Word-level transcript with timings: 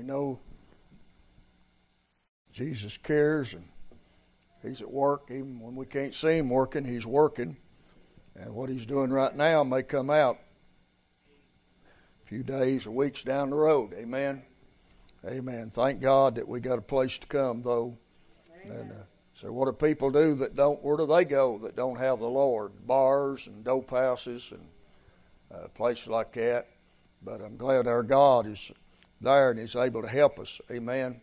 we 0.00 0.06
know 0.06 0.40
Jesus 2.52 2.96
cares 2.96 3.52
and 3.52 3.64
He's 4.62 4.80
at 4.80 4.90
work. 4.90 5.28
Even 5.30 5.60
when 5.60 5.76
we 5.76 5.84
can't 5.84 6.14
see 6.14 6.38
Him 6.38 6.48
working, 6.48 6.84
He's 6.84 7.06
working. 7.06 7.56
And 8.34 8.54
what 8.54 8.70
He's 8.70 8.86
doing 8.86 9.10
right 9.10 9.34
now 9.36 9.62
may 9.62 9.82
come 9.82 10.08
out 10.08 10.38
a 12.24 12.26
few 12.26 12.42
days 12.42 12.86
or 12.86 12.92
weeks 12.92 13.22
down 13.22 13.50
the 13.50 13.56
road. 13.56 13.92
Amen. 13.92 14.42
Amen. 15.26 15.70
Thank 15.70 16.00
God 16.00 16.36
that 16.36 16.48
we 16.48 16.60
got 16.60 16.78
a 16.78 16.82
place 16.82 17.18
to 17.18 17.26
come, 17.26 17.60
though. 17.62 17.94
And, 18.64 18.92
uh, 18.92 19.04
so, 19.34 19.52
what 19.52 19.66
do 19.66 19.72
people 19.72 20.10
do 20.10 20.34
that 20.36 20.56
don't? 20.56 20.82
Where 20.82 20.96
do 20.96 21.06
they 21.06 21.26
go 21.26 21.58
that 21.58 21.76
don't 21.76 21.98
have 21.98 22.20
the 22.20 22.26
Lord? 22.26 22.72
Bars 22.86 23.46
and 23.46 23.62
dope 23.64 23.90
houses 23.90 24.50
and 24.50 24.66
uh, 25.54 25.68
places 25.68 26.06
like 26.06 26.32
that. 26.32 26.68
But 27.22 27.42
I'm 27.42 27.58
glad 27.58 27.86
our 27.86 28.02
God 28.02 28.46
is 28.46 28.72
there 29.20 29.50
and 29.50 29.60
is 29.60 29.76
able 29.76 30.02
to 30.02 30.08
help 30.08 30.38
us. 30.38 30.60
Amen. 30.70 31.20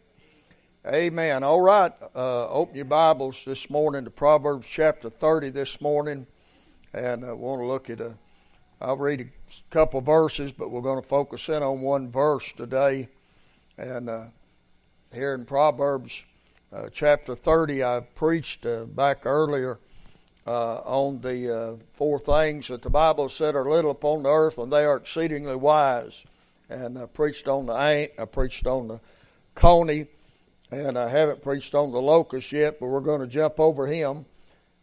Amen. 0.85 1.43
All 1.43 1.61
right. 1.61 1.91
Uh, 2.15 2.47
open 2.49 2.75
your 2.75 2.85
Bibles 2.85 3.43
this 3.43 3.69
morning 3.69 4.03
to 4.03 4.11
Proverbs 4.11 4.67
chapter 4.69 5.09
30 5.09 5.49
this 5.49 5.81
morning. 5.81 6.27
And 6.93 7.25
I 7.25 7.31
want 7.31 7.61
to 7.61 7.65
look 7.65 7.89
at 7.89 7.99
a, 7.99 8.15
I'll 8.79 8.97
read 8.97 9.21
a 9.21 9.71
couple 9.71 9.99
verses, 10.01 10.51
but 10.51 10.69
we're 10.69 10.81
going 10.81 11.01
to 11.01 11.07
focus 11.07 11.49
in 11.49 11.63
on 11.63 11.81
one 11.81 12.11
verse 12.11 12.53
today. 12.53 13.09
And 13.79 14.09
uh, 14.09 14.25
here 15.11 15.33
in 15.33 15.43
Proverbs 15.43 16.23
uh, 16.71 16.89
chapter 16.93 17.35
30, 17.35 17.83
I 17.83 18.01
preached 18.13 18.65
uh, 18.65 18.85
back 18.85 19.25
earlier 19.25 19.79
uh, 20.45 20.77
on 20.85 21.19
the 21.21 21.53
uh, 21.53 21.75
four 21.93 22.19
things 22.19 22.67
that 22.67 22.83
the 22.83 22.89
Bible 22.91 23.27
said 23.27 23.55
are 23.55 23.67
little 23.67 23.91
upon 23.91 24.23
the 24.23 24.29
earth, 24.29 24.59
and 24.59 24.71
they 24.71 24.85
are 24.85 24.97
exceedingly 24.97 25.55
wise. 25.55 26.23
And 26.69 26.97
I 26.97 27.05
preached 27.05 27.47
on 27.47 27.65
the 27.65 27.73
ant, 27.73 28.11
I 28.19 28.25
preached 28.25 28.67
on 28.67 28.87
the 28.87 28.99
coney, 29.55 30.07
and 30.71 30.97
I 30.97 31.07
haven't 31.07 31.41
preached 31.41 31.73
on 31.75 31.91
the 31.91 32.01
locust 32.01 32.51
yet, 32.51 32.79
but 32.79 32.87
we're 32.87 32.99
going 32.99 33.21
to 33.21 33.27
jump 33.27 33.59
over 33.59 33.87
him. 33.87 34.25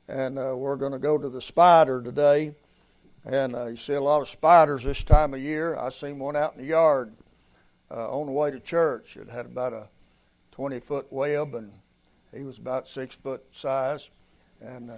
And 0.08 0.38
uh, 0.38 0.54
we're 0.56 0.76
going 0.76 0.92
to 0.92 0.98
go 0.98 1.18
to 1.18 1.28
the 1.28 1.40
spider 1.40 2.02
today. 2.02 2.54
And 3.24 3.54
uh, 3.54 3.66
you 3.66 3.76
see 3.76 3.94
a 3.94 4.00
lot 4.00 4.20
of 4.20 4.28
spiders 4.28 4.84
this 4.84 5.02
time 5.02 5.32
of 5.32 5.40
year. 5.40 5.76
I 5.76 5.88
seen 5.90 6.18
one 6.18 6.36
out 6.36 6.54
in 6.54 6.60
the 6.60 6.68
yard 6.68 7.12
uh, 7.90 8.10
on 8.10 8.26
the 8.26 8.32
way 8.32 8.50
to 8.50 8.60
church. 8.60 9.16
It 9.16 9.28
had 9.28 9.46
about 9.46 9.72
a 9.72 9.88
20 10.52 10.80
foot 10.80 11.06
web, 11.10 11.54
and 11.54 11.72
he 12.34 12.44
was 12.44 12.58
about 12.58 12.86
six 12.88 13.14
foot 13.14 13.42
size. 13.50 14.10
And 14.60 14.90
uh, 14.90 14.96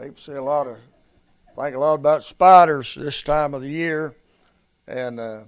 people 0.00 0.16
say 0.16 0.34
a 0.34 0.42
lot 0.42 0.66
of, 0.66 0.78
think 1.56 1.76
a 1.76 1.78
lot 1.78 1.94
about 1.94 2.24
spiders 2.24 2.96
this 2.98 3.22
time 3.22 3.54
of 3.54 3.62
the 3.62 3.68
year, 3.68 4.16
and 4.86 5.20
uh, 5.20 5.42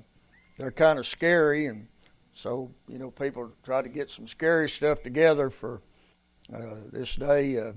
they're 0.59 0.71
kind 0.71 0.99
of 0.99 1.07
scary. 1.07 1.67
And 1.67 1.87
so, 2.35 2.71
you 2.89 2.99
know, 2.99 3.11
people 3.11 3.51
try 3.65 3.83
to 3.83 3.89
get 3.89 4.11
some 4.11 4.27
scary 4.27 4.69
stuff 4.69 5.03
together 5.03 5.51
for 5.51 5.83
uh, 6.55 6.77
this 6.93 7.17
day, 7.17 7.59
uh, 7.59 7.73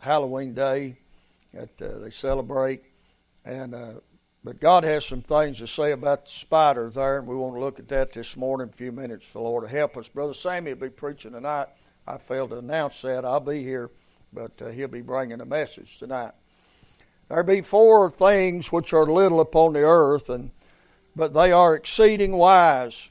Halloween 0.00 0.54
day, 0.54 0.98
that 1.52 1.82
uh, 1.82 1.98
they 1.98 2.10
celebrate. 2.10 2.82
And 3.44 3.74
uh, 3.74 3.94
but 4.44 4.60
God 4.60 4.84
has 4.84 5.04
some 5.04 5.22
things 5.22 5.58
to 5.58 5.66
say 5.66 5.92
about 5.92 6.24
the 6.24 6.30
spider 6.30 6.88
there, 6.90 7.18
and 7.18 7.26
we 7.26 7.34
want 7.34 7.54
to 7.54 7.60
look 7.60 7.78
at 7.78 7.88
that 7.88 8.12
this 8.12 8.36
morning. 8.36 8.70
A 8.72 8.76
few 8.76 8.92
minutes 8.92 9.30
the 9.30 9.40
Lord 9.40 9.64
to 9.64 9.68
help 9.68 9.96
us. 9.96 10.08
Brother 10.08 10.32
Sammy 10.32 10.72
will 10.72 10.80
be 10.80 10.90
preaching 10.90 11.32
tonight. 11.32 11.66
I 12.06 12.18
failed 12.18 12.50
to 12.50 12.58
announce 12.58 13.02
that. 13.02 13.24
I'll 13.24 13.40
be 13.40 13.62
here, 13.62 13.90
but 14.32 14.52
uh, 14.62 14.68
he'll 14.68 14.88
be 14.88 15.02
bringing 15.02 15.40
a 15.40 15.44
message 15.44 15.98
tonight. 15.98 16.32
There 17.28 17.42
be 17.42 17.60
four 17.60 18.10
things 18.10 18.72
which 18.72 18.92
are 18.92 19.04
little 19.04 19.40
upon 19.40 19.74
the 19.74 19.82
earth, 19.82 20.30
and 20.30 20.50
but 21.16 21.34
they 21.34 21.52
are 21.52 21.74
exceeding 21.74 22.32
wise. 22.32 23.08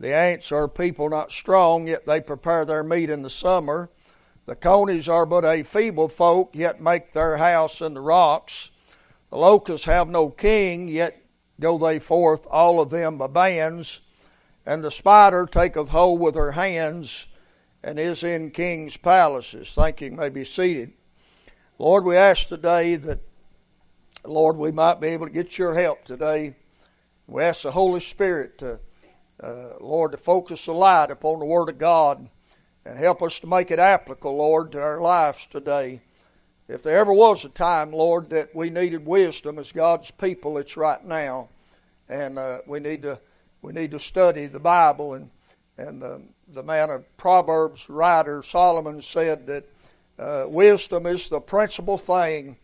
The 0.00 0.14
ants 0.14 0.50
are 0.52 0.68
people 0.68 1.08
not 1.08 1.30
strong, 1.30 1.86
yet 1.86 2.06
they 2.06 2.20
prepare 2.20 2.64
their 2.64 2.82
meat 2.82 3.10
in 3.10 3.22
the 3.22 3.30
summer. 3.30 3.90
The 4.46 4.56
conies 4.56 5.08
are 5.08 5.24
but 5.24 5.44
a 5.44 5.62
feeble 5.62 6.08
folk, 6.08 6.50
yet 6.52 6.80
make 6.80 7.12
their 7.12 7.36
house 7.36 7.80
in 7.80 7.94
the 7.94 8.00
rocks. 8.00 8.70
The 9.30 9.38
locusts 9.38 9.86
have 9.86 10.08
no 10.08 10.30
king, 10.30 10.88
yet 10.88 11.22
go 11.60 11.78
they 11.78 11.98
forth, 11.98 12.46
all 12.50 12.80
of 12.80 12.90
them 12.90 13.16
by 13.16 13.28
bands. 13.28 14.00
And 14.66 14.82
the 14.82 14.90
spider 14.90 15.46
taketh 15.46 15.88
hold 15.88 16.20
with 16.20 16.34
her 16.34 16.52
hands, 16.52 17.28
and 17.82 17.98
is 17.98 18.22
in 18.22 18.50
kings' 18.50 18.96
palaces. 18.96 19.72
Thank 19.74 20.00
you. 20.00 20.10
may 20.10 20.28
be 20.28 20.44
seated. 20.44 20.92
Lord, 21.78 22.04
we 22.04 22.16
ask 22.16 22.48
today 22.48 22.96
that, 22.96 23.20
Lord, 24.24 24.56
we 24.56 24.72
might 24.72 25.00
be 25.00 25.08
able 25.08 25.26
to 25.26 25.32
get 25.32 25.58
your 25.58 25.74
help 25.74 26.04
today. 26.04 26.54
We 27.26 27.42
ask 27.42 27.62
the 27.62 27.70
Holy 27.70 28.00
Spirit 28.00 28.58
to 28.58 28.78
uh, 29.42 29.70
Lord, 29.80 30.12
to 30.12 30.18
focus 30.18 30.64
the 30.64 30.72
light 30.72 31.10
upon 31.10 31.38
the 31.38 31.44
Word 31.44 31.68
of 31.68 31.78
God 31.78 32.28
and 32.84 32.98
help 32.98 33.22
us 33.22 33.40
to 33.40 33.46
make 33.46 33.70
it 33.70 33.78
applicable, 33.78 34.36
Lord, 34.36 34.72
to 34.72 34.82
our 34.82 35.00
lives 35.00 35.46
today. 35.46 36.00
If 36.68 36.82
there 36.82 36.98
ever 36.98 37.12
was 37.12 37.44
a 37.44 37.48
time, 37.48 37.92
Lord, 37.92 38.30
that 38.30 38.54
we 38.54 38.70
needed 38.70 39.04
wisdom 39.04 39.58
as 39.58 39.72
God's 39.72 40.10
people, 40.10 40.58
it's 40.58 40.76
right 40.76 41.04
now, 41.04 41.48
and 42.08 42.38
uh, 42.38 42.60
we 42.66 42.80
need 42.80 43.02
to 43.02 43.18
we 43.60 43.72
need 43.72 43.90
to 43.92 44.00
study 44.00 44.46
the 44.46 44.60
Bible. 44.60 45.14
and 45.14 45.30
And 45.78 46.02
uh, 46.02 46.18
the 46.52 46.62
man 46.62 46.90
of 46.90 47.16
Proverbs 47.16 47.88
writer 47.88 48.42
Solomon 48.42 49.02
said 49.02 49.46
that 49.46 49.64
uh, 50.18 50.46
wisdom 50.48 51.06
is 51.06 51.28
the 51.28 51.40
principal 51.40 51.98
thing. 51.98 52.56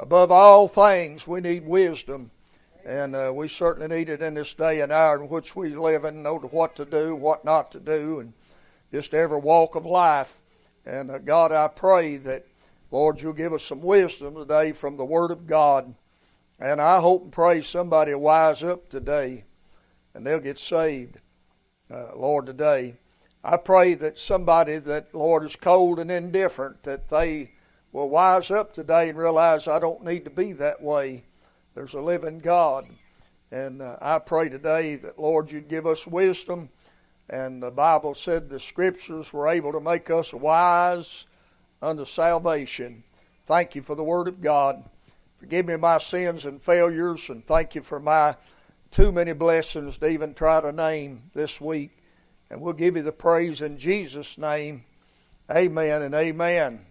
Above 0.00 0.30
all 0.30 0.68
things, 0.68 1.26
we 1.26 1.40
need 1.40 1.66
wisdom. 1.66 2.30
And 2.88 3.14
uh, 3.14 3.30
we 3.34 3.48
certainly 3.48 3.94
need 3.94 4.08
it 4.08 4.22
in 4.22 4.32
this 4.32 4.54
day 4.54 4.80
and 4.80 4.90
hour 4.90 5.22
in 5.22 5.28
which 5.28 5.54
we 5.54 5.76
live 5.76 6.04
and 6.04 6.22
know 6.22 6.38
what 6.38 6.74
to 6.76 6.86
do, 6.86 7.14
what 7.14 7.44
not 7.44 7.70
to 7.72 7.80
do, 7.80 8.20
and 8.20 8.32
just 8.90 9.12
every 9.12 9.38
walk 9.38 9.74
of 9.74 9.84
life. 9.84 10.40
And 10.86 11.10
uh, 11.10 11.18
God, 11.18 11.52
I 11.52 11.68
pray 11.68 12.16
that, 12.16 12.46
Lord, 12.90 13.20
you'll 13.20 13.34
give 13.34 13.52
us 13.52 13.62
some 13.62 13.82
wisdom 13.82 14.36
today 14.36 14.72
from 14.72 14.96
the 14.96 15.04
Word 15.04 15.30
of 15.30 15.46
God. 15.46 15.94
And 16.58 16.80
I 16.80 16.98
hope 16.98 17.24
and 17.24 17.30
pray 17.30 17.60
somebody 17.60 18.14
will 18.14 18.22
wise 18.22 18.62
up 18.62 18.88
today 18.88 19.44
and 20.14 20.26
they'll 20.26 20.40
get 20.40 20.58
saved, 20.58 21.18
uh, 21.90 22.16
Lord, 22.16 22.46
today. 22.46 22.94
I 23.44 23.58
pray 23.58 23.92
that 23.94 24.16
somebody 24.16 24.78
that, 24.78 25.14
Lord, 25.14 25.44
is 25.44 25.56
cold 25.56 25.98
and 25.98 26.10
indifferent, 26.10 26.82
that 26.84 27.10
they 27.10 27.52
will 27.92 28.08
wise 28.08 28.50
up 28.50 28.72
today 28.72 29.10
and 29.10 29.18
realize 29.18 29.68
I 29.68 29.78
don't 29.78 30.06
need 30.06 30.24
to 30.24 30.30
be 30.30 30.54
that 30.54 30.82
way. 30.82 31.24
There's 31.78 31.94
a 31.94 32.00
living 32.00 32.40
God. 32.40 32.88
And 33.52 33.80
uh, 33.82 33.98
I 34.02 34.18
pray 34.18 34.48
today 34.48 34.96
that, 34.96 35.16
Lord, 35.16 35.48
you'd 35.48 35.68
give 35.68 35.86
us 35.86 36.08
wisdom. 36.08 36.70
And 37.30 37.62
the 37.62 37.70
Bible 37.70 38.16
said 38.16 38.50
the 38.50 38.58
Scriptures 38.58 39.32
were 39.32 39.46
able 39.46 39.70
to 39.70 39.78
make 39.78 40.10
us 40.10 40.34
wise 40.34 41.28
unto 41.80 42.04
salvation. 42.04 43.04
Thank 43.46 43.76
you 43.76 43.82
for 43.82 43.94
the 43.94 44.02
Word 44.02 44.26
of 44.26 44.40
God. 44.40 44.82
Forgive 45.38 45.66
me 45.66 45.76
my 45.76 45.98
sins 45.98 46.46
and 46.46 46.60
failures, 46.60 47.28
and 47.28 47.46
thank 47.46 47.76
you 47.76 47.82
for 47.82 48.00
my 48.00 48.34
too 48.90 49.12
many 49.12 49.32
blessings 49.32 49.98
to 49.98 50.08
even 50.08 50.34
try 50.34 50.60
to 50.60 50.72
name 50.72 51.30
this 51.32 51.60
week. 51.60 51.96
And 52.50 52.60
we'll 52.60 52.72
give 52.72 52.96
you 52.96 53.04
the 53.04 53.12
praise 53.12 53.62
in 53.62 53.78
Jesus' 53.78 54.36
name. 54.36 54.82
Amen 55.48 56.02
and 56.02 56.12
amen. 56.12 56.87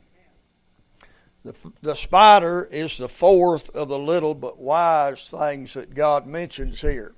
The, 1.48 1.72
the 1.82 1.96
spider 1.96 2.68
is 2.70 2.98
the 2.98 3.08
fourth 3.08 3.70
of 3.70 3.88
the 3.88 3.98
little 3.98 4.36
but 4.36 4.60
wise 4.60 5.30
things 5.30 5.76
that 5.76 5.96
God 5.96 6.28
mentions 6.28 6.82
here. 6.82 7.16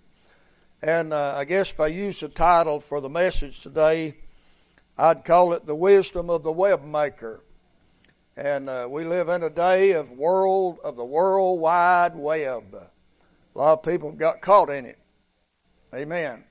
And 0.84 1.13
uh, 1.13 1.34
I 1.35 1.45
guess 1.45 1.72
if 1.72 1.79
I 1.79 1.88
use 1.88 2.19
the 2.19 2.29
title 2.29 2.79
for 2.79 3.01
the 3.01 3.09
message 3.09 3.62
today, 3.62 4.17
I'd 5.00 5.25
call 5.25 5.53
it 5.53 5.66
The 5.66 5.73
Wisdom 5.73 6.29
of 6.29 6.44
the 6.44 6.51
Web 6.51 6.85
Maker. 6.85 7.44
And 8.38 8.69
uh, 8.69 8.88
we 8.88 9.03
live 9.03 9.29
in 9.29 9.41
a 9.41 9.50
day 9.50 9.94
of 9.94 10.12
world 10.12 10.78
of 10.84 10.96
the 10.96 11.03
World 11.03 11.59
Wide 11.59 12.16
Web. 12.16 12.76
A 12.76 13.58
lot 13.58 13.79
of 13.79 13.84
people 13.84 14.11
got 14.11 14.41
caught 14.41 14.70
in 14.70 14.85
it. 14.85 14.99
Amen. 15.91 16.43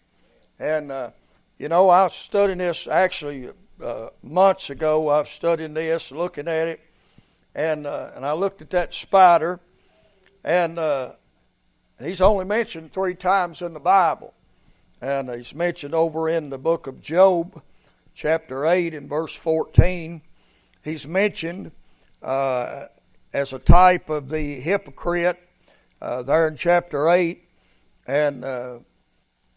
And 0.58 0.90
uh, 0.90 1.10
you 1.58 1.68
know, 1.68 1.88
I 1.90 2.02
was 2.02 2.14
studying 2.14 2.58
this 2.58 2.88
actually 2.88 3.50
uh, 3.80 4.08
months 4.24 4.68
ago. 4.70 5.10
I've 5.10 5.28
studied 5.28 5.76
this, 5.76 6.10
looking 6.10 6.48
at 6.48 6.66
it, 6.66 6.80
and 7.54 7.86
uh, 7.86 8.10
and 8.14 8.24
I 8.24 8.32
looked 8.32 8.62
at 8.62 8.70
that 8.70 8.94
spider, 8.94 9.60
and 10.44 10.78
uh, 10.78 11.12
he's 12.02 12.20
only 12.20 12.44
mentioned 12.44 12.92
three 12.92 13.14
times 13.14 13.62
in 13.62 13.72
the 13.72 13.80
Bible, 13.80 14.34
and 15.00 15.30
he's 15.30 15.54
mentioned 15.54 15.94
over 15.94 16.28
in 16.28 16.50
the 16.50 16.58
book 16.58 16.86
of 16.86 17.00
Job, 17.00 17.62
chapter 18.14 18.66
eight 18.66 18.94
and 18.94 19.08
verse 19.08 19.34
fourteen. 19.34 20.22
He's 20.82 21.06
mentioned 21.06 21.72
uh, 22.22 22.86
as 23.32 23.52
a 23.52 23.58
type 23.58 24.08
of 24.08 24.28
the 24.28 24.54
hypocrite 24.60 25.38
uh, 26.00 26.22
there 26.22 26.48
in 26.48 26.56
chapter 26.56 27.08
eight, 27.10 27.44
and 28.06 28.44
uh, 28.44 28.78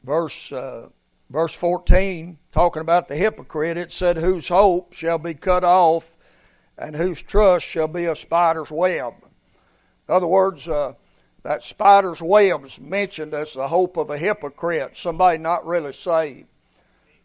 verse 0.03 0.51
uh, 0.51 0.89
verse 1.29 1.53
fourteen, 1.53 2.37
talking 2.51 2.81
about 2.81 3.07
the 3.07 3.15
hypocrite. 3.15 3.77
It 3.77 3.91
said, 3.91 4.17
"Whose 4.17 4.47
hope 4.47 4.94
shall 4.94 5.19
be 5.19 5.33
cut 5.33 5.63
off." 5.63 6.10
And 6.77 6.95
whose 6.95 7.21
trust 7.21 7.65
shall 7.65 7.88
be 7.88 8.06
a 8.06 8.15
spider's 8.15 8.71
web. 8.71 9.13
In 10.07 10.15
other 10.15 10.27
words, 10.27 10.68
uh, 10.68 10.94
that 11.44 11.63
spider's 11.63 12.21
web's 12.21 12.79
mentioned 12.79 13.33
as 13.33 13.53
the 13.53 13.68
hope 13.68 13.97
of 13.97 14.09
a 14.09 14.18
hypocrite, 14.18 14.95
somebody 14.95 15.38
not 15.38 15.65
really 15.65 15.94
saved, 15.94 16.47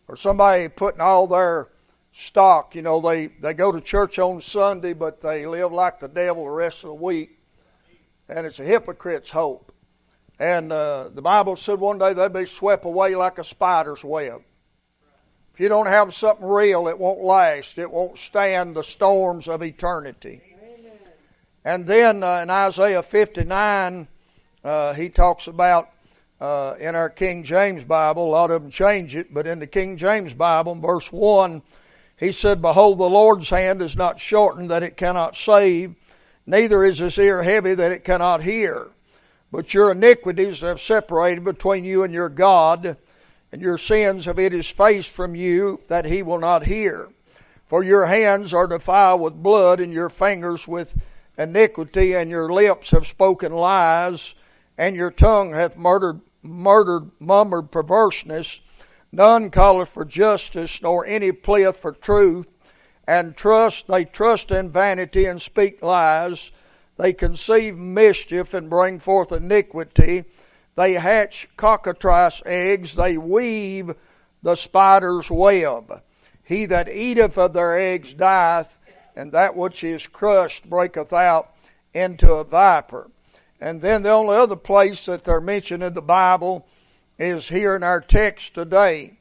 or 0.09 0.17
somebody 0.17 0.69
putting 0.69 1.01
all 1.01 1.27
their 1.27 1.69
stock. 2.13 2.75
You 2.75 2.83
know, 2.83 3.01
they, 3.01 3.27
they 3.27 3.55
go 3.55 3.73
to 3.73 3.81
church 3.81 4.19
on 4.19 4.41
Sunday, 4.41 4.95
but 4.95 5.21
they 5.21 5.47
live 5.47 5.73
like 5.73 6.01
the 6.01 6.09
devil 6.09 6.45
the 6.45 6.51
rest 6.51 6.85
of 6.85 6.89
the 6.89 6.95
week. 6.95 7.39
And 8.29 8.47
it's 8.47 8.59
a 8.59 8.65
hypocrite's 8.65 9.31
hope. 9.31 9.73
And 10.39 10.73
uh, 10.73 11.11
the 11.15 11.23
Bible 11.23 11.57
said 11.57 11.79
one 11.79 11.99
day 11.99 12.13
they'd 12.13 12.33
be 12.33 12.47
swept 12.47 12.85
away 12.85 13.15
like 13.15 13.39
a 13.39 13.45
spider's 13.45 14.05
web. 14.05 14.43
If 15.57 15.61
you 15.61 15.71
don't 15.71 15.87
have 15.87 16.13
something 16.13 16.47
real, 16.47 16.87
it 16.87 16.99
won't 16.99 17.23
last. 17.23 17.79
It 17.79 17.91
won't 17.91 18.19
stand 18.19 18.77
the 18.77 18.83
storms 18.83 19.49
of 19.49 19.63
eternity. 19.63 20.43
Amen. 20.63 20.93
And 21.65 21.87
then 21.87 22.23
uh, 22.23 22.41
in 22.43 22.51
Isaiah 22.51 23.03
59, 23.03 24.07
uh, 24.63 24.93
he 24.93 25.09
talks 25.09 25.47
about 25.47 25.93
uh, 26.43 26.75
in 26.79 26.95
our 26.95 27.09
King 27.09 27.43
James 27.43 27.85
Bible, 27.85 28.27
a 28.27 28.29
lot 28.29 28.51
of 28.51 28.61
them 28.61 28.71
change 28.71 29.17
it, 29.17 29.33
but 29.33 29.47
in 29.47 29.59
the 29.59 29.67
King 29.67 29.97
James 29.97 30.35
Bible, 30.35 30.75
verse 30.75 31.11
1, 31.11 31.63
he 32.19 32.33
said, 32.33 32.61
Behold, 32.61 32.99
the 32.99 33.09
Lord's 33.09 33.49
hand 33.49 33.81
is 33.81 33.97
not 33.97 34.21
shortened 34.21 34.69
that 34.69 34.83
it 34.83 34.99
cannot 34.99 35.37
save, 35.37 35.95
neither 36.45 36.85
is 36.85 36.99
his 36.99 37.17
ear 37.17 37.43
heavy 37.43 37.73
that 37.73 37.93
it 37.93 38.05
cannot 38.05 38.43
hear. 38.43 38.89
But 39.51 39.73
your 39.73 39.93
iniquities 39.93 40.61
have 40.61 40.83
separated 40.83 41.45
between 41.45 41.87
you 41.87 42.03
and 42.03 42.13
your 42.13 42.29
God, 42.29 42.99
and 43.57 43.63
your 43.63 43.79
sins 43.79 44.27
have 44.27 44.37
hid 44.37 44.53
his 44.53 44.69
face 44.69 45.07
from 45.07 45.35
you 45.35 45.81
that 45.89 46.05
he 46.05 46.23
will 46.23 46.39
not 46.39 46.67
hear. 46.67 47.09
For 47.65 47.83
your 47.83 48.05
hands 48.05 48.53
are 48.53 48.67
defiled 48.67 49.23
with 49.23 49.43
blood, 49.43 49.81
and 49.81 49.95
your 49.95 50.11
fingers 50.11 50.69
with 50.69 50.95
iniquity, 51.39 52.15
and 52.15 52.31
your 52.31 52.53
lips 52.53 52.91
have 52.91 53.07
spoken 53.07 53.55
lies, 53.55 54.35
and 54.77 54.95
your 54.95 55.11
tongue 55.11 55.55
hath 55.55 55.75
murdered, 55.75 56.21
murdered, 56.43 57.11
murmured 57.19 57.71
perverseness. 57.71 58.61
None 59.11 59.51
calleth 59.51 59.89
for 59.89 60.05
justice, 60.05 60.83
nor 60.83 61.07
any 61.07 61.33
pleadeth 61.33 61.79
for 61.79 61.93
truth. 61.93 62.49
And 63.09 63.35
trust, 63.39 63.87
they 63.89 64.05
trust 64.05 64.51
in 64.51 64.69
vanity 64.69 65.25
and 65.25 65.41
speak 65.41 65.83
lies. 65.83 66.53
They 66.99 67.15
conceive 67.15 67.75
mischief 67.75 68.53
and 68.53 68.69
bring 68.69 68.99
forth 68.99 69.33
iniquity. 69.33 70.25
They 70.77 70.93
hatch 70.93 71.49
cockatrice 71.57 72.43
eggs. 72.45 72.95
They 72.95 73.19
weave 73.19 73.95
the 74.43 74.55
spider's 74.55 75.31
web. 75.31 76.03
He 76.45 76.67
that 76.67 76.89
eateth 76.89 77.37
of 77.39 77.55
their 77.55 77.77
eggs 77.77 78.15
dieth, 78.15 78.79
and 79.17 79.33
that 79.33 79.57
which 79.57 79.83
is 79.83 80.07
crushed 80.07 80.69
breaketh 80.69 81.13
out 81.13 81.55
into 81.95 82.31
a 82.35 82.45
viper. 82.45 83.11
And 83.61 83.81
then 83.81 84.03
the 84.03 84.11
only 84.11 84.37
other 84.37 84.57
place 84.57 85.07
that 85.07 85.25
they're 85.25 85.41
mentioned 85.41 85.83
in 85.83 85.95
the 85.95 86.03
Bible 86.03 86.69
is 87.19 87.49
here 87.49 87.75
in 87.75 87.83
our 87.83 88.03
text 88.03 88.55
today. 88.55 89.19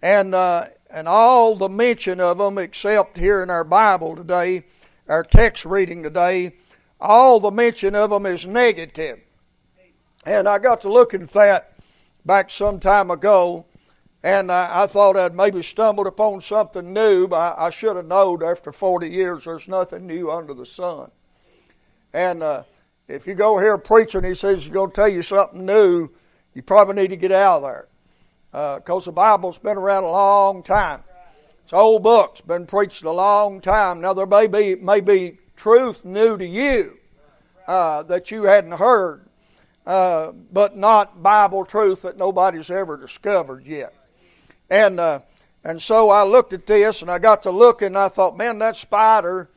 And, 0.00 0.34
uh, 0.34 0.68
and 0.88 1.08
all 1.08 1.56
the 1.56 1.68
mention 1.68 2.20
of 2.20 2.38
them, 2.38 2.58
except 2.58 3.18
here 3.18 3.42
in 3.42 3.50
our 3.50 3.64
Bible 3.64 4.14
today, 4.14 4.64
our 5.08 5.24
text 5.24 5.64
reading 5.64 6.04
today, 6.04 6.54
all 7.00 7.40
the 7.40 7.50
mention 7.50 7.96
of 7.96 8.10
them 8.10 8.24
is 8.24 8.46
negative. 8.46 9.18
And 10.24 10.48
I 10.48 10.58
got 10.58 10.80
to 10.82 10.92
looking 10.92 11.22
at 11.22 11.30
that 11.32 11.72
back 12.24 12.50
some 12.50 12.78
time 12.78 13.10
ago, 13.10 13.66
and 14.22 14.52
I, 14.52 14.84
I 14.84 14.86
thought 14.86 15.16
I'd 15.16 15.34
maybe 15.34 15.62
stumbled 15.62 16.06
upon 16.06 16.40
something 16.40 16.92
new, 16.92 17.26
but 17.26 17.58
I, 17.58 17.66
I 17.66 17.70
should 17.70 17.96
have 17.96 18.06
known 18.06 18.42
after 18.42 18.72
40 18.72 19.08
years 19.08 19.44
there's 19.44 19.66
nothing 19.66 20.06
new 20.06 20.30
under 20.30 20.54
the 20.54 20.66
sun. 20.66 21.10
And 22.12 22.42
uh, 22.42 22.62
if 23.08 23.26
you 23.26 23.34
go 23.34 23.58
here 23.58 23.76
preaching, 23.78 24.22
he 24.22 24.34
says 24.34 24.62
he's 24.62 24.72
going 24.72 24.90
to 24.90 24.94
tell 24.94 25.08
you 25.08 25.22
something 25.22 25.66
new, 25.66 26.08
you 26.54 26.62
probably 26.62 26.94
need 26.94 27.08
to 27.08 27.16
get 27.16 27.32
out 27.32 27.56
of 27.56 27.62
there. 27.62 27.88
Because 28.78 29.08
uh, 29.08 29.10
the 29.10 29.14
Bible's 29.14 29.58
been 29.58 29.78
around 29.78 30.04
a 30.04 30.10
long 30.10 30.62
time. 30.62 31.02
It's 31.64 31.72
old 31.72 32.02
books, 32.02 32.40
been 32.40 32.66
preached 32.66 33.04
a 33.04 33.10
long 33.10 33.60
time. 33.60 34.00
Now 34.00 34.12
there 34.12 34.26
may 34.26 34.46
be 34.46 34.74
may 34.74 35.00
be 35.00 35.38
truth 35.56 36.04
new 36.04 36.36
to 36.36 36.46
you 36.46 36.98
uh, 37.66 38.02
that 38.04 38.30
you 38.30 38.42
hadn't 38.42 38.72
heard, 38.72 39.26
uh, 39.86 40.32
but 40.52 40.76
not 40.76 41.22
Bible 41.22 41.64
truth 41.64 42.02
that 42.02 42.16
nobody's 42.16 42.70
ever 42.70 42.96
discovered 42.96 43.66
yet. 43.66 43.94
And 44.70 45.00
uh, 45.00 45.20
and 45.64 45.80
so 45.80 46.10
I 46.10 46.24
looked 46.24 46.52
at 46.52 46.66
this 46.66 47.02
and 47.02 47.10
I 47.10 47.18
got 47.18 47.42
to 47.44 47.50
looking 47.50 47.88
and 47.88 47.98
I 47.98 48.08
thought, 48.08 48.36
man, 48.36 48.58
that 48.58 48.76
spider, 48.76 49.48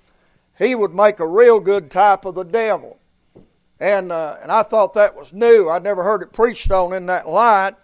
he 0.57 0.75
would 0.75 0.93
make 0.93 1.19
a 1.19 1.27
real 1.27 1.59
good 1.59 1.89
type 1.89 2.25
of 2.25 2.35
the 2.35 2.43
devil. 2.43 2.99
And, 3.79 4.11
uh, 4.11 4.37
and 4.41 4.51
I 4.51 4.63
thought 4.63 4.93
that 4.93 5.15
was 5.15 5.33
new. 5.33 5.69
I'd 5.69 5.83
never 5.83 6.03
heard 6.03 6.21
it 6.21 6.31
preached 6.31 6.71
on 6.71 6.93
in 6.93 7.07
that 7.07 7.27
light. 7.27 7.75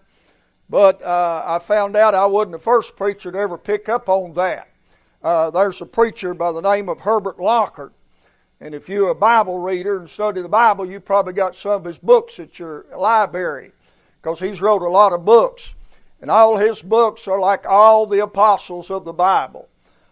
But 0.70 1.02
uh, 1.02 1.44
I 1.46 1.60
found 1.60 1.98
out 1.98 2.16
I 2.16 2.26
wasn't 2.26 2.54
the 2.54 2.60
first 2.60 2.96
preacher 2.96 3.32
to 3.32 3.38
ever 3.38 3.58
pick 3.58 3.90
up 3.90 4.08
on 4.08 4.34
that. 4.34 4.70
Uh, 5.22 5.50
there's 5.50 5.82
a 5.82 5.86
preacher 5.86 6.34
by 6.34 6.52
the 6.52 6.62
name 6.62 6.88
of 6.88 7.00
Herbert 7.00 7.40
Lockyer. 7.40 7.92
And 8.62 8.76
if 8.76 8.88
you're 8.88 9.10
a 9.10 9.16
Bible 9.16 9.58
reader 9.58 9.98
and 9.98 10.08
study 10.08 10.40
the 10.40 10.48
Bible, 10.48 10.86
you 10.86 11.00
probably 11.00 11.34
got 11.34 11.56
some 11.56 11.72
of 11.72 11.84
his 11.84 11.98
books 11.98 12.40
at 12.40 12.60
your 12.60 12.86
library 12.96 13.72
because 14.22 14.40
he's 14.40 14.62
wrote 14.62 14.84
a 14.84 14.88
lot 14.88 15.14
of 15.14 15.26
books. 15.26 15.74
And 16.22 16.30
all 16.30 16.58
his 16.58 16.84
books 16.84 17.28
are 17.28 17.40
like 17.40 17.66
all 17.68 18.06
the 18.06 18.20
apostles 18.20 18.92
of 18.92 19.04
the 19.04 19.14
Bible, 19.14 19.68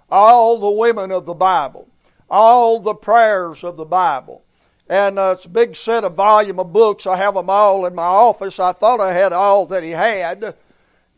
all 0.10 0.58
the 0.58 0.72
women 0.72 1.12
of 1.12 1.28
the 1.28 1.36
Bible, 1.36 1.88
all 2.28 2.80
the 2.80 2.96
prayers 2.96 3.64
of 3.64 3.78
the 3.78 3.86
Bible. 3.86 4.42
And 4.90 5.20
uh, 5.20 5.36
it's 5.38 5.46
a 5.46 5.50
big 5.50 5.76
set 5.76 6.04
of 6.04 6.16
volume 6.16 6.60
of 6.60 6.74
books. 6.74 7.06
I 7.06 7.18
have 7.18 7.36
them 7.36 7.52
all 7.52 7.86
in 7.86 7.94
my 7.94 8.02
office. 8.02 8.60
I 8.60 8.72
thought 8.74 9.00
I 9.00 9.14
had 9.14 9.32
all 9.32 9.68
that 9.68 9.84
he 9.84 9.92
had, 9.92 10.56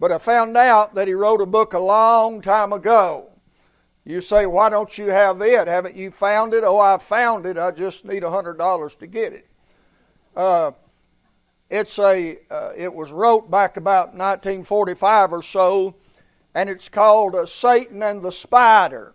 but 0.02 0.12
I 0.12 0.18
found 0.18 0.58
out 0.58 0.96
that 0.96 1.08
he 1.08 1.14
wrote 1.14 1.40
a 1.40 1.46
book 1.46 1.72
a 1.72 1.80
long 1.80 2.42
time 2.42 2.74
ago. 2.74 3.31
You 4.04 4.20
say, 4.20 4.48
why 4.48 4.70
don't 4.70 4.98
you 4.98 5.08
have 5.08 5.42
it? 5.42 5.68
Haven't 5.68 5.96
you 5.96 6.10
found 6.10 6.54
it? 6.56 6.64
Oh, 6.64 6.80
I 6.80 6.98
found 6.98 7.46
it. 7.46 7.58
I 7.58 7.70
just 7.70 8.04
need 8.04 8.24
a 8.24 8.32
hundred 8.32 8.58
dollars 8.58 8.96
to 8.96 9.08
get 9.08 9.32
it. 9.32 9.48
Uh, 10.36 10.72
it's 11.70 12.00
a. 12.00 12.40
Uh, 12.50 12.72
it 12.76 12.92
was 12.92 13.12
wrote 13.12 13.52
back 13.52 13.78
about 13.78 14.08
1945 14.08 15.34
or 15.34 15.44
so, 15.44 15.96
and 16.56 16.68
it's 16.68 16.90
called 16.90 17.36
uh, 17.36 17.46
Satan 17.46 18.02
and 18.02 18.24
the 18.24 18.32
Spider. 18.32 19.14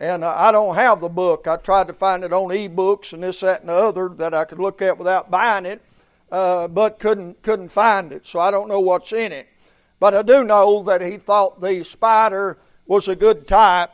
And 0.00 0.22
uh, 0.22 0.34
I 0.36 0.52
don't 0.52 0.74
have 0.74 1.00
the 1.00 1.08
book. 1.08 1.46
I 1.46 1.56
tried 1.56 1.86
to 1.86 1.94
find 1.94 2.22
it 2.22 2.32
on 2.32 2.52
e-books 2.52 3.12
and 3.12 3.22
this, 3.22 3.40
that, 3.40 3.60
and 3.60 3.68
the 3.70 3.74
other 3.74 4.08
that 4.16 4.34
I 4.34 4.44
could 4.44 4.58
look 4.58 4.82
at 4.82 4.96
without 4.98 5.30
buying 5.30 5.66
it, 5.66 5.80
uh, 6.30 6.68
but 6.68 6.98
couldn't 6.98 7.42
couldn't 7.42 7.70
find 7.70 8.12
it. 8.12 8.26
So 8.26 8.38
I 8.38 8.50
don't 8.50 8.68
know 8.68 8.80
what's 8.80 9.12
in 9.14 9.32
it. 9.32 9.46
But 9.98 10.14
I 10.14 10.22
do 10.22 10.44
know 10.44 10.82
that 10.82 11.00
he 11.00 11.16
thought 11.16 11.60
the 11.60 11.82
spider 11.84 12.58
was 12.86 13.08
a 13.08 13.16
good 13.16 13.48
type 13.48 13.90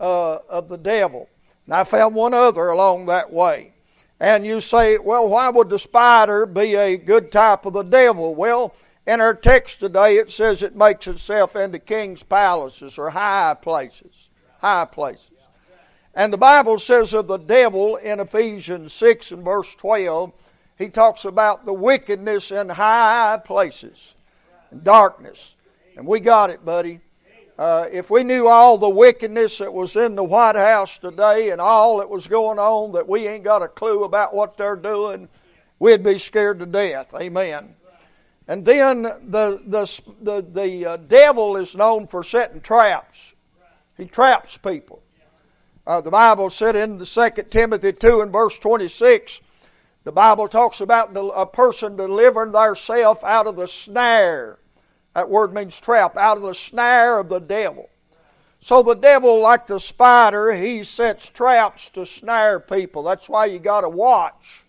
uh, 0.00 0.38
of 0.48 0.68
the 0.68 0.78
devil. 0.78 1.28
And 1.66 1.74
I 1.74 1.84
found 1.84 2.14
one 2.14 2.34
other 2.34 2.68
along 2.68 3.06
that 3.06 3.32
way. 3.32 3.72
And 4.20 4.46
you 4.46 4.60
say, 4.60 4.98
well, 4.98 5.28
why 5.28 5.48
would 5.48 5.70
the 5.70 5.78
spider 5.78 6.46
be 6.46 6.76
a 6.76 6.96
good 6.96 7.32
type 7.32 7.66
of 7.66 7.72
the 7.72 7.82
devil? 7.82 8.34
Well, 8.34 8.74
in 9.06 9.20
our 9.20 9.34
text 9.34 9.80
today, 9.80 10.16
it 10.16 10.30
says 10.30 10.62
it 10.62 10.76
makes 10.76 11.06
itself 11.06 11.56
into 11.56 11.78
king's 11.78 12.22
palaces 12.22 12.96
or 12.96 13.10
high 13.10 13.54
places. 13.60 14.30
High 14.60 14.86
places. 14.86 15.30
And 16.14 16.32
the 16.32 16.38
Bible 16.38 16.78
says 16.78 17.12
of 17.12 17.26
the 17.26 17.38
devil 17.38 17.96
in 17.96 18.20
Ephesians 18.20 18.92
6 18.92 19.32
and 19.32 19.44
verse 19.44 19.74
12, 19.74 20.32
he 20.78 20.88
talks 20.88 21.24
about 21.24 21.66
the 21.66 21.72
wickedness 21.72 22.50
in 22.50 22.68
high 22.68 23.40
places 23.44 24.14
and 24.70 24.82
darkness. 24.84 25.56
And 25.96 26.06
we 26.06 26.20
got 26.20 26.50
it, 26.50 26.64
buddy. 26.64 27.00
Uh, 27.56 27.86
if 27.92 28.10
we 28.10 28.24
knew 28.24 28.48
all 28.48 28.76
the 28.76 28.88
wickedness 28.88 29.58
that 29.58 29.72
was 29.72 29.94
in 29.94 30.16
the 30.16 30.24
White 30.24 30.56
House 30.56 30.98
today 30.98 31.50
and 31.50 31.60
all 31.60 31.98
that 31.98 32.08
was 32.08 32.26
going 32.26 32.58
on 32.58 32.90
that 32.92 33.08
we 33.08 33.28
ain't 33.28 33.44
got 33.44 33.62
a 33.62 33.68
clue 33.68 34.02
about 34.02 34.34
what 34.34 34.56
they're 34.56 34.74
doing, 34.74 35.28
we'd 35.78 36.02
be 36.02 36.18
scared 36.18 36.58
to 36.58 36.66
death. 36.66 37.14
Amen. 37.14 37.74
And 38.48 38.64
then 38.64 39.02
the, 39.02 39.62
the, 39.66 40.02
the, 40.20 40.44
the 40.52 40.86
uh, 40.86 40.96
devil 40.96 41.56
is 41.56 41.76
known 41.76 42.08
for 42.08 42.24
setting 42.24 42.60
traps. 42.60 43.34
He 43.96 44.06
traps 44.06 44.58
people. 44.58 45.02
Uh, 45.86 46.00
the 46.00 46.10
Bible 46.10 46.50
said 46.50 46.74
in 46.74 46.98
the 46.98 47.06
2 47.06 47.42
Timothy 47.50 47.92
2 47.92 48.22
and 48.22 48.32
verse 48.32 48.58
26, 48.58 49.40
the 50.02 50.12
Bible 50.12 50.48
talks 50.48 50.80
about 50.80 51.10
a 51.14 51.46
person 51.46 51.96
delivering 51.96 52.52
theirself 52.52 53.22
out 53.22 53.46
of 53.46 53.56
the 53.56 53.66
snare. 53.66 54.58
That 55.14 55.30
word 55.30 55.54
means 55.54 55.78
trap, 55.78 56.16
out 56.16 56.36
of 56.36 56.42
the 56.42 56.54
snare 56.54 57.18
of 57.18 57.28
the 57.28 57.38
devil. 57.38 57.88
So 58.60 58.82
the 58.82 58.94
devil, 58.94 59.40
like 59.40 59.66
the 59.66 59.78
spider, 59.78 60.52
he 60.52 60.84
sets 60.84 61.28
traps 61.28 61.90
to 61.90 62.06
snare 62.06 62.58
people. 62.58 63.02
That's 63.02 63.28
why 63.28 63.46
you 63.46 63.58
got 63.58 63.82
to 63.82 63.88
watch. 63.88 64.62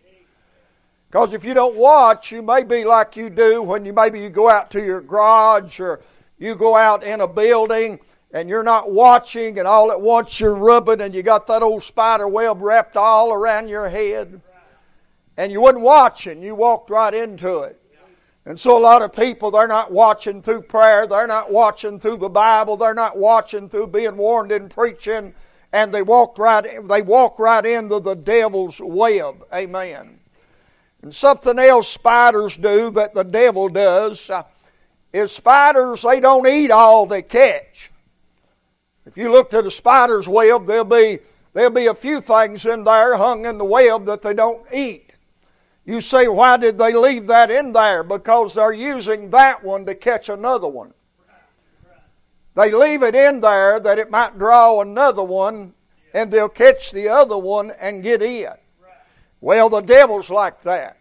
Because 1.09 1.33
if 1.33 1.45
you 1.45 1.53
don't 1.53 1.75
watch, 1.75 2.31
you 2.31 2.41
may 2.41 2.63
be 2.63 2.83
like 2.83 3.15
you 3.15 3.29
do 3.29 3.61
when 3.61 3.85
you 3.85 3.93
maybe 3.93 4.19
you 4.19 4.29
go 4.29 4.49
out 4.49 4.69
to 4.71 4.83
your 4.83 4.99
garage 4.99 5.79
or 5.79 6.01
you 6.37 6.55
go 6.55 6.75
out 6.75 7.05
in 7.05 7.21
a 7.21 7.27
building 7.27 7.99
and 8.33 8.49
you're 8.49 8.63
not 8.63 8.91
watching, 8.91 9.59
and 9.59 9.67
all 9.67 9.93
at 9.93 10.01
once 10.01 10.41
you're 10.41 10.55
rubbing, 10.55 10.99
and 10.99 11.15
you 11.15 11.23
got 11.23 11.47
that 11.47 11.63
old 11.63 11.81
spider 11.81 12.27
web 12.27 12.61
wrapped 12.61 12.97
all 12.97 13.31
around 13.31 13.69
your 13.69 13.87
head. 13.87 14.41
and 15.37 15.53
you 15.53 15.61
wasn't 15.61 15.79
watching. 15.79 16.41
You 16.41 16.53
walked 16.53 16.89
right 16.89 17.13
into 17.13 17.59
it. 17.59 17.81
And 18.45 18.59
so 18.59 18.77
a 18.77 18.79
lot 18.79 19.01
of 19.01 19.11
people, 19.11 19.49
they're 19.49 19.67
not 19.67 19.91
watching 19.91 20.41
through 20.41 20.63
prayer. 20.63 21.07
They're 21.07 21.25
not 21.25 21.51
watching 21.51 21.99
through 21.99 22.17
the 22.17 22.29
Bible. 22.29 22.77
They're 22.77 22.93
not 22.93 23.17
watching 23.17 23.67
through 23.67 23.87
being 23.87 24.15
warned 24.17 24.51
and 24.51 24.69
preaching. 24.69 25.33
And 25.73 25.93
they 25.93 26.03
walk 26.03 26.37
right, 26.37 26.65
they 26.87 27.01
walk 27.01 27.39
right 27.39 27.65
into 27.65 27.99
the 27.99 28.13
devil's 28.13 28.79
web. 28.79 29.43
Amen. 29.53 30.19
And 31.01 31.13
something 31.13 31.59
else 31.59 31.87
spiders 31.87 32.55
do 32.55 32.91
that 32.91 33.13
the 33.13 33.23
devil 33.23 33.67
does 33.67 34.29
uh, 34.29 34.43
is 35.11 35.31
spiders, 35.31 36.01
they 36.01 36.19
don't 36.19 36.47
eat 36.47 36.71
all 36.71 37.05
they 37.05 37.21
catch. 37.21 37.91
If 39.05 39.17
you 39.17 39.31
look 39.31 39.53
at 39.53 39.65
a 39.65 39.71
spider's 39.71 40.27
web, 40.27 40.65
there'll 40.65 40.83
be, 40.83 41.19
there'll 41.53 41.71
be 41.71 41.87
a 41.87 41.95
few 41.95 42.21
things 42.21 42.65
in 42.65 42.83
there 42.83 43.15
hung 43.15 43.45
in 43.45 43.57
the 43.57 43.65
web 43.65 44.05
that 44.05 44.21
they 44.21 44.33
don't 44.33 44.65
eat. 44.73 45.04
You 45.85 46.01
say, 46.01 46.27
why 46.27 46.57
did 46.57 46.77
they 46.77 46.93
leave 46.93 47.27
that 47.27 47.51
in 47.51 47.71
there? 47.71 48.03
Because 48.03 48.53
they're 48.53 48.73
using 48.73 49.29
that 49.29 49.63
one 49.63 49.85
to 49.85 49.93
catch 49.93 50.29
another 50.29 50.67
one. 50.67 50.93
They 52.55 52.71
leave 52.71 53.03
it 53.03 53.15
in 53.15 53.41
there 53.41 53.79
that 53.79 53.99
it 53.99 54.09
might 54.09 54.39
draw 54.39 54.81
another 54.81 55.23
one 55.23 55.73
and 56.13 56.31
they'll 56.31 56.49
catch 56.49 56.91
the 56.91 57.09
other 57.09 57.37
one 57.37 57.71
and 57.79 58.01
get 58.01 58.21
in. 58.21 58.53
Well, 59.41 59.69
the 59.69 59.81
devil's 59.81 60.29
like 60.29 60.61
that. 60.63 60.97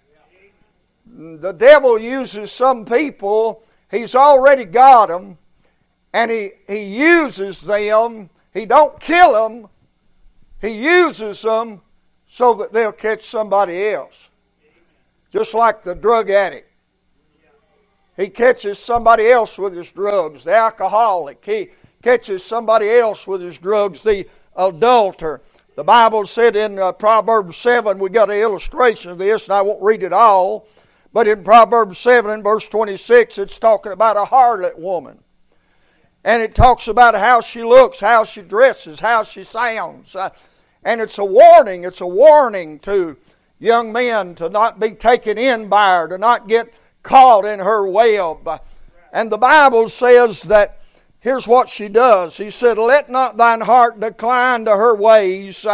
The 1.07 1.53
devil 1.53 1.99
uses 1.99 2.51
some 2.51 2.85
people, 2.85 3.63
he's 3.91 4.15
already 4.15 4.65
got 4.65 5.07
them, 5.07 5.39
and 6.13 6.31
he, 6.31 6.51
he 6.67 6.83
uses 6.83 7.61
them. 7.61 8.29
He 8.53 8.67
don't 8.67 8.99
kill 9.01 9.33
them, 9.33 9.69
he 10.61 10.71
uses 10.71 11.43
them 11.43 11.81
so 12.27 12.55
that 12.55 12.73
they'll 12.73 12.93
catch 12.93 13.25
somebody 13.27 13.89
else. 13.89 14.29
Just 15.35 15.53
like 15.53 15.83
the 15.83 15.97
drug 15.97 16.31
addict. 16.31 16.71
He 18.17 18.29
catches 18.29 18.79
somebody 18.79 19.29
else 19.29 19.59
with 19.59 19.75
his 19.75 19.91
drugs. 19.91 20.45
The 20.45 20.55
alcoholic. 20.55 21.45
He 21.45 21.71
catches 22.03 22.45
somebody 22.45 22.89
else 22.89 23.27
with 23.27 23.41
his 23.41 23.59
drugs. 23.59 24.05
The 24.05 24.29
adulterer. 24.57 25.43
The 25.75 25.83
Bible 25.83 26.25
said 26.25 26.55
in 26.55 26.79
uh, 26.79 26.93
Proverbs 26.93 27.57
7, 27.57 27.99
we 27.99 28.11
got 28.11 28.31
an 28.31 28.37
illustration 28.37 29.11
of 29.11 29.19
this, 29.19 29.45
and 29.45 29.55
I 29.55 29.63
won't 29.63 29.83
read 29.83 30.05
it 30.05 30.13
all. 30.13 30.69
But 31.13 31.27
in 31.27 31.43
Proverbs 31.43 31.99
7 31.99 32.31
and 32.31 32.45
verse 32.45 32.69
26, 32.69 33.39
it's 33.39 33.59
talking 33.59 33.91
about 33.91 34.17
a 34.17 34.25
harlot 34.25 34.79
woman. 34.79 35.19
And 36.23 36.45
it 36.45 36.55
talks 36.55 36.87
about 36.87 37.17
how 37.17 37.41
she 37.41 37.65
looks, 37.65 37.99
how 37.99 38.23
she 38.23 38.43
dresses, 38.43 39.01
how 39.01 39.25
she 39.25 39.43
sounds. 39.43 40.15
Uh, 40.15 40.31
and 40.85 41.01
it's 41.01 41.19
a 41.19 41.25
warning, 41.25 41.83
it's 41.83 42.03
a 42.03 42.07
warning 42.07 42.79
to 42.81 43.17
young 43.65 43.93
men 43.93 44.35
to 44.37 44.49
not 44.49 44.79
be 44.79 44.91
taken 44.91 45.39
in 45.39 45.69
by 45.69 45.97
her, 45.97 46.09
to 46.09 46.19
not 46.19 46.47
get 46.47 46.73
caught 47.03 47.45
in 47.45 47.59
her 47.59 47.87
web. 47.87 48.61
And 49.13 49.31
the 49.31 49.39
Bible 49.39 49.89
says 49.89 50.43
that 50.43 50.81
here's 51.21 51.49
what 51.49 51.69
she 51.69 51.89
does. 51.89 52.37
He 52.37 52.51
said, 52.51 52.79
Let 52.79 53.11
not 53.11 53.37
thine 53.37 53.63
heart 53.63 53.99
decline 53.99 54.67
to 54.67 54.77
her 54.77 54.95
ways, 54.95 55.67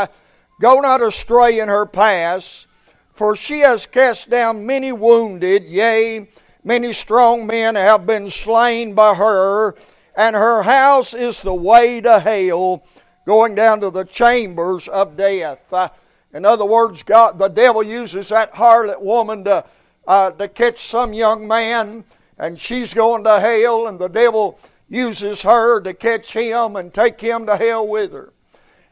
go 0.60 0.80
not 0.80 1.02
astray 1.02 1.58
in 1.58 1.68
her 1.68 1.86
paths. 1.86 2.66
For 3.14 3.36
she 3.36 3.60
has 3.60 3.84
cast 3.84 4.30
down 4.30 4.64
many 4.64 4.92
wounded, 4.92 5.64
yea, 5.64 6.26
many 6.64 6.92
strong 6.94 7.46
men 7.46 7.74
have 7.74 8.06
been 8.06 8.30
slain 8.30 8.94
by 8.94 9.14
her, 9.14 9.74
and 10.16 10.34
her 10.34 10.62
house 10.62 11.12
is 11.12 11.42
the 11.42 11.52
way 11.52 12.00
to 12.00 12.18
hell, 12.18 12.82
going 13.26 13.54
down 13.54 13.80
to 13.80 13.90
the 13.90 14.04
chambers 14.04 14.88
of 14.88 15.18
death. 15.18 15.70
In 16.32 16.44
other 16.44 16.64
words, 16.64 17.02
God, 17.02 17.38
the 17.38 17.48
devil 17.48 17.82
uses 17.82 18.28
that 18.28 18.52
harlot 18.52 19.00
woman 19.00 19.44
to, 19.44 19.64
uh, 20.06 20.30
to 20.30 20.48
catch 20.48 20.86
some 20.86 21.12
young 21.12 21.46
man, 21.46 22.04
and 22.38 22.58
she's 22.58 22.94
going 22.94 23.24
to 23.24 23.40
hell, 23.40 23.88
and 23.88 23.98
the 23.98 24.08
devil 24.08 24.58
uses 24.88 25.42
her 25.42 25.80
to 25.80 25.94
catch 25.94 26.32
him 26.32 26.76
and 26.76 26.94
take 26.94 27.20
him 27.20 27.46
to 27.46 27.56
hell 27.56 27.86
with 27.86 28.12
her. 28.12 28.32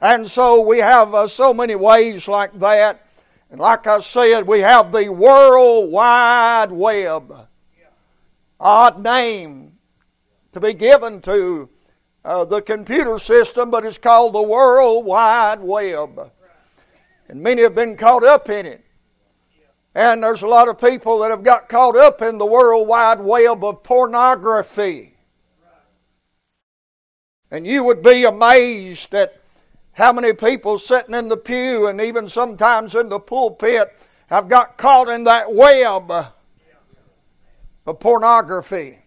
And 0.00 0.28
so 0.28 0.60
we 0.60 0.78
have 0.78 1.14
uh, 1.14 1.28
so 1.28 1.52
many 1.52 1.74
ways 1.74 2.28
like 2.28 2.56
that 2.60 3.04
and 3.50 3.60
like 3.60 3.86
I 3.86 4.00
said, 4.00 4.46
we 4.46 4.60
have 4.60 4.92
the 4.92 5.08
World 5.08 5.90
Wide 5.90 6.70
Web. 6.70 7.48
Odd 8.60 9.02
name 9.02 9.72
to 10.52 10.60
be 10.60 10.74
given 10.74 11.22
to 11.22 11.68
uh, 12.24 12.44
the 12.44 12.60
computer 12.60 13.18
system, 13.18 13.70
but 13.70 13.86
it's 13.86 13.96
called 13.96 14.34
the 14.34 14.42
World 14.42 15.04
Wide 15.06 15.60
Web. 15.60 16.30
And 17.28 17.42
many 17.42 17.62
have 17.62 17.74
been 17.74 17.96
caught 17.96 18.24
up 18.24 18.48
in 18.48 18.66
it. 18.66 18.84
And 19.94 20.22
there's 20.22 20.42
a 20.42 20.46
lot 20.46 20.68
of 20.68 20.78
people 20.78 21.18
that 21.20 21.30
have 21.30 21.42
got 21.42 21.68
caught 21.68 21.96
up 21.96 22.22
in 22.22 22.38
the 22.38 22.46
World 22.46 22.86
Wide 22.86 23.20
Web 23.20 23.64
of 23.64 23.82
pornography. 23.82 25.16
And 27.50 27.66
you 27.66 27.82
would 27.84 28.02
be 28.02 28.24
amazed 28.24 29.14
at 29.14 29.40
how 29.92 30.12
many 30.12 30.32
people 30.32 30.78
sitting 30.78 31.14
in 31.14 31.28
the 31.28 31.36
pew 31.36 31.88
and 31.88 32.00
even 32.00 32.28
sometimes 32.28 32.94
in 32.94 33.08
the 33.08 33.18
pulpit 33.18 33.96
have 34.28 34.48
got 34.48 34.76
caught 34.76 35.08
in 35.08 35.24
that 35.24 35.52
web 35.52 36.12
of 37.86 38.00
pornography? 38.00 38.98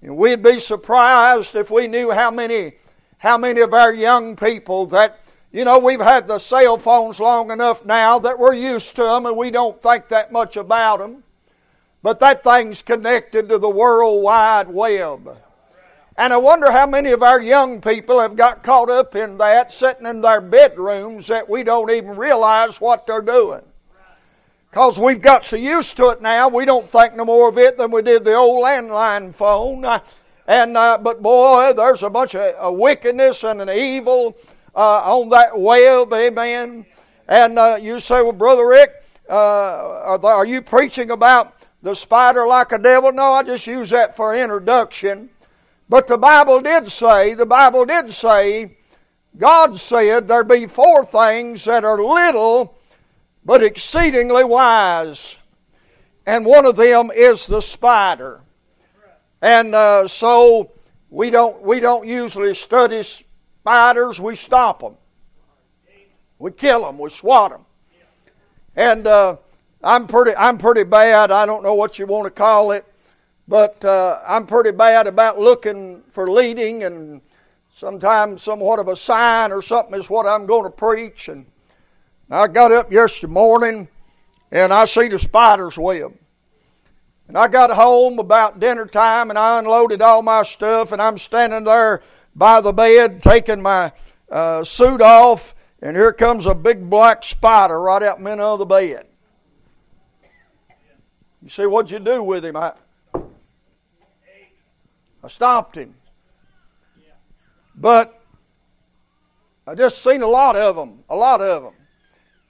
And 0.00 0.16
we'd 0.16 0.42
be 0.42 0.58
surprised 0.58 1.54
if 1.54 1.70
we 1.70 1.86
knew 1.86 2.10
how 2.10 2.30
many, 2.30 2.74
how 3.18 3.36
many 3.36 3.60
of 3.60 3.74
our 3.74 3.92
young 3.92 4.34
people 4.36 4.86
that, 4.86 5.20
you 5.52 5.66
know, 5.66 5.78
we've 5.78 6.00
had 6.00 6.26
the 6.26 6.38
cell 6.38 6.78
phones 6.78 7.20
long 7.20 7.50
enough 7.50 7.84
now 7.84 8.18
that 8.18 8.38
we're 8.38 8.54
used 8.54 8.96
to 8.96 9.02
them 9.02 9.26
and 9.26 9.36
we 9.36 9.50
don't 9.50 9.80
think 9.82 10.08
that 10.08 10.32
much 10.32 10.56
about 10.56 10.98
them. 10.98 11.22
But 12.02 12.18
that 12.20 12.42
thing's 12.42 12.80
connected 12.82 13.48
to 13.50 13.58
the 13.58 13.68
World 13.68 14.22
Wide 14.22 14.68
Web. 14.68 15.36
And 16.16 16.32
I 16.32 16.36
wonder 16.36 16.70
how 16.70 16.86
many 16.86 17.10
of 17.12 17.22
our 17.22 17.40
young 17.40 17.80
people 17.80 18.18
have 18.18 18.34
got 18.34 18.62
caught 18.62 18.90
up 18.90 19.14
in 19.14 19.38
that, 19.38 19.72
sitting 19.72 20.06
in 20.06 20.20
their 20.20 20.40
bedrooms, 20.40 21.26
that 21.28 21.48
we 21.48 21.62
don't 21.62 21.90
even 21.90 22.16
realize 22.16 22.80
what 22.80 23.06
they're 23.06 23.22
doing. 23.22 23.62
Because 24.70 24.98
we've 24.98 25.20
got 25.20 25.44
so 25.44 25.56
used 25.56 25.96
to 25.98 26.08
it 26.10 26.22
now, 26.22 26.48
we 26.48 26.64
don't 26.64 26.88
think 26.88 27.14
no 27.14 27.24
more 27.24 27.48
of 27.48 27.58
it 27.58 27.76
than 27.76 27.90
we 27.90 28.02
did 28.02 28.24
the 28.24 28.34
old 28.34 28.64
landline 28.64 29.34
phone. 29.34 29.84
And 30.46 30.76
uh, 30.76 30.98
but 30.98 31.22
boy, 31.22 31.72
there's 31.74 32.02
a 32.02 32.10
bunch 32.10 32.34
of 32.34 32.54
uh, 32.58 32.72
wickedness 32.72 33.44
and 33.44 33.60
an 33.60 33.70
evil 33.70 34.36
uh, 34.74 35.02
on 35.04 35.28
that 35.30 35.58
web, 35.58 36.12
amen. 36.12 36.86
And 37.28 37.58
uh, 37.58 37.78
you 37.80 38.00
say, 38.00 38.22
well, 38.22 38.32
brother 38.32 38.66
Rick, 38.66 38.92
uh, 39.28 40.18
are 40.22 40.46
you 40.46 40.62
preaching 40.62 41.10
about 41.10 41.54
the 41.82 41.94
spider 41.94 42.46
like 42.46 42.72
a 42.72 42.78
devil? 42.78 43.12
No, 43.12 43.32
I 43.32 43.42
just 43.42 43.66
use 43.66 43.90
that 43.90 44.16
for 44.16 44.36
introduction. 44.36 45.30
But 45.88 46.06
the 46.06 46.18
Bible 46.18 46.60
did 46.60 46.90
say, 46.90 47.34
the 47.34 47.46
Bible 47.46 47.84
did 47.84 48.10
say, 48.10 48.76
God 49.38 49.76
said 49.76 50.28
there 50.28 50.44
be 50.44 50.66
four 50.66 51.04
things 51.04 51.64
that 51.64 51.84
are 51.84 52.02
little 52.02 52.78
but 53.44 53.62
exceedingly 53.62 54.44
wise. 54.44 55.36
And 56.26 56.46
one 56.46 56.66
of 56.66 56.76
them 56.76 57.10
is 57.14 57.46
the 57.46 57.60
spider. 57.60 58.40
And 59.40 59.74
uh, 59.74 60.06
so 60.06 60.70
we 61.10 61.30
don't, 61.30 61.60
we 61.62 61.80
don't 61.80 62.06
usually 62.06 62.54
study 62.54 63.02
spiders, 63.62 64.20
we 64.20 64.34
stop 64.34 64.80
them. 64.80 64.96
We 66.40 66.50
kill 66.50 66.84
them, 66.84 66.98
we 66.98 67.10
swat 67.10 67.52
them. 67.52 67.64
And 68.74 69.06
uh, 69.06 69.36
I'm, 69.84 70.08
pretty, 70.08 70.34
I'm 70.36 70.58
pretty 70.58 70.82
bad. 70.82 71.30
I 71.30 71.46
don't 71.46 71.62
know 71.62 71.74
what 71.74 71.96
you 71.96 72.06
want 72.06 72.24
to 72.24 72.30
call 72.30 72.72
it. 72.72 72.84
But 73.46 73.84
uh, 73.84 74.20
I'm 74.26 74.46
pretty 74.46 74.72
bad 74.72 75.06
about 75.06 75.38
looking 75.38 76.02
for 76.10 76.30
leading, 76.30 76.84
and 76.84 77.20
sometimes 77.72 78.42
somewhat 78.42 78.80
of 78.80 78.88
a 78.88 78.96
sign 78.96 79.52
or 79.52 79.62
something 79.62 79.98
is 79.98 80.10
what 80.10 80.26
I'm 80.26 80.46
going 80.46 80.64
to 80.64 80.70
preach. 80.70 81.28
And 81.28 81.46
I 82.30 82.48
got 82.48 82.72
up 82.72 82.90
yesterday 82.90 83.32
morning, 83.32 83.86
and 84.50 84.72
I 84.72 84.86
see 84.86 85.06
the 85.06 85.18
spider's 85.18 85.78
web. 85.78 86.12
And 87.28 87.38
I 87.38 87.46
got 87.46 87.70
home 87.70 88.18
about 88.18 88.58
dinner 88.58 88.86
time, 88.86 89.30
and 89.30 89.38
I 89.38 89.60
unloaded 89.60 90.02
all 90.02 90.22
my 90.22 90.42
stuff, 90.42 90.90
and 90.90 91.00
I'm 91.00 91.18
standing 91.18 91.64
there 91.64 92.02
by 92.34 92.60
the 92.60 92.72
bed 92.72 93.22
taking 93.22 93.60
my 93.60 93.92
uh, 94.30 94.64
suit 94.64 95.00
off, 95.00 95.54
and 95.82 95.96
here 95.96 96.12
comes 96.12 96.46
a 96.46 96.54
big 96.54 96.88
black 96.88 97.24
spider 97.24 97.80
right 97.80 98.02
out 98.02 98.18
in 98.18 98.24
the 98.24 98.30
middle 98.30 98.52
of 98.52 98.58
the 98.58 98.66
bed. 98.66 99.06
You 101.42 101.48
see, 101.48 101.66
what'd 101.66 101.90
you 101.90 101.98
do 101.98 102.22
with 102.22 102.44
him? 102.44 102.56
I, 102.56 102.72
I 105.24 105.28
stopped 105.28 105.76
him. 105.76 105.94
But 107.74 108.20
I 109.66 109.74
just 109.74 110.02
seen 110.02 110.22
a 110.22 110.26
lot 110.26 110.56
of 110.56 110.76
them, 110.76 111.02
a 111.08 111.16
lot 111.16 111.40
of 111.40 111.62
them. 111.64 111.74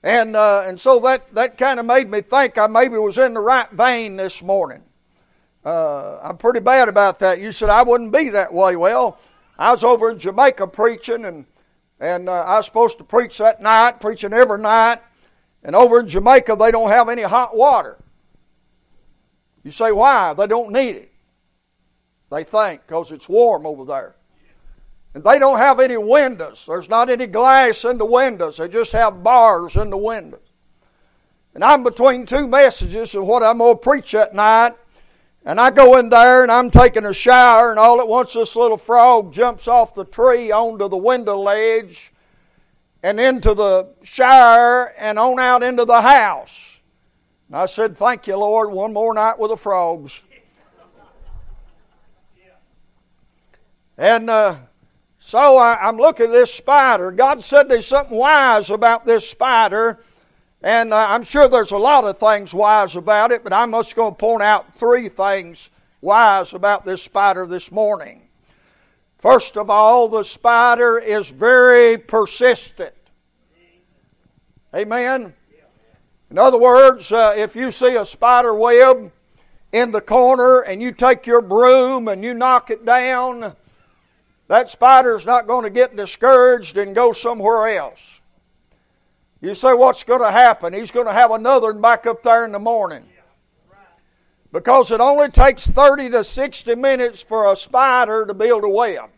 And, 0.02 0.34
uh, 0.34 0.64
and 0.66 0.78
so 0.78 0.98
that, 1.00 1.32
that 1.34 1.56
kind 1.56 1.78
of 1.78 1.86
made 1.86 2.10
me 2.10 2.20
think 2.20 2.58
I 2.58 2.66
maybe 2.66 2.98
was 2.98 3.18
in 3.18 3.34
the 3.34 3.40
right 3.40 3.70
vein 3.70 4.16
this 4.16 4.42
morning. 4.42 4.82
Uh, 5.64 6.18
I'm 6.22 6.36
pretty 6.36 6.60
bad 6.60 6.88
about 6.88 7.18
that. 7.20 7.40
You 7.40 7.52
said 7.52 7.68
I 7.68 7.82
wouldn't 7.82 8.12
be 8.12 8.28
that 8.30 8.52
way. 8.52 8.74
Well, 8.74 9.18
I 9.62 9.70
was 9.70 9.84
over 9.84 10.10
in 10.10 10.18
Jamaica 10.18 10.66
preaching, 10.66 11.24
and, 11.24 11.46
and 12.00 12.28
uh, 12.28 12.42
I 12.42 12.56
was 12.56 12.66
supposed 12.66 12.98
to 12.98 13.04
preach 13.04 13.38
that 13.38 13.62
night, 13.62 14.00
preaching 14.00 14.32
every 14.32 14.58
night. 14.58 14.98
And 15.62 15.76
over 15.76 16.00
in 16.00 16.08
Jamaica, 16.08 16.56
they 16.58 16.72
don't 16.72 16.90
have 16.90 17.08
any 17.08 17.22
hot 17.22 17.56
water. 17.56 17.96
You 19.62 19.70
say, 19.70 19.92
why? 19.92 20.34
They 20.34 20.48
don't 20.48 20.72
need 20.72 20.96
it. 20.96 21.12
They 22.32 22.42
think 22.42 22.84
because 22.84 23.12
it's 23.12 23.28
warm 23.28 23.64
over 23.64 23.84
there. 23.84 24.16
And 25.14 25.22
they 25.22 25.38
don't 25.38 25.58
have 25.58 25.78
any 25.78 25.96
windows. 25.96 26.64
There's 26.66 26.88
not 26.88 27.08
any 27.08 27.28
glass 27.28 27.84
in 27.84 27.98
the 27.98 28.04
windows. 28.04 28.56
They 28.56 28.66
just 28.66 28.90
have 28.90 29.22
bars 29.22 29.76
in 29.76 29.90
the 29.90 29.96
windows. 29.96 30.40
And 31.54 31.62
I'm 31.62 31.84
between 31.84 32.26
two 32.26 32.48
messages 32.48 33.14
of 33.14 33.26
what 33.26 33.44
I'm 33.44 33.58
going 33.58 33.74
to 33.74 33.80
preach 33.80 34.12
at 34.16 34.34
night. 34.34 34.74
And 35.44 35.60
I 35.60 35.70
go 35.70 35.98
in 35.98 36.08
there 36.08 36.42
and 36.42 36.52
I'm 36.52 36.70
taking 36.70 37.04
a 37.04 37.12
shower, 37.12 37.70
and 37.70 37.78
all 37.78 38.00
at 38.00 38.06
once 38.06 38.32
this 38.32 38.54
little 38.54 38.76
frog 38.76 39.32
jumps 39.32 39.66
off 39.66 39.94
the 39.94 40.04
tree 40.04 40.52
onto 40.52 40.88
the 40.88 40.96
window 40.96 41.36
ledge 41.36 42.12
and 43.02 43.18
into 43.18 43.52
the 43.54 43.88
shower 44.02 44.92
and 44.98 45.18
on 45.18 45.40
out 45.40 45.62
into 45.64 45.84
the 45.84 46.00
house. 46.00 46.78
And 47.48 47.56
I 47.56 47.66
said, 47.66 47.96
Thank 47.96 48.28
you, 48.28 48.36
Lord, 48.36 48.70
one 48.70 48.92
more 48.92 49.12
night 49.14 49.38
with 49.38 49.50
the 49.50 49.56
frogs. 49.56 50.22
And 53.98 54.30
uh, 54.30 54.56
so 55.18 55.56
I, 55.56 55.88
am 55.88 55.96
looking 55.96 56.26
at 56.26 56.32
this 56.32 56.52
spider. 56.52 57.12
God 57.12 57.44
said 57.44 57.68
there's 57.68 57.86
something 57.86 58.16
wise 58.16 58.70
about 58.70 59.06
this 59.06 59.28
spider. 59.28 60.00
And 60.62 60.94
I'm 60.94 61.24
sure 61.24 61.48
there's 61.48 61.72
a 61.72 61.76
lot 61.76 62.04
of 62.04 62.18
things 62.18 62.54
wise 62.54 62.94
about 62.94 63.32
it, 63.32 63.42
but 63.42 63.52
I'm 63.52 63.72
just 63.72 63.96
going 63.96 64.12
to 64.12 64.16
point 64.16 64.42
out 64.42 64.74
three 64.74 65.08
things 65.08 65.70
wise 66.00 66.52
about 66.52 66.84
this 66.84 67.02
spider 67.02 67.46
this 67.46 67.72
morning. 67.72 68.22
First 69.18 69.56
of 69.56 69.70
all, 69.70 70.08
the 70.08 70.22
spider 70.22 70.98
is 70.98 71.30
very 71.30 71.98
persistent. 71.98 72.94
Amen. 74.74 75.34
In 76.30 76.38
other 76.38 76.58
words, 76.58 77.12
uh, 77.12 77.34
if 77.36 77.54
you 77.54 77.70
see 77.70 77.96
a 77.96 78.06
spider 78.06 78.54
web 78.54 79.12
in 79.72 79.92
the 79.92 80.00
corner 80.00 80.60
and 80.60 80.80
you 80.80 80.92
take 80.92 81.26
your 81.26 81.42
broom 81.42 82.08
and 82.08 82.24
you 82.24 82.34
knock 82.34 82.70
it 82.70 82.86
down, 82.86 83.54
that 84.48 84.70
spider's 84.70 85.26
not 85.26 85.46
going 85.46 85.64
to 85.64 85.70
get 85.70 85.94
discouraged 85.94 86.78
and 86.78 86.94
go 86.94 87.12
somewhere 87.12 87.76
else. 87.76 88.21
You 89.42 89.56
say, 89.56 89.74
what's 89.74 90.04
going 90.04 90.20
to 90.20 90.30
happen? 90.30 90.72
He's 90.72 90.92
going 90.92 91.08
to 91.08 91.12
have 91.12 91.32
another 91.32 91.72
back 91.72 92.06
up 92.06 92.22
there 92.22 92.44
in 92.44 92.52
the 92.52 92.60
morning. 92.60 93.02
Because 94.52 94.92
it 94.92 95.00
only 95.00 95.30
takes 95.30 95.66
30 95.66 96.10
to 96.10 96.22
60 96.22 96.76
minutes 96.76 97.20
for 97.20 97.52
a 97.52 97.56
spider 97.56 98.24
to 98.24 98.34
build 98.34 98.62
a 98.62 98.68
web. 98.68 99.10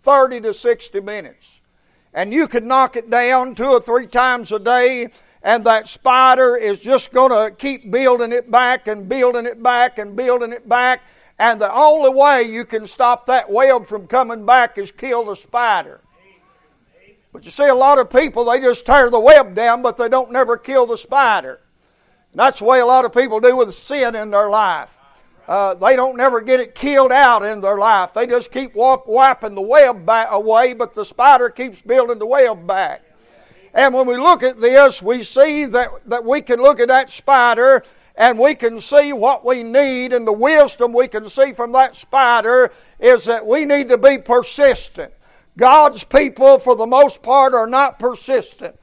30 0.00 0.40
to 0.40 0.54
60 0.54 1.00
minutes. 1.00 1.60
And 2.14 2.32
you 2.32 2.48
can 2.48 2.66
knock 2.66 2.96
it 2.96 3.10
down 3.10 3.54
two 3.54 3.68
or 3.68 3.80
three 3.80 4.06
times 4.06 4.52
a 4.52 4.58
day, 4.58 5.10
and 5.42 5.64
that 5.64 5.86
spider 5.86 6.56
is 6.56 6.80
just 6.80 7.12
going 7.12 7.30
to 7.30 7.54
keep 7.54 7.90
building 7.90 8.32
it 8.32 8.50
back 8.50 8.88
and 8.88 9.06
building 9.06 9.44
it 9.44 9.62
back 9.62 9.98
and 9.98 10.16
building 10.16 10.52
it 10.52 10.66
back. 10.66 11.02
And 11.38 11.60
the 11.60 11.72
only 11.74 12.10
way 12.10 12.44
you 12.44 12.64
can 12.64 12.86
stop 12.86 13.26
that 13.26 13.50
web 13.50 13.84
from 13.84 14.06
coming 14.06 14.46
back 14.46 14.78
is 14.78 14.90
kill 14.90 15.26
the 15.26 15.34
spider. 15.34 16.00
But 17.32 17.46
you 17.46 17.50
see, 17.50 17.68
a 17.68 17.74
lot 17.74 17.98
of 17.98 18.10
people, 18.10 18.44
they 18.44 18.60
just 18.60 18.84
tear 18.84 19.08
the 19.08 19.18
web 19.18 19.54
down, 19.54 19.80
but 19.80 19.96
they 19.96 20.08
don't 20.08 20.30
never 20.30 20.56
kill 20.56 20.86
the 20.86 20.98
spider. 20.98 21.60
And 22.32 22.38
that's 22.38 22.58
the 22.58 22.66
way 22.66 22.80
a 22.80 22.86
lot 22.86 23.04
of 23.04 23.12
people 23.12 23.40
do 23.40 23.56
with 23.56 23.74
sin 23.74 24.14
in 24.14 24.30
their 24.30 24.50
life. 24.50 24.98
Uh, 25.48 25.74
they 25.74 25.96
don't 25.96 26.16
never 26.16 26.40
get 26.40 26.60
it 26.60 26.74
killed 26.74 27.10
out 27.10 27.42
in 27.42 27.60
their 27.60 27.76
life. 27.76 28.14
They 28.14 28.26
just 28.26 28.52
keep 28.52 28.74
walk, 28.74 29.06
wiping 29.06 29.54
the 29.54 29.62
web 29.62 30.06
back 30.06 30.28
away, 30.30 30.74
but 30.74 30.94
the 30.94 31.04
spider 31.04 31.48
keeps 31.50 31.80
building 31.80 32.18
the 32.18 32.26
web 32.26 32.66
back. 32.66 33.02
And 33.74 33.94
when 33.94 34.06
we 34.06 34.16
look 34.16 34.42
at 34.42 34.60
this, 34.60 35.02
we 35.02 35.24
see 35.24 35.64
that, 35.66 35.90
that 36.06 36.24
we 36.24 36.42
can 36.42 36.60
look 36.60 36.80
at 36.80 36.88
that 36.88 37.10
spider 37.10 37.82
and 38.14 38.38
we 38.38 38.54
can 38.54 38.78
see 38.78 39.14
what 39.14 39.44
we 39.44 39.62
need, 39.62 40.12
and 40.12 40.26
the 40.26 40.32
wisdom 40.32 40.92
we 40.92 41.08
can 41.08 41.30
see 41.30 41.54
from 41.54 41.72
that 41.72 41.94
spider 41.94 42.70
is 43.00 43.24
that 43.24 43.44
we 43.44 43.64
need 43.64 43.88
to 43.88 43.96
be 43.96 44.18
persistent. 44.18 45.12
God's 45.56 46.04
people, 46.04 46.58
for 46.58 46.76
the 46.76 46.86
most 46.86 47.22
part, 47.22 47.54
are 47.54 47.66
not 47.66 47.98
persistent. 47.98 48.76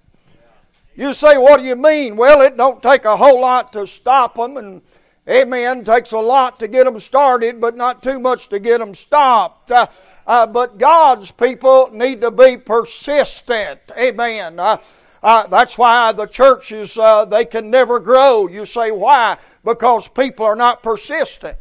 You 0.95 1.13
say, 1.13 1.37
what 1.37 1.61
do 1.61 1.65
you 1.65 1.75
mean? 1.75 2.17
Well, 2.17 2.41
it 2.41 2.57
don't 2.57 2.83
take 2.83 3.05
a 3.05 3.15
whole 3.15 3.41
lot 3.41 3.73
to 3.73 3.87
stop 3.87 4.35
them, 4.35 4.57
and 4.57 4.81
amen, 5.27 5.83
takes 5.83 6.11
a 6.11 6.19
lot 6.19 6.59
to 6.59 6.67
get 6.67 6.85
them 6.85 6.99
started, 6.99 7.61
but 7.61 7.75
not 7.75 8.03
too 8.03 8.19
much 8.19 8.49
to 8.49 8.59
get 8.59 8.79
them 8.79 8.93
stopped. 8.93 9.71
Uh, 9.71 9.87
uh, 10.27 10.45
but 10.45 10.77
God's 10.77 11.31
people 11.31 11.89
need 11.91 12.21
to 12.21 12.31
be 12.31 12.57
persistent. 12.57 13.79
Amen. 13.97 14.59
Uh, 14.59 14.77
uh 15.23 15.47
that's 15.47 15.77
why 15.77 16.11
the 16.11 16.27
churches, 16.27 16.97
uh, 16.97 17.25
they 17.25 17.45
can 17.45 17.69
never 17.69 17.99
grow. 17.99 18.47
You 18.47 18.65
say, 18.65 18.91
why? 18.91 19.37
Because 19.63 20.07
people 20.07 20.45
are 20.45 20.55
not 20.55 20.83
persistent. 20.83 21.57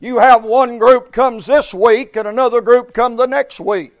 You 0.00 0.18
have 0.18 0.44
one 0.44 0.78
group 0.78 1.12
comes 1.12 1.44
this 1.44 1.74
week 1.74 2.16
and 2.16 2.26
another 2.26 2.62
group 2.62 2.94
come 2.94 3.16
the 3.16 3.26
next 3.26 3.60
week. 3.60 3.92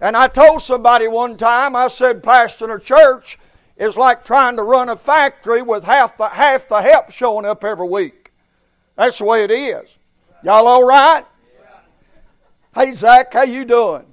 And 0.00 0.16
I 0.16 0.26
told 0.26 0.60
somebody 0.60 1.06
one 1.06 1.36
time, 1.36 1.76
I 1.76 1.86
said, 1.86 2.22
pastoring 2.22 2.76
a 2.76 2.80
church 2.80 3.38
is 3.76 3.96
like 3.96 4.24
trying 4.24 4.56
to 4.56 4.64
run 4.64 4.88
a 4.88 4.96
factory 4.96 5.62
with 5.62 5.84
half 5.84 6.18
the, 6.18 6.28
half 6.28 6.68
the 6.68 6.82
help 6.82 7.10
showing 7.10 7.46
up 7.46 7.62
every 7.62 7.86
week. 7.86 8.32
That's 8.96 9.18
the 9.18 9.24
way 9.24 9.44
it 9.44 9.52
is. 9.52 9.96
Y'all 10.42 10.66
all 10.66 10.84
right? 10.84 11.24
Hey, 12.74 12.94
Zach, 12.94 13.32
how 13.32 13.42
you 13.42 13.64
doing? 13.64 14.06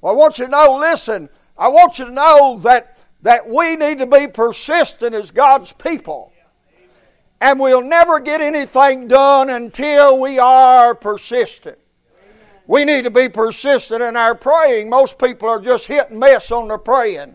Well, 0.00 0.12
I 0.12 0.16
want 0.16 0.38
you 0.38 0.46
to 0.46 0.50
know, 0.50 0.78
listen, 0.78 1.28
I 1.58 1.68
want 1.68 1.98
you 1.98 2.06
to 2.06 2.10
know 2.10 2.58
that, 2.62 2.98
that 3.22 3.46
we 3.48 3.76
need 3.76 3.98
to 3.98 4.06
be 4.06 4.26
persistent 4.26 5.14
as 5.14 5.30
God's 5.30 5.72
people. 5.72 6.32
And 7.40 7.60
we'll 7.60 7.82
never 7.82 8.20
get 8.20 8.40
anything 8.40 9.08
done 9.08 9.50
until 9.50 10.18
we 10.18 10.38
are 10.38 10.94
persistent. 10.94 11.78
We 12.66 12.84
need 12.84 13.04
to 13.04 13.10
be 13.10 13.28
persistent 13.28 14.02
in 14.02 14.16
our 14.16 14.34
praying. 14.34 14.88
Most 14.88 15.18
people 15.18 15.48
are 15.48 15.60
just 15.60 15.86
hit 15.86 16.10
and 16.10 16.18
miss 16.18 16.50
on 16.50 16.68
their 16.68 16.78
praying. 16.78 17.34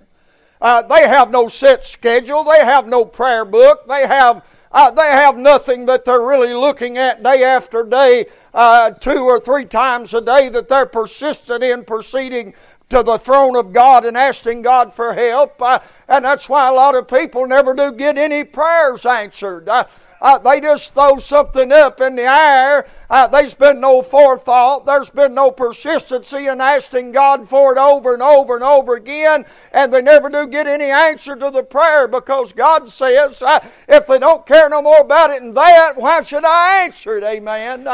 Uh, 0.61 0.81
they 0.81 1.07
have 1.07 1.29
no 1.31 1.47
set 1.47 1.85
schedule. 1.85 2.43
They 2.43 2.65
have 2.65 2.87
no 2.87 3.05
prayer 3.05 3.45
book. 3.45 3.87
They 3.87 4.07
have 4.07 4.43
uh, 4.71 4.91
they 4.91 5.01
have 5.01 5.35
nothing 5.37 5.85
that 5.87 6.05
they're 6.05 6.21
really 6.21 6.53
looking 6.53 6.97
at 6.97 7.23
day 7.23 7.43
after 7.43 7.83
day, 7.83 8.27
uh, 8.53 8.91
two 8.91 9.23
or 9.23 9.39
three 9.39 9.65
times 9.65 10.13
a 10.13 10.21
day 10.21 10.47
that 10.49 10.69
they're 10.69 10.85
persistent 10.85 11.63
in 11.63 11.83
proceeding 11.83 12.53
to 12.89 13.03
the 13.03 13.17
throne 13.17 13.55
of 13.55 13.71
God 13.71 14.05
and 14.05 14.17
asking 14.17 14.63
God 14.63 14.93
for 14.93 15.13
help. 15.13 15.61
Uh, 15.61 15.79
and 16.07 16.25
that's 16.25 16.49
why 16.49 16.67
a 16.67 16.73
lot 16.73 16.95
of 16.95 17.07
people 17.07 17.47
never 17.47 17.73
do 17.73 17.91
get 17.91 18.17
any 18.17 18.43
prayers 18.43 19.05
answered. 19.05 19.69
Uh, 19.69 19.85
uh, 20.21 20.37
they 20.37 20.59
just 20.59 20.93
throw 20.93 21.17
something 21.17 21.71
up 21.71 22.01
in 22.01 22.15
the 22.15 22.23
air. 22.23 22.85
Uh, 23.09 23.25
there's 23.27 23.55
been 23.55 23.79
no 23.79 24.01
forethought. 24.01 24.85
There's 24.85 25.09
been 25.09 25.33
no 25.33 25.49
persistency 25.49 26.47
in 26.47 26.59
asking 26.59 27.13
God 27.13 27.47
for 27.47 27.71
it 27.71 27.77
over 27.77 28.13
and 28.13 28.21
over 28.21 28.55
and 28.55 28.63
over 28.63 28.95
again. 28.95 29.45
And 29.71 29.93
they 29.93 30.01
never 30.01 30.29
do 30.29 30.45
get 30.47 30.67
any 30.67 30.89
answer 30.89 31.37
to 31.37 31.51
the 31.51 31.63
prayer 31.63 32.07
because 32.07 32.51
God 32.51 32.89
says, 32.89 33.41
uh, 33.41 33.65
if 33.87 34.07
they 34.07 34.19
don't 34.19 34.45
care 34.45 34.67
no 34.67 34.81
more 34.81 34.99
about 34.99 35.29
it 35.29 35.39
than 35.39 35.53
that, 35.53 35.93
why 35.95 36.21
should 36.21 36.43
I 36.43 36.83
answer 36.83 37.17
it? 37.17 37.23
Amen. 37.23 37.85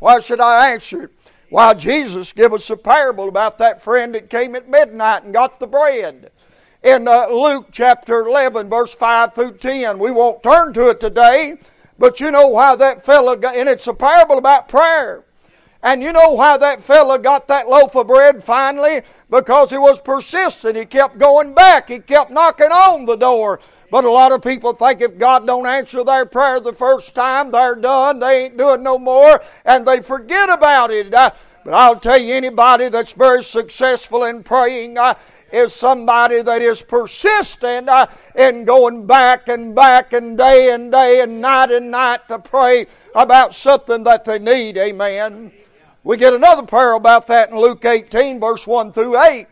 Why 0.00 0.18
should 0.18 0.40
I 0.40 0.70
answer 0.72 1.04
it? 1.04 1.10
Why, 1.52 1.74
Jesus 1.74 2.32
gave 2.32 2.54
us 2.54 2.70
a 2.70 2.78
parable 2.78 3.28
about 3.28 3.58
that 3.58 3.82
friend 3.82 4.14
that 4.14 4.30
came 4.30 4.56
at 4.56 4.70
midnight 4.70 5.24
and 5.24 5.34
got 5.34 5.60
the 5.60 5.66
bread 5.66 6.30
in 6.82 7.06
uh, 7.06 7.26
Luke 7.26 7.66
chapter 7.70 8.20
11, 8.20 8.70
verse 8.70 8.94
5 8.94 9.34
through 9.34 9.58
10. 9.58 9.98
We 9.98 10.12
won't 10.12 10.42
turn 10.42 10.72
to 10.72 10.88
it 10.88 10.98
today, 10.98 11.58
but 11.98 12.20
you 12.20 12.30
know 12.30 12.48
why 12.48 12.74
that 12.76 13.04
fellow 13.04 13.36
got, 13.36 13.54
and 13.54 13.68
it's 13.68 13.86
a 13.86 13.92
parable 13.92 14.38
about 14.38 14.70
prayer. 14.70 15.24
And 15.82 16.02
you 16.02 16.14
know 16.14 16.30
why 16.30 16.56
that 16.56 16.82
fellow 16.82 17.18
got 17.18 17.48
that 17.48 17.68
loaf 17.68 17.96
of 17.96 18.06
bread 18.06 18.42
finally? 18.42 19.02
Because 19.28 19.68
he 19.68 19.76
was 19.76 20.00
persistent. 20.00 20.74
He 20.74 20.86
kept 20.86 21.18
going 21.18 21.52
back. 21.52 21.90
He 21.90 21.98
kept 21.98 22.30
knocking 22.30 22.72
on 22.72 23.04
the 23.04 23.16
door. 23.16 23.60
But 23.92 24.06
a 24.06 24.10
lot 24.10 24.32
of 24.32 24.40
people 24.40 24.72
think 24.72 25.02
if 25.02 25.18
God 25.18 25.46
don't 25.46 25.66
answer 25.66 26.02
their 26.02 26.24
prayer 26.24 26.60
the 26.60 26.72
first 26.72 27.14
time, 27.14 27.50
they're 27.50 27.76
done. 27.76 28.20
They 28.20 28.46
ain't 28.46 28.56
doing 28.56 28.82
no 28.82 28.98
more, 28.98 29.42
and 29.66 29.86
they 29.86 30.00
forget 30.00 30.48
about 30.48 30.90
it. 30.90 31.12
Uh, 31.12 31.30
but 31.62 31.74
I'll 31.74 32.00
tell 32.00 32.16
you, 32.16 32.32
anybody 32.32 32.88
that's 32.88 33.12
very 33.12 33.44
successful 33.44 34.24
in 34.24 34.42
praying, 34.42 34.96
uh, 34.96 35.12
is 35.52 35.74
somebody 35.74 36.40
that 36.40 36.62
is 36.62 36.80
persistent 36.80 37.90
uh, 37.90 38.06
in 38.34 38.64
going 38.64 39.06
back 39.06 39.48
and 39.48 39.74
back 39.74 40.14
and 40.14 40.38
day 40.38 40.72
and 40.72 40.90
day 40.90 41.20
and 41.20 41.42
night 41.42 41.70
and 41.70 41.90
night 41.90 42.26
to 42.28 42.38
pray 42.38 42.86
about 43.14 43.52
something 43.52 44.02
that 44.04 44.24
they 44.24 44.38
need. 44.38 44.78
Amen. 44.78 45.52
We 46.02 46.16
get 46.16 46.32
another 46.32 46.62
parable 46.62 46.96
about 46.96 47.26
that 47.26 47.50
in 47.50 47.58
Luke 47.58 47.84
18, 47.84 48.40
verse 48.40 48.66
1 48.66 48.90
through 48.94 49.22
8. 49.22 49.46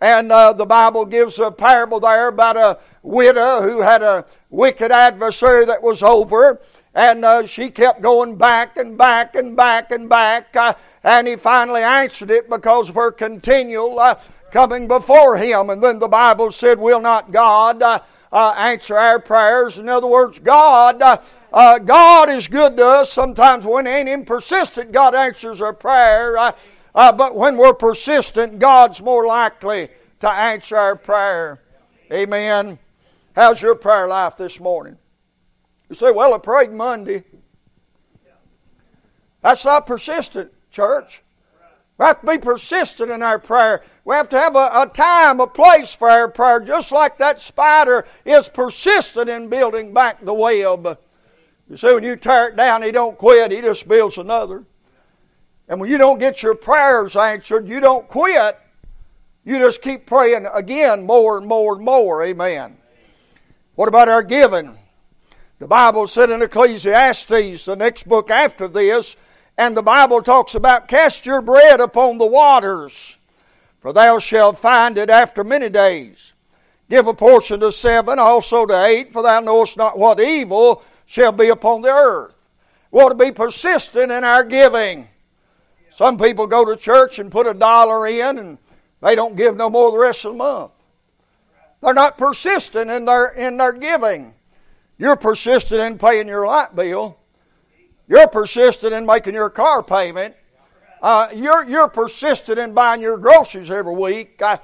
And 0.00 0.32
uh, 0.32 0.54
the 0.54 0.64
Bible 0.64 1.04
gives 1.04 1.38
a 1.38 1.50
parable 1.50 2.00
there 2.00 2.28
about 2.28 2.56
a 2.56 2.78
widow 3.02 3.60
who 3.60 3.82
had 3.82 4.02
a 4.02 4.24
wicked 4.48 4.90
adversary 4.90 5.66
that 5.66 5.82
was 5.82 6.02
over. 6.02 6.60
And 6.94 7.24
uh, 7.24 7.46
she 7.46 7.70
kept 7.70 8.00
going 8.00 8.36
back 8.36 8.76
and 8.76 8.96
back 8.96 9.36
and 9.36 9.56
back 9.56 9.92
and 9.92 10.08
back. 10.08 10.56
Uh, 10.56 10.74
and 11.04 11.28
he 11.28 11.36
finally 11.36 11.82
answered 11.82 12.30
it 12.30 12.48
because 12.48 12.88
of 12.88 12.94
her 12.94 13.12
continual 13.12 14.00
uh, 14.00 14.18
coming 14.50 14.88
before 14.88 15.36
Him. 15.36 15.70
And 15.70 15.82
then 15.82 15.98
the 15.98 16.08
Bible 16.08 16.50
said, 16.50 16.78
Will 16.78 17.00
not 17.00 17.30
God 17.30 17.82
uh, 17.82 18.00
uh, 18.32 18.54
answer 18.56 18.96
our 18.96 19.20
prayers? 19.20 19.78
In 19.78 19.88
other 19.88 20.08
words, 20.08 20.38
God. 20.38 21.02
God 21.52 22.28
is 22.28 22.46
good 22.46 22.76
to 22.76 22.84
us. 22.86 23.12
Sometimes 23.12 23.66
when 23.66 23.86
ain't 23.86 24.08
Him 24.08 24.24
persistent, 24.24 24.92
God 24.92 25.14
answers 25.14 25.60
our 25.60 25.72
prayer. 25.72 26.54
Uh, 26.94 27.12
but 27.12 27.36
when 27.36 27.56
we're 27.56 27.74
persistent, 27.74 28.58
God's 28.58 29.00
more 29.00 29.26
likely 29.26 29.88
to 30.20 30.28
answer 30.28 30.76
our 30.76 30.96
prayer. 30.96 31.60
Amen. 32.12 32.78
How's 33.36 33.62
your 33.62 33.74
prayer 33.74 34.08
life 34.08 34.36
this 34.36 34.58
morning? 34.58 34.96
You 35.88 35.94
say, 35.94 36.10
Well, 36.10 36.34
I 36.34 36.38
prayed 36.38 36.72
Monday. 36.72 37.24
That's 39.42 39.64
not 39.64 39.86
persistent, 39.86 40.52
church. 40.70 41.22
We 41.98 42.06
have 42.06 42.20
to 42.22 42.26
be 42.26 42.38
persistent 42.38 43.10
in 43.10 43.22
our 43.22 43.38
prayer. 43.38 43.82
We 44.04 44.14
have 44.14 44.30
to 44.30 44.40
have 44.40 44.56
a, 44.56 44.70
a, 44.72 44.90
time, 44.92 45.38
a 45.40 45.46
place 45.46 45.94
for 45.94 46.08
our 46.08 46.28
prayer, 46.28 46.60
just 46.60 46.92
like 46.92 47.18
that 47.18 47.40
spider 47.40 48.06
is 48.24 48.48
persistent 48.48 49.28
in 49.28 49.48
building 49.48 49.92
back 49.92 50.24
the 50.24 50.32
web. 50.32 50.98
You 51.68 51.76
see, 51.76 51.92
when 51.92 52.02
you 52.02 52.16
tear 52.16 52.48
it 52.48 52.56
down, 52.56 52.82
he 52.82 52.90
don't 52.90 53.18
quit, 53.18 53.52
he 53.52 53.60
just 53.60 53.86
builds 53.86 54.16
another. 54.16 54.64
And 55.70 55.80
when 55.80 55.88
you 55.88 55.98
don't 55.98 56.18
get 56.18 56.42
your 56.42 56.56
prayers 56.56 57.14
answered, 57.14 57.68
you 57.68 57.78
don't 57.78 58.08
quit. 58.08 58.58
You 59.44 59.56
just 59.58 59.80
keep 59.80 60.04
praying 60.04 60.46
again 60.52 61.06
more 61.06 61.38
and 61.38 61.46
more 61.46 61.76
and 61.76 61.84
more. 61.84 62.24
Amen. 62.24 62.76
What 63.76 63.88
about 63.88 64.08
our 64.08 64.24
giving? 64.24 64.76
The 65.60 65.68
Bible 65.68 66.08
said 66.08 66.28
in 66.28 66.42
Ecclesiastes, 66.42 67.64
the 67.64 67.76
next 67.76 68.08
book 68.08 68.30
after 68.30 68.66
this, 68.66 69.14
and 69.58 69.76
the 69.76 69.82
Bible 69.82 70.22
talks 70.22 70.56
about 70.56 70.88
cast 70.88 71.24
your 71.24 71.40
bread 71.40 71.80
upon 71.80 72.18
the 72.18 72.26
waters, 72.26 73.16
for 73.78 73.92
thou 73.92 74.18
shalt 74.18 74.58
find 74.58 74.98
it 74.98 75.08
after 75.08 75.44
many 75.44 75.68
days. 75.68 76.32
Give 76.88 77.06
a 77.06 77.14
portion 77.14 77.60
to 77.60 77.70
seven, 77.70 78.18
also 78.18 78.66
to 78.66 78.86
eight, 78.86 79.12
for 79.12 79.22
thou 79.22 79.38
knowest 79.38 79.76
not 79.76 79.96
what 79.96 80.18
evil 80.18 80.82
shall 81.06 81.30
be 81.30 81.48
upon 81.48 81.82
the 81.82 81.94
earth. 81.94 82.36
We 82.90 83.00
ought 83.00 83.10
to 83.10 83.14
be 83.14 83.30
persistent 83.30 84.10
in 84.10 84.24
our 84.24 84.42
giving. 84.42 85.06
Some 86.00 86.16
people 86.16 86.46
go 86.46 86.64
to 86.64 86.76
church 86.76 87.18
and 87.18 87.30
put 87.30 87.46
a 87.46 87.52
dollar 87.52 88.06
in 88.06 88.38
and 88.38 88.56
they 89.02 89.14
don't 89.14 89.36
give 89.36 89.54
no 89.54 89.68
more 89.68 89.90
the 89.90 89.98
rest 89.98 90.24
of 90.24 90.32
the 90.32 90.38
month. 90.38 90.72
They're 91.82 91.92
not 91.92 92.16
persistent 92.16 92.90
in 92.90 93.04
their 93.04 93.26
in 93.32 93.58
their 93.58 93.74
giving. 93.74 94.32
You're 94.96 95.16
persistent 95.16 95.78
in 95.78 95.98
paying 95.98 96.26
your 96.26 96.46
light 96.46 96.74
bill. 96.74 97.18
You're 98.08 98.28
persistent 98.28 98.94
in 98.94 99.04
making 99.04 99.34
your 99.34 99.50
car 99.50 99.82
payment. 99.82 100.34
Uh, 101.02 101.28
you're, 101.34 101.68
you're 101.68 101.88
persistent 101.88 102.58
in 102.58 102.72
buying 102.72 103.02
your 103.02 103.18
groceries 103.18 103.70
every 103.70 103.94
week. 103.94 104.40
Uh, 104.40 104.56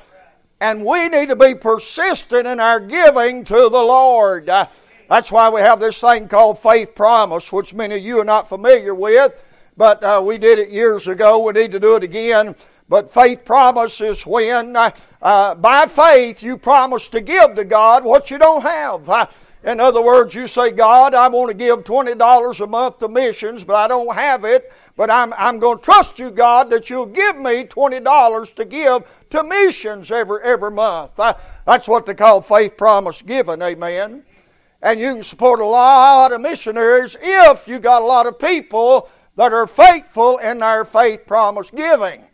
and 0.63 0.83
we 0.83 1.07
need 1.11 1.29
to 1.29 1.37
be 1.37 1.55
persistent 1.55 2.47
in 2.47 2.61
our 2.61 2.81
giving 2.81 3.45
to 3.45 3.55
the 3.55 3.69
Lord. 3.69 4.49
Uh, 4.49 4.69
that's 5.11 5.31
why 5.31 5.51
we 5.51 5.61
have 5.61 5.81
this 5.81 6.01
thing 6.01 6.29
called 6.29 6.61
faith 6.61 6.95
promise, 6.95 7.53
which 7.53 7.75
many 7.75 7.97
of 7.97 8.01
you 8.01 8.21
are 8.21 8.25
not 8.25 8.49
familiar 8.49 8.95
with, 8.95 9.35
but 9.77 10.03
uh, 10.03 10.23
we 10.25 10.39
did 10.39 10.59
it 10.59 10.71
years 10.71 11.07
ago. 11.07 11.39
We 11.39 11.53
need 11.53 11.73
to 11.73 11.81
do 11.81 11.97
it 11.97 12.03
again. 12.03 12.55
But 12.89 13.13
faith 13.13 13.45
promises 13.45 14.25
when, 14.25 14.77
uh, 14.77 14.91
uh, 15.21 15.55
by 15.57 15.87
faith, 15.87 16.43
you 16.43 16.57
promise 16.57 17.09
to 17.09 17.21
give 17.21 17.57
to 17.57 17.65
God 17.65 18.05
what 18.05 18.31
you 18.31 18.39
don't 18.39 18.63
have. 18.63 19.31
In 19.65 19.81
other 19.81 20.01
words, 20.01 20.33
you 20.33 20.47
say, 20.47 20.71
God, 20.71 21.13
I 21.13 21.27
want 21.27 21.51
to 21.51 21.57
give 21.57 21.83
$20 21.83 22.61
a 22.61 22.67
month 22.69 22.99
to 22.99 23.09
missions, 23.09 23.65
but 23.65 23.75
I 23.75 23.89
don't 23.89 24.15
have 24.15 24.45
it. 24.45 24.73
But 24.97 25.11
I'm, 25.11 25.33
I'm 25.37 25.59
going 25.59 25.79
to 25.79 25.85
trust 25.85 26.21
you, 26.21 26.31
God, 26.31 26.71
that 26.71 26.89
you'll 26.89 27.07
give 27.07 27.37
me 27.37 27.65
$20 27.65 28.55
to 28.55 28.65
give 28.65 29.03
to 29.31 29.43
missions 29.43 30.13
every, 30.13 30.41
every 30.45 30.71
month. 30.71 31.19
Uh, 31.19 31.35
that's 31.67 31.89
what 31.89 32.07
they 32.07 32.15
call 32.15 32.41
faith 32.41 32.77
promise 32.77 33.21
giving, 33.23 33.61
amen. 33.61 34.23
And 34.83 35.01
you 35.01 35.15
can 35.15 35.25
support 35.25 35.59
a 35.59 35.65
lot 35.65 36.31
of 36.31 36.41
missionaries 36.41 37.17
if 37.21 37.67
you 37.67 37.81
got 37.81 38.03
a 38.03 38.05
lot 38.05 38.27
of 38.27 38.39
people 38.39 39.09
that 39.37 39.53
are 39.53 39.67
faithful 39.67 40.39
in 40.39 40.59
their 40.59 40.85
faith 40.85 41.27
promise 41.27 41.71
giving. 41.71 42.25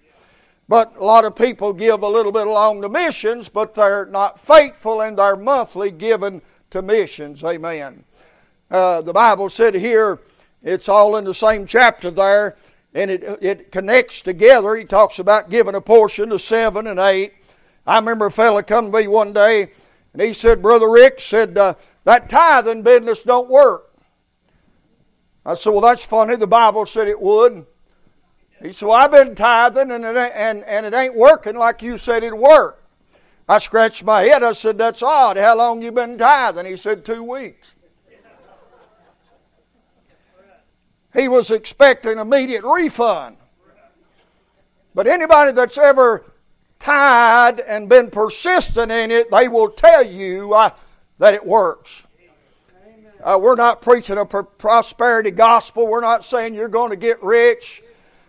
But 0.68 0.96
a 0.96 1.04
lot 1.04 1.24
of 1.24 1.36
people 1.36 1.72
give 1.72 2.02
a 2.02 2.08
little 2.08 2.32
bit 2.32 2.46
along 2.46 2.80
the 2.80 2.88
missions, 2.88 3.48
but 3.48 3.74
they're 3.74 4.06
not 4.06 4.40
faithful 4.40 5.02
in 5.02 5.16
their 5.16 5.36
monthly 5.36 5.90
giving 5.90 6.40
to 6.70 6.80
missions. 6.80 7.44
Amen. 7.44 8.04
Uh, 8.70 9.02
the 9.02 9.12
Bible 9.12 9.50
said 9.50 9.74
here, 9.74 10.20
it's 10.62 10.88
all 10.88 11.16
in 11.16 11.24
the 11.24 11.34
same 11.34 11.66
chapter 11.66 12.10
there, 12.10 12.56
and 12.94 13.10
it, 13.10 13.22
it 13.42 13.72
connects 13.72 14.22
together. 14.22 14.76
He 14.76 14.84
talks 14.84 15.18
about 15.18 15.50
giving 15.50 15.74
a 15.74 15.80
portion 15.80 16.30
to 16.30 16.38
seven 16.38 16.86
and 16.86 17.00
eight. 17.00 17.34
I 17.86 17.96
remember 17.96 18.26
a 18.26 18.30
fellow 18.30 18.62
come 18.62 18.90
to 18.90 18.98
me 18.98 19.08
one 19.08 19.32
day, 19.32 19.72
and 20.12 20.22
he 20.22 20.32
said, 20.32 20.62
Brother 20.62 20.88
Rick 20.88 21.20
said, 21.20 21.58
uh, 21.58 21.74
that 22.04 22.28
tithing 22.28 22.82
business 22.82 23.24
don't 23.24 23.48
work. 23.48 23.91
I 25.44 25.54
said, 25.54 25.70
Well, 25.70 25.80
that's 25.80 26.04
funny. 26.04 26.36
The 26.36 26.46
Bible 26.46 26.86
said 26.86 27.08
it 27.08 27.20
would. 27.20 27.66
He 28.62 28.72
said, 28.72 28.86
Well, 28.86 28.96
I've 28.96 29.10
been 29.10 29.34
tithing, 29.34 29.90
and 29.90 30.04
it, 30.04 30.16
and, 30.16 30.62
and 30.64 30.86
it 30.86 30.94
ain't 30.94 31.14
working 31.14 31.56
like 31.56 31.82
you 31.82 31.98
said 31.98 32.22
it'd 32.22 32.38
work. 32.38 32.84
I 33.48 33.58
scratched 33.58 34.04
my 34.04 34.22
head. 34.22 34.42
I 34.42 34.52
said, 34.52 34.78
That's 34.78 35.02
odd. 35.02 35.36
How 35.36 35.56
long 35.56 35.82
you 35.82 35.90
been 35.92 36.16
tithing? 36.16 36.66
He 36.66 36.76
said, 36.76 37.04
Two 37.04 37.22
weeks. 37.22 37.74
He 41.14 41.28
was 41.28 41.50
expecting 41.50 42.18
immediate 42.18 42.64
refund. 42.64 43.36
But 44.94 45.06
anybody 45.06 45.52
that's 45.52 45.76
ever 45.76 46.24
tied 46.78 47.60
and 47.60 47.88
been 47.88 48.10
persistent 48.10 48.90
in 48.90 49.10
it, 49.10 49.30
they 49.30 49.48
will 49.48 49.70
tell 49.70 50.04
you 50.04 50.54
uh, 50.54 50.70
that 51.18 51.34
it 51.34 51.44
works. 51.44 52.04
Uh, 53.22 53.38
we're 53.40 53.54
not 53.54 53.80
preaching 53.80 54.18
a 54.18 54.26
prosperity 54.26 55.30
gospel. 55.30 55.86
We're 55.86 56.00
not 56.00 56.24
saying 56.24 56.54
you're 56.54 56.68
going 56.68 56.90
to 56.90 56.96
get 56.96 57.22
rich. 57.22 57.82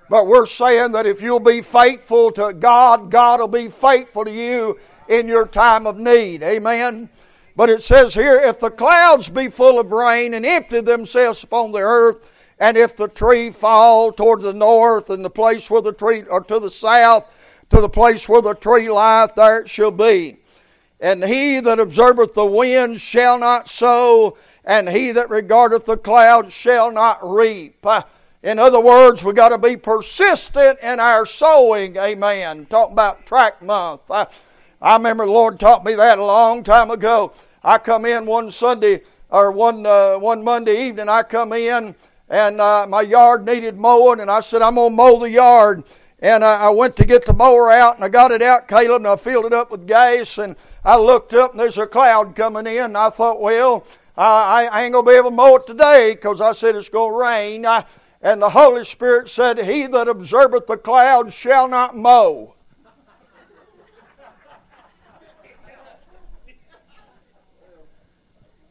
But 0.09 0.27
we're 0.27 0.45
saying 0.45 0.91
that 0.91 1.07
if 1.07 1.21
you'll 1.21 1.39
be 1.39 1.61
faithful 1.61 2.31
to 2.33 2.53
God, 2.53 3.09
God 3.09 3.39
will 3.39 3.47
be 3.47 3.69
faithful 3.69 4.25
to 4.25 4.31
you 4.31 4.77
in 5.07 5.27
your 5.27 5.47
time 5.47 5.87
of 5.87 5.97
need. 5.97 6.43
Amen. 6.43 7.09
But 7.55 7.69
it 7.69 7.81
says 7.81 8.13
here, 8.13 8.37
if 8.37 8.59
the 8.59 8.69
clouds 8.69 9.29
be 9.29 9.49
full 9.49 9.79
of 9.79 9.91
rain 9.91 10.35
and 10.35 10.45
empty 10.45 10.81
themselves 10.81 11.43
upon 11.43 11.71
the 11.71 11.79
earth, 11.79 12.29
and 12.59 12.77
if 12.77 12.95
the 12.95 13.07
tree 13.07 13.49
fall 13.49 14.11
toward 14.11 14.41
the 14.41 14.53
north 14.53 15.09
and 15.09 15.25
the 15.25 15.29
place 15.29 15.69
where 15.69 15.81
the 15.81 15.93
tree, 15.93 16.23
or 16.29 16.41
to 16.43 16.59
the 16.59 16.69
south, 16.69 17.25
to 17.69 17.81
the 17.81 17.89
place 17.89 18.29
where 18.29 18.41
the 18.41 18.53
tree 18.53 18.89
lieth, 18.89 19.33
there 19.35 19.59
it 19.59 19.69
shall 19.69 19.91
be. 19.91 20.37
And 20.99 21.23
he 21.23 21.59
that 21.59 21.79
observeth 21.79 22.33
the 22.33 22.45
wind 22.45 23.01
shall 23.01 23.37
not 23.37 23.69
sow, 23.69 24.37
and 24.65 24.87
he 24.87 25.11
that 25.11 25.29
regardeth 25.29 25.85
the 25.85 25.97
clouds 25.97 26.53
shall 26.53 26.91
not 26.91 27.19
reap. 27.21 27.85
Uh, 27.85 28.03
in 28.43 28.59
other 28.59 28.79
words, 28.79 29.23
we've 29.23 29.35
got 29.35 29.49
to 29.49 29.57
be 29.57 29.77
persistent 29.77 30.79
in 30.81 30.99
our 30.99 31.25
sowing. 31.25 31.95
Amen. 31.97 32.65
Talking 32.65 32.93
about 32.93 33.25
track 33.25 33.61
month. 33.61 34.01
Uh, 34.09 34.25
I 34.81 34.95
remember 34.97 35.25
the 35.25 35.31
Lord 35.31 35.59
taught 35.59 35.85
me 35.85 35.95
that 35.95 36.19
a 36.19 36.25
long 36.25 36.63
time 36.63 36.91
ago. 36.91 37.33
I 37.63 37.77
come 37.77 38.05
in 38.05 38.25
one 38.25 38.51
Sunday 38.51 39.03
or 39.29 39.51
one 39.51 39.85
uh, 39.85 40.17
one 40.17 40.43
Monday 40.43 40.87
evening. 40.87 41.07
I 41.07 41.23
come 41.23 41.53
in 41.53 41.95
and 42.29 42.59
uh, 42.59 42.85
my 42.87 43.01
yard 43.01 43.45
needed 43.45 43.77
mowing, 43.77 44.19
and 44.19 44.29
I 44.29 44.41
said 44.41 44.61
I'm 44.61 44.75
gonna 44.75 44.93
mow 44.93 45.19
the 45.19 45.29
yard. 45.29 45.83
And 46.19 46.43
I, 46.43 46.67
I 46.67 46.69
went 46.69 46.95
to 46.97 47.05
get 47.05 47.25
the 47.25 47.33
mower 47.33 47.69
out, 47.69 47.95
and 47.95 48.03
I 48.03 48.09
got 48.09 48.31
it 48.31 48.41
out, 48.41 48.67
Caleb, 48.67 49.01
and 49.01 49.07
I 49.07 49.15
filled 49.17 49.45
it 49.45 49.53
up 49.53 49.71
with 49.71 49.85
gas. 49.85 50.37
And 50.37 50.55
I 50.83 50.97
looked 50.97 51.33
up, 51.33 51.51
and 51.51 51.59
there's 51.59 51.77
a 51.77 51.85
cloud 51.85 52.33
coming 52.35 52.65
in. 52.65 52.95
I 52.95 53.09
thought, 53.09 53.41
well, 53.41 53.85
I, 54.15 54.67
I, 54.71 54.83
ain't 54.83 54.93
gonna 54.93 55.09
be 55.09 55.15
able 55.15 55.31
to 55.31 55.35
mow 55.35 55.55
it 55.55 55.65
today 55.65 56.13
because 56.13 56.39
I 56.39 56.53
said 56.53 56.75
it's 56.75 56.89
gonna 56.89 57.15
rain. 57.15 57.65
I, 57.65 57.85
and 58.21 58.41
the 58.41 58.49
Holy 58.49 58.85
Spirit 58.85 59.27
said, 59.27 59.59
He 59.59 59.87
that 59.87 60.07
observeth 60.07 60.67
the 60.67 60.77
clouds 60.77 61.33
shall 61.33 61.67
not 61.67 61.97
mow. 61.97 62.55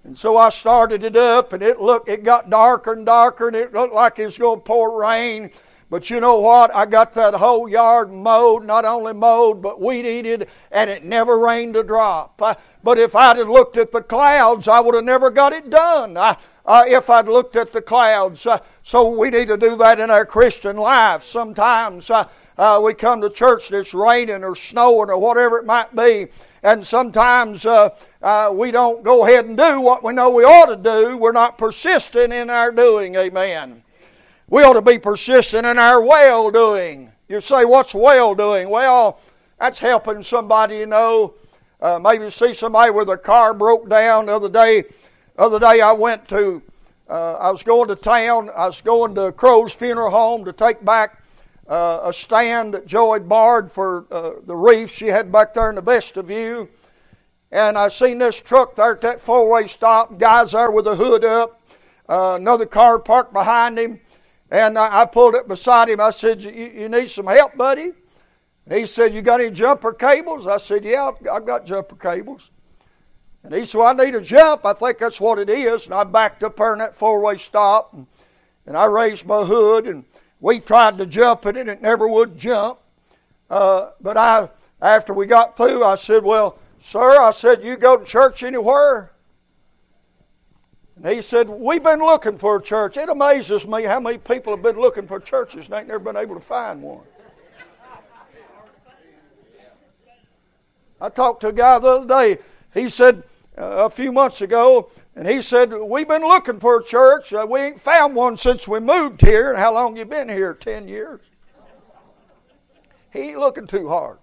And 0.05 0.18
so 0.18 0.37
I 0.37 0.48
started 0.48 1.05
it 1.05 1.16
up, 1.16 1.52
and 1.52 1.62
it 1.62 1.81
looked, 1.81 2.09
it 2.09 2.24
got 2.24 2.50
darker 2.50 2.92
and 2.92 3.07
darker, 3.07 3.46
and 3.46 3.57
it 3.57 3.72
looked 3.72 3.94
like 3.94 4.18
it 4.18 4.24
was 4.24 4.37
going 4.37 4.59
to 4.59 4.64
pour 4.64 5.00
rain. 5.00 5.50
But 5.92 6.09
you 6.09 6.20
know 6.20 6.40
what? 6.40 6.74
I 6.74 6.87
got 6.87 7.12
that 7.16 7.35
whole 7.35 7.68
yard 7.68 8.11
mowed, 8.11 8.64
not 8.64 8.87
only 8.87 9.12
mowed, 9.12 9.61
but 9.61 9.78
weed 9.78 10.07
eated, 10.07 10.48
and 10.70 10.88
it 10.88 11.05
never 11.05 11.38
rained 11.38 11.76
a 11.76 11.83
drop. 11.83 12.40
Uh, 12.40 12.55
but 12.83 12.98
if 12.98 13.14
I'd 13.14 13.37
have 13.37 13.50
looked 13.50 13.76
at 13.76 13.92
the 13.92 14.00
clouds, 14.00 14.68
I 14.68 14.81
would 14.81 14.94
have 14.94 15.05
never 15.05 15.28
got 15.28 15.52
it 15.52 15.68
done. 15.68 16.16
Uh, 16.16 16.35
uh, 16.64 16.85
if 16.87 17.11
I'd 17.11 17.28
looked 17.28 17.57
at 17.57 17.72
the 17.72 17.83
clouds. 17.83 18.46
Uh, 18.46 18.61
so 18.83 19.11
we 19.11 19.28
need 19.28 19.48
to 19.48 19.59
do 19.59 19.76
that 19.76 20.00
in 20.00 20.11
our 20.11 20.24
Christian 20.24 20.78
life. 20.78 21.24
Sometimes 21.24 22.09
uh, 22.09 22.26
uh, 22.57 22.81
we 22.83 22.94
come 22.94 23.20
to 23.20 23.28
church 23.28 23.70
and 23.70 23.78
it's 23.78 23.92
raining 23.92 24.44
or 24.44 24.57
snowing 24.57 25.11
or 25.11 25.18
whatever 25.18 25.59
it 25.59 25.66
might 25.66 25.94
be, 25.94 26.28
and 26.62 26.87
sometimes 26.87 27.66
uh, 27.66 27.90
uh, 28.22 28.50
we 28.50 28.70
don't 28.70 29.02
go 29.02 29.26
ahead 29.26 29.44
and 29.44 29.59
do 29.59 29.83
what 29.83 30.02
we 30.02 30.14
know 30.14 30.31
we 30.31 30.44
ought 30.44 30.74
to 30.74 30.76
do. 30.76 31.18
We're 31.18 31.33
not 31.33 31.59
persistent 31.59 32.33
in 32.33 32.48
our 32.48 32.72
doing. 32.72 33.14
Amen. 33.16 33.82
We 34.53 34.65
ought 34.65 34.75
to 34.75 34.83
be 34.83 34.99
persistent 34.99 35.67
in 35.67 35.79
our 35.79 36.03
well 36.03 36.51
doing. 36.51 37.11
You 37.27 37.41
say, 37.41 37.65
what's 37.65 37.95
well 37.95 38.35
doing? 38.35 38.69
Well, 38.69 39.19
That's 39.59 39.79
helping 39.79 40.23
somebody 40.23 40.77
you 40.77 40.87
know. 40.87 41.33
Uh, 41.81 41.99
maybe 41.99 42.29
see 42.29 42.53
somebody 42.53 42.91
where 42.91 43.07
their 43.07 43.17
car 43.17 43.55
broke 43.55 43.88
down. 43.88 44.27
The 44.27 44.37
other 44.37 44.51
day, 44.51 44.85
other 45.38 45.59
day 45.59 45.81
I 45.81 45.93
went 45.93 46.29
to, 46.29 46.61
uh, 47.09 47.37
I 47.41 47.51
was 47.51 47.62
going 47.62 47.88
to 47.88 47.97
town. 47.97 48.51
I 48.55 48.67
was 48.67 48.83
going 48.83 49.15
to 49.15 49.33
Crow's 49.33 49.73
funeral 49.73 50.11
home 50.11 50.45
to 50.45 50.53
take 50.53 50.85
back 50.85 51.23
uh, 51.67 52.01
a 52.05 52.12
stand 52.12 52.75
that 52.75 52.91
had 52.91 53.27
borrowed 53.27 53.73
for 53.73 54.05
uh, 54.11 54.33
the 54.45 54.55
reef 54.55 54.91
she 54.91 55.07
had 55.07 55.33
back 55.33 55.55
there 55.55 55.71
in 55.71 55.77
the 55.77 55.81
best 55.81 56.19
of 56.19 56.27
vestibule. 56.27 56.69
And 57.53 57.79
I 57.79 57.88
seen 57.88 58.19
this 58.19 58.38
truck 58.38 58.77
there 58.77 58.93
at 58.93 59.01
that 59.01 59.19
four-way 59.19 59.67
stop. 59.67 60.19
Guys 60.19 60.53
there 60.53 60.71
with 60.71 60.85
the 60.85 60.95
hood 60.95 61.25
up. 61.25 61.62
Uh, 62.07 62.37
another 62.38 62.67
car 62.67 62.99
parked 62.99 63.33
behind 63.33 63.79
him. 63.79 63.99
And 64.53 64.79
I, 64.79 65.07
pulled 65.07 65.35
up 65.35 65.49
beside 65.49 65.88
him. 65.88 65.99
I 65.99 66.11
said, 66.11 66.43
you 66.43 66.87
need 66.91 67.09
some 67.09 67.27
help, 67.27 67.57
buddy? 67.57 67.93
And 68.67 68.79
he 68.79 68.85
said, 68.85 69.15
You 69.15 69.23
got 69.23 69.41
any 69.41 69.51
jumper 69.51 69.95
cables? 69.95 70.47
I 70.47 70.59
said, 70.59 70.85
Yeah, 70.85 71.11
I've 71.33 71.47
got 71.47 71.65
jumper 71.65 71.97
cables. 71.97 72.51
And 73.45 73.55
he 73.55 73.65
said, 73.65 73.79
well, 73.79 73.88
I 73.88 74.05
need 74.05 74.15
a 74.15 74.21
jump. 74.21 74.67
I 74.67 74.75
think 74.75 74.99
that's 74.99 75.21
what 75.21 75.38
it 75.38 75.49
is. 75.49 75.87
And 75.87 75.95
I 75.95 76.05
backed 76.05 76.45
up 76.45 76.59
there 76.59 76.75
in 76.75 76.81
that 76.81 76.95
four 76.95 77.21
way 77.21 77.38
stop 77.38 77.95
and, 77.95 78.07
and 78.67 78.77
I 78.77 78.85
raised 78.85 79.25
my 79.25 79.43
hood 79.43 79.87
and 79.87 80.05
we 80.38 80.61
tried 80.61 80.99
to 80.99 81.07
jump 81.07 81.47
it 81.47 81.57
and 81.57 81.71
it 81.71 81.81
never 81.81 82.07
would 82.07 82.37
jump. 82.37 82.79
Uh, 83.49 83.93
but 84.03 84.19
I, 84.19 84.51
after 84.83 85.15
we 85.15 85.27
got 85.27 85.57
through, 85.57 85.83
I 85.83 85.95
said, 85.95 86.23
Well, 86.23 86.59
sir, 86.79 87.19
I 87.19 87.31
said, 87.31 87.65
You 87.65 87.77
go 87.77 87.97
to 87.97 88.05
church 88.05 88.43
anywhere? 88.43 89.12
And 91.03 91.12
he 91.12 91.21
said, 91.21 91.49
We've 91.49 91.83
been 91.83 91.99
looking 91.99 92.38
for 92.38 92.57
a 92.57 92.62
church. 92.62 92.97
It 92.97 93.09
amazes 93.09 93.67
me 93.67 93.83
how 93.83 93.99
many 93.99 94.19
people 94.19 94.53
have 94.53 94.62
been 94.62 94.81
looking 94.81 95.07
for 95.07 95.19
churches 95.19 95.67
and 95.67 95.75
ain't 95.75 95.88
never 95.88 95.99
been 95.99 96.17
able 96.17 96.37
to 96.37 96.41
find 96.41 96.81
one. 96.81 97.01
I 101.01 101.09
talked 101.09 101.41
to 101.41 101.49
a 101.49 101.53
guy 101.53 101.81
the 101.81 101.88
other 101.88 102.07
day. 102.07 102.38
He 102.73 102.88
said 102.88 103.25
uh, 103.59 103.87
a 103.87 103.91
few 103.91 104.12
months 104.12 104.41
ago, 104.41 104.93
and 105.17 105.27
he 105.27 105.43
said, 105.43 105.73
We've 105.73 106.07
been 106.07 106.23
looking 106.23 106.61
for 106.61 106.79
a 106.79 106.85
church. 106.85 107.33
Uh, 107.33 107.45
we 107.51 107.59
ain't 107.59 107.81
found 107.81 108.15
one 108.15 108.37
since 108.37 108.69
we 108.69 108.79
moved 108.79 109.21
here. 109.21 109.51
And 109.51 109.59
how 109.59 109.75
long 109.75 109.97
you 109.97 110.05
been 110.05 110.29
here? 110.29 110.55
Ten 110.55 110.87
years. 110.87 111.21
He 113.12 113.19
ain't 113.21 113.38
looking 113.38 113.67
too 113.67 113.88
hard. 113.88 114.19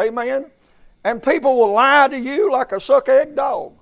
Amen. 0.00 0.46
And 1.04 1.22
people 1.22 1.56
will 1.56 1.72
lie 1.72 2.08
to 2.08 2.18
you 2.18 2.50
like 2.50 2.72
a 2.72 2.80
suck 2.80 3.08
egg 3.08 3.36
dog. 3.36 3.74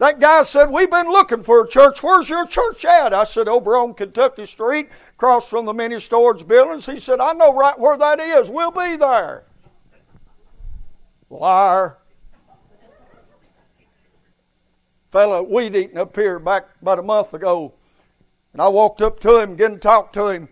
That 0.00 0.18
guy 0.18 0.44
said, 0.44 0.70
We've 0.70 0.90
been 0.90 1.12
looking 1.12 1.42
for 1.42 1.62
a 1.62 1.68
church. 1.68 2.02
Where's 2.02 2.30
your 2.30 2.46
church 2.46 2.86
at? 2.86 3.12
I 3.12 3.24
said, 3.24 3.48
Over 3.48 3.76
on 3.76 3.92
Kentucky 3.92 4.46
Street, 4.46 4.88
across 5.10 5.46
from 5.46 5.66
the 5.66 5.74
mini 5.74 6.00
storage 6.00 6.48
buildings. 6.48 6.86
He 6.86 6.98
said, 6.98 7.20
I 7.20 7.34
know 7.34 7.54
right 7.54 7.78
where 7.78 7.98
that 7.98 8.18
is. 8.18 8.48
We'll 8.48 8.70
be 8.70 8.96
there. 8.96 9.44
Liar. 11.28 11.98
Fella 15.12 15.42
weed 15.42 15.76
eating 15.76 15.98
up 15.98 16.16
here 16.16 16.38
back 16.38 16.68
about 16.80 16.98
a 16.98 17.02
month 17.02 17.34
ago. 17.34 17.74
And 18.54 18.62
I 18.62 18.68
walked 18.68 19.02
up 19.02 19.20
to 19.20 19.36
him, 19.36 19.54
getting 19.54 19.76
to 19.76 19.80
talk 19.80 20.14
to 20.14 20.28
him. 20.28 20.48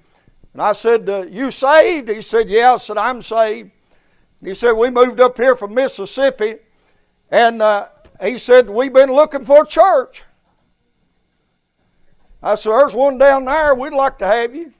And 0.52 0.61
I 0.61 0.72
said, 0.72 1.08
uh, 1.08 1.24
You 1.26 1.50
saved? 1.50 2.11
He 2.11 2.20
said, 2.20 2.50
Yeah. 2.50 2.74
I 2.74 2.76
said, 2.76 2.98
I'm 2.98 3.22
saved. 3.22 3.70
And 4.40 4.48
he 4.48 4.54
said, 4.54 4.72
We 4.72 4.90
moved 4.90 5.20
up 5.22 5.38
here 5.38 5.56
from 5.56 5.72
Mississippi. 5.72 6.56
And 7.30 7.62
uh, 7.62 7.88
he 8.20 8.38
said, 8.38 8.68
We've 8.68 8.92
been 8.92 9.12
looking 9.12 9.44
for 9.44 9.62
a 9.62 9.66
church. 9.66 10.24
I 12.42 12.54
said, 12.54 12.72
There's 12.72 12.94
one 12.94 13.18
down 13.18 13.44
there. 13.44 13.74
We'd 13.74 13.92
like 13.92 14.18
to 14.18 14.26
have 14.26 14.54
you. 14.54 14.72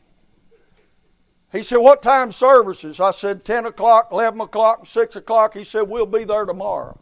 He 1.53 1.62
said, 1.62 1.79
What 1.79 2.03
time 2.03 2.33
services? 2.33 3.01
I 3.01 3.12
said, 3.12 3.44
10 3.44 3.66
o'clock, 3.66 4.09
11 4.12 4.40
o'clock, 4.40 4.87
6 4.87 5.16
o'clock. 5.16 5.55
He 5.55 5.64
said, 5.64 5.83
We'll 5.83 6.07
be 6.07 6.24
there 6.24 6.44
tomorrow. 6.44 6.98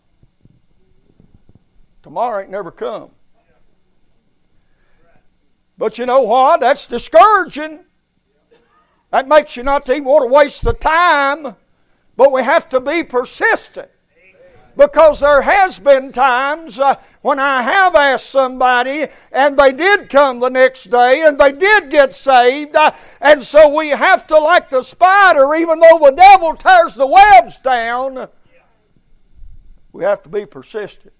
Tomorrow 2.03 2.43
ain't 2.43 2.51
never 2.51 2.71
come. 2.71 3.11
But 5.79 5.99
you 5.99 6.07
know 6.07 6.23
what? 6.23 6.61
That's 6.61 6.87
discouraging. 6.87 7.81
That 9.11 9.29
makes 9.29 9.57
you 9.57 9.63
not 9.63 9.89
even 9.89 10.05
want 10.05 10.23
to 10.23 10.33
waste 10.33 10.63
the 10.63 10.73
time. 10.73 11.55
But 12.17 12.33
we 12.33 12.43
have 12.43 12.69
to 12.71 12.81
be 12.81 13.03
persistent 13.03 13.91
because 14.77 15.21
there 15.21 15.41
has 15.41 15.81
been 15.81 16.13
times 16.13 16.79
uh, 16.79 16.97
when 17.23 17.39
I 17.39 17.63
have 17.63 17.95
asked 17.95 18.31
somebody 18.31 19.07
and 19.33 19.59
they 19.59 19.73
did 19.73 20.11
come 20.11 20.39
the 20.39 20.51
next 20.51 20.91
day 20.91 21.23
and 21.27 21.39
they 21.39 21.53
did 21.53 21.91
get 21.91 22.15
saved. 22.15 22.77
Uh, 22.77 22.93
and 23.21 23.43
so 23.43 23.75
we 23.75 23.89
have 23.89 24.27
to, 24.27 24.39
like 24.39 24.69
the 24.69 24.83
spider, 24.83 25.55
even 25.55 25.81
though 25.81 25.99
the 25.99 26.13
devil 26.13 26.55
tears 26.55 26.95
the 26.95 27.07
webs 27.07 27.59
down, 27.59 28.29
we 29.93 30.05
have 30.05 30.23
to 30.25 30.29
be 30.29 30.45
persistent. 30.45 31.15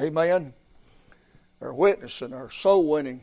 Amen. 0.00 0.18
Amen. 0.18 0.54
Our 1.60 1.74
witnessing, 1.74 2.32
our 2.32 2.50
soul 2.50 2.88
winning. 2.88 3.20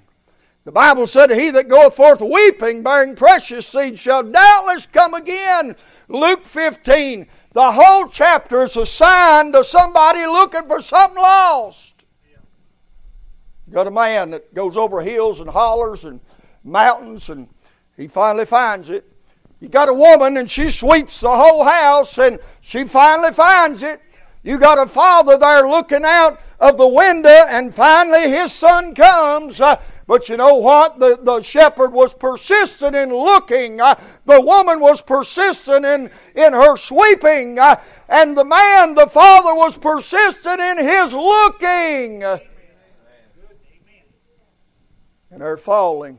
The 0.66 0.74
Bible 0.74 1.08
said, 1.08 1.32
He 1.32 1.50
that 1.52 1.70
goeth 1.70 1.96
forth 1.96 2.22
weeping, 2.22 2.84
bearing 2.84 3.16
precious 3.16 3.66
seed, 3.66 3.98
shall 3.98 4.24
doubtless 4.24 4.86
come 4.86 5.14
again. 5.14 5.76
Luke 6.10 6.46
15. 6.46 7.28
The 7.52 7.72
whole 7.72 8.08
chapter 8.08 8.64
is 8.64 8.78
assigned 8.78 9.54
to 9.54 9.64
somebody 9.64 10.26
looking 10.26 10.68
for 10.68 10.82
something 10.82 11.22
lost. 11.22 12.06
You 13.68 13.74
got 13.74 13.88
a 13.88 13.92
man 13.92 14.32
that 14.32 14.54
goes 14.54 14.78
over 14.78 15.02
hills 15.02 15.40
and 15.40 15.50
hollers 15.50 16.06
and 16.06 16.20
mountains 16.64 17.30
and 17.30 17.48
he 17.98 18.08
finally 18.08 18.46
finds 18.46 18.90
it. 18.90 19.06
You 19.60 19.68
got 19.68 19.90
a 19.90 19.94
woman 19.94 20.38
and 20.38 20.50
she 20.50 20.70
sweeps 20.70 21.20
the 21.20 21.30
whole 21.30 21.64
house 21.64 22.18
and 22.18 22.40
she 22.62 22.86
finally 22.86 23.34
finds 23.34 23.84
it. 23.84 24.02
You 24.44 24.58
got 24.58 24.78
a 24.78 24.88
father 24.88 25.38
there 25.38 25.68
looking 25.68 26.06
out 26.06 26.40
of 26.60 26.78
the 26.78 26.88
window 26.88 27.46
and 27.50 27.74
finally 27.74 28.30
his 28.30 28.54
son 28.54 28.96
comes. 28.96 29.60
Uh, 29.60 29.82
but 30.10 30.28
you 30.28 30.38
know 30.38 30.56
what? 30.56 31.00
The, 31.00 31.20
the 31.22 31.40
shepherd 31.44 31.94
was 31.94 32.16
persistent 32.16 32.96
in 32.96 33.14
looking. 33.14 33.80
Uh, 33.80 33.94
the 34.26 34.42
woman 34.42 34.80
was 34.80 35.04
persistent 35.04 35.86
in, 35.86 36.10
in 36.34 36.52
her 36.52 36.78
sweeping. 36.78 37.60
Uh, 37.60 37.80
and 38.08 38.36
the 38.36 38.44
man, 38.44 38.96
the 38.96 39.06
father, 39.06 39.54
was 39.54 39.78
persistent 39.78 40.60
in 40.60 40.80
his 40.80 41.14
looking. 41.14 42.24
And 42.24 42.42
they're 45.30 45.58
falling. 45.58 46.18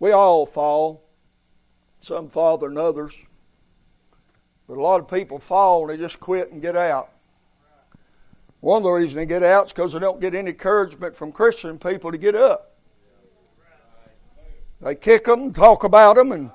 We 0.00 0.10
all 0.10 0.44
fall. 0.44 1.04
Some 2.00 2.28
farther 2.28 2.66
than 2.66 2.78
others. 2.78 3.14
But 4.66 4.76
a 4.76 4.82
lot 4.82 4.98
of 4.98 5.06
people 5.06 5.38
fall 5.38 5.82
and 5.82 5.90
they 5.90 6.02
just 6.02 6.18
quit 6.18 6.50
and 6.50 6.60
get 6.60 6.76
out. 6.76 7.10
One 8.60 8.78
of 8.78 8.82
the 8.82 8.90
reasons 8.90 9.14
they 9.14 9.26
get 9.26 9.42
out 9.42 9.66
is 9.66 9.72
because 9.72 9.92
they 9.92 9.98
don't 9.98 10.20
get 10.20 10.34
any 10.34 10.50
encouragement 10.50 11.16
from 11.16 11.32
Christian 11.32 11.78
people 11.78 12.12
to 12.12 12.18
get 12.18 12.34
up. 12.34 12.76
They 14.82 14.94
kick 14.94 15.24
them, 15.24 15.52
talk 15.52 15.84
about 15.84 16.16
them, 16.16 16.32
and, 16.32 16.50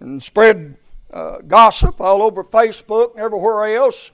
and 0.00 0.22
spread 0.22 0.76
uh, 1.12 1.38
gossip 1.46 2.00
all 2.00 2.22
over 2.22 2.44
Facebook 2.44 3.12
and 3.12 3.20
everywhere 3.20 3.76
else, 3.76 4.10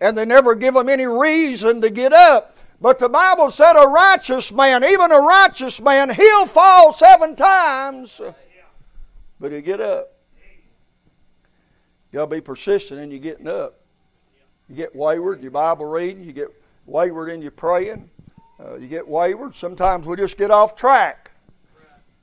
and 0.00 0.16
they 0.16 0.24
never 0.24 0.54
give 0.54 0.74
them 0.74 0.88
any 0.88 1.06
reason 1.06 1.80
to 1.80 1.90
get 1.90 2.12
up. 2.12 2.56
But 2.80 2.98
the 2.98 3.08
Bible 3.08 3.50
said 3.50 3.72
a 3.72 3.86
righteous 3.86 4.52
man, 4.52 4.84
even 4.84 5.10
a 5.10 5.18
righteous 5.18 5.80
man, 5.80 6.10
he'll 6.10 6.46
fall 6.46 6.92
seven 6.92 7.34
times, 7.34 8.20
but 9.40 9.52
he'll 9.52 9.60
get 9.60 9.80
up. 9.80 10.14
You 12.12 12.18
got 12.18 12.26
to 12.26 12.36
be 12.36 12.40
persistent 12.40 13.00
in 13.00 13.10
you 13.10 13.18
getting 13.18 13.48
up. 13.48 13.80
You 14.68 14.76
get 14.76 14.94
wayward, 14.94 15.42
your 15.42 15.50
Bible 15.50 15.86
reading, 15.86 16.24
you 16.24 16.32
get 16.32 16.48
wayward 16.88 17.30
in 17.30 17.42
your 17.42 17.50
praying, 17.50 18.08
uh, 18.58 18.76
you 18.76 18.88
get 18.88 19.06
wayward. 19.06 19.54
Sometimes 19.54 20.06
we 20.06 20.16
just 20.16 20.36
get 20.36 20.50
off 20.50 20.74
track. 20.74 21.30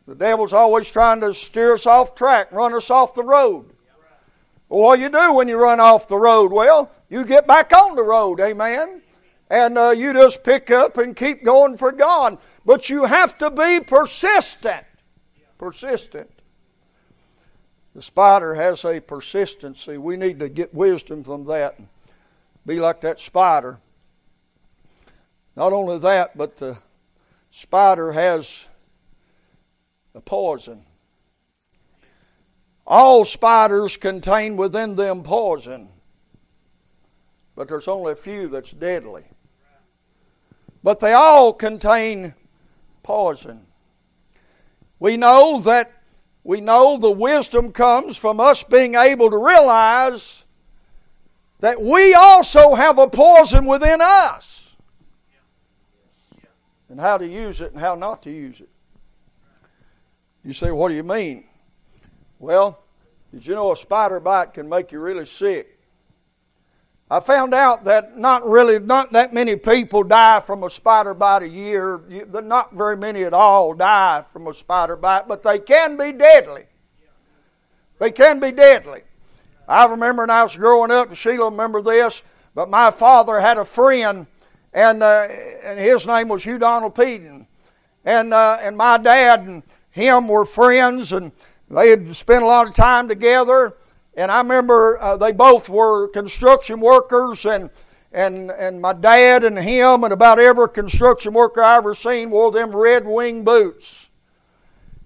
The 0.08 0.16
devil's 0.16 0.54
always 0.54 0.90
trying 0.90 1.22
to 1.22 1.34
steer 1.34 1.74
us 1.74 1.86
off 1.86 2.16
track, 2.16 2.52
run 2.52 2.74
us 2.74 2.90
off 2.90 3.14
the 3.14 3.24
road. 3.24 3.72
Well, 4.70 4.82
what 4.82 4.96
do 4.98 5.04
you 5.04 5.10
do 5.10 5.34
when 5.34 5.48
you 5.48 5.58
run 5.58 5.80
off 5.80 6.08
the 6.08 6.18
road? 6.18 6.52
Well, 6.52 6.92
you 7.10 7.24
get 7.24 7.48
back 7.48 7.72
on 7.74 7.96
the 7.96 8.04
road, 8.04 8.40
amen? 8.40 9.02
And 9.50 9.78
uh, 9.78 9.92
you 9.92 10.14
just 10.14 10.44
pick 10.44 10.72
up 10.72 10.98
and 10.98 11.16
keep 11.16 11.44
going 11.44 11.78
for 11.78 11.92
God. 11.92 12.38
But 12.66 12.90
you 12.90 13.06
have 13.06 13.38
to 13.38 13.52
be 13.52 13.80
persistent. 13.80 14.86
Persistent. 15.58 16.30
The 17.94 18.02
spider 18.02 18.54
has 18.56 18.84
a 18.84 19.00
persistency. 19.00 19.98
We 19.98 20.18
need 20.18 20.40
to 20.40 20.50
get 20.50 20.74
wisdom 20.74 21.24
from 21.24 21.46
that 21.46 21.80
be 22.66 22.80
like 22.80 23.02
that 23.02 23.20
spider. 23.20 23.80
Not 25.56 25.72
only 25.72 25.98
that, 26.00 26.38
but 26.38 26.58
the 26.58 26.78
spider 27.52 28.12
has 28.12 28.66
a 30.14 30.22
poison. 30.22 30.84
All 32.86 33.26
spiders 33.26 33.98
contain 33.98 34.58
within 34.58 34.96
them 34.96 35.24
poison, 35.24 35.90
but 37.56 37.68
there's 37.68 37.88
only 37.88 38.12
a 38.12 38.16
few 38.16 38.48
that's 38.48 38.72
deadly. 38.72 39.24
But 40.84 41.00
they 41.00 41.14
all 41.14 41.52
contain 41.52 42.36
poison. 43.02 43.66
We 45.00 45.18
know 45.18 45.60
that 45.62 45.92
we 46.44 46.62
know 46.62 46.98
the 46.98 47.10
wisdom 47.10 47.72
comes 47.72 48.18
from 48.18 48.40
us 48.40 48.62
being 48.62 48.94
able 48.94 49.32
to 49.32 49.38
realize 49.44 50.44
that 51.60 51.82
we 51.82 52.14
also 52.14 52.76
have 52.76 53.00
a 53.00 53.08
poison 53.08 53.66
within 53.66 54.00
us. 54.00 54.55
And 56.96 57.02
how 57.02 57.18
to 57.18 57.28
use 57.28 57.60
it 57.60 57.74
and 57.74 57.82
how 57.82 57.96
not 57.96 58.24
to 58.24 58.32
use 58.32 58.62
it. 58.62 58.70
You 60.46 60.54
say, 60.54 60.72
what 60.72 60.88
do 60.88 60.96
you 60.96 61.04
mean? 61.04 61.44
Well, 62.40 62.80
did 63.34 63.46
you 63.46 63.54
know 63.54 63.74
a 63.74 63.76
spider 63.76 64.22
bite 64.22 64.54
can 64.54 64.70
make 64.70 64.94
you 64.94 65.02
really 65.02 65.26
sick? 65.26 65.78
I 67.12 67.20
found 67.20 67.54
out 67.54 67.84
that 67.84 68.18
not 68.18 68.48
really, 68.48 68.80
not 68.80 69.12
that 69.12 69.34
many 69.34 69.58
people 69.58 70.06
die 70.06 70.40
from 70.40 70.64
a 70.64 70.70
spider 70.70 71.14
bite 71.14 71.44
a 71.44 71.50
year. 71.50 72.00
Not 72.32 72.72
very 72.72 72.96
many 72.96 73.24
at 73.24 73.34
all 73.34 73.74
die 73.74 74.24
from 74.32 74.48
a 74.48 74.54
spider 74.54 74.96
bite, 74.96 75.28
but 75.28 75.44
they 75.44 75.60
can 75.60 75.98
be 75.98 76.14
deadly. 76.14 76.64
They 78.00 78.12
can 78.12 78.40
be 78.40 78.54
deadly. 78.54 79.02
I 79.68 79.86
remember 79.88 80.24
when 80.24 80.30
I 80.30 80.44
was 80.44 80.56
growing 80.56 80.92
up, 80.92 81.14
Sheila 81.14 81.50
remember 81.50 81.82
this, 81.82 82.24
but 82.54 82.70
my 82.70 82.90
father 82.90 83.42
had 83.42 83.58
a 83.58 83.66
friend, 83.66 84.28
and 84.76 85.02
uh, 85.02 85.28
and 85.64 85.80
his 85.80 86.06
name 86.06 86.28
was 86.28 86.44
Hugh 86.44 86.60
Donald 86.60 86.94
Peden, 86.94 87.48
and 88.04 88.34
uh, 88.34 88.58
and 88.62 88.78
my 88.78 88.98
dad 88.98 89.48
and 89.48 89.64
him 89.90 90.28
were 90.28 90.46
friends, 90.46 91.14
and 91.14 91.32
they 91.72 91.90
had 91.90 92.14
spent 92.14 92.44
a 92.44 92.46
lot 92.46 92.68
of 92.68 92.76
time 92.76 93.08
together. 93.08 93.78
And 94.18 94.30
I 94.30 94.38
remember 94.40 95.02
uh, 95.02 95.18
they 95.18 95.32
both 95.32 95.70
were 95.70 96.10
construction 96.10 96.82
workers, 96.82 97.46
and 97.46 97.70
and 98.12 98.52
and 98.52 98.82
my 98.82 98.92
dad 98.92 99.46
and 99.46 99.58
him 99.58 100.04
and 100.04 100.12
about 100.12 100.40
every 100.40 100.68
construction 100.70 101.34
worker 101.34 101.64
I 101.64 101.78
ever 101.78 101.96
seen 101.96 102.30
wore 102.30 102.52
them 102.52 102.76
red 102.76 103.06
wing 103.08 103.46
boots. 103.46 104.10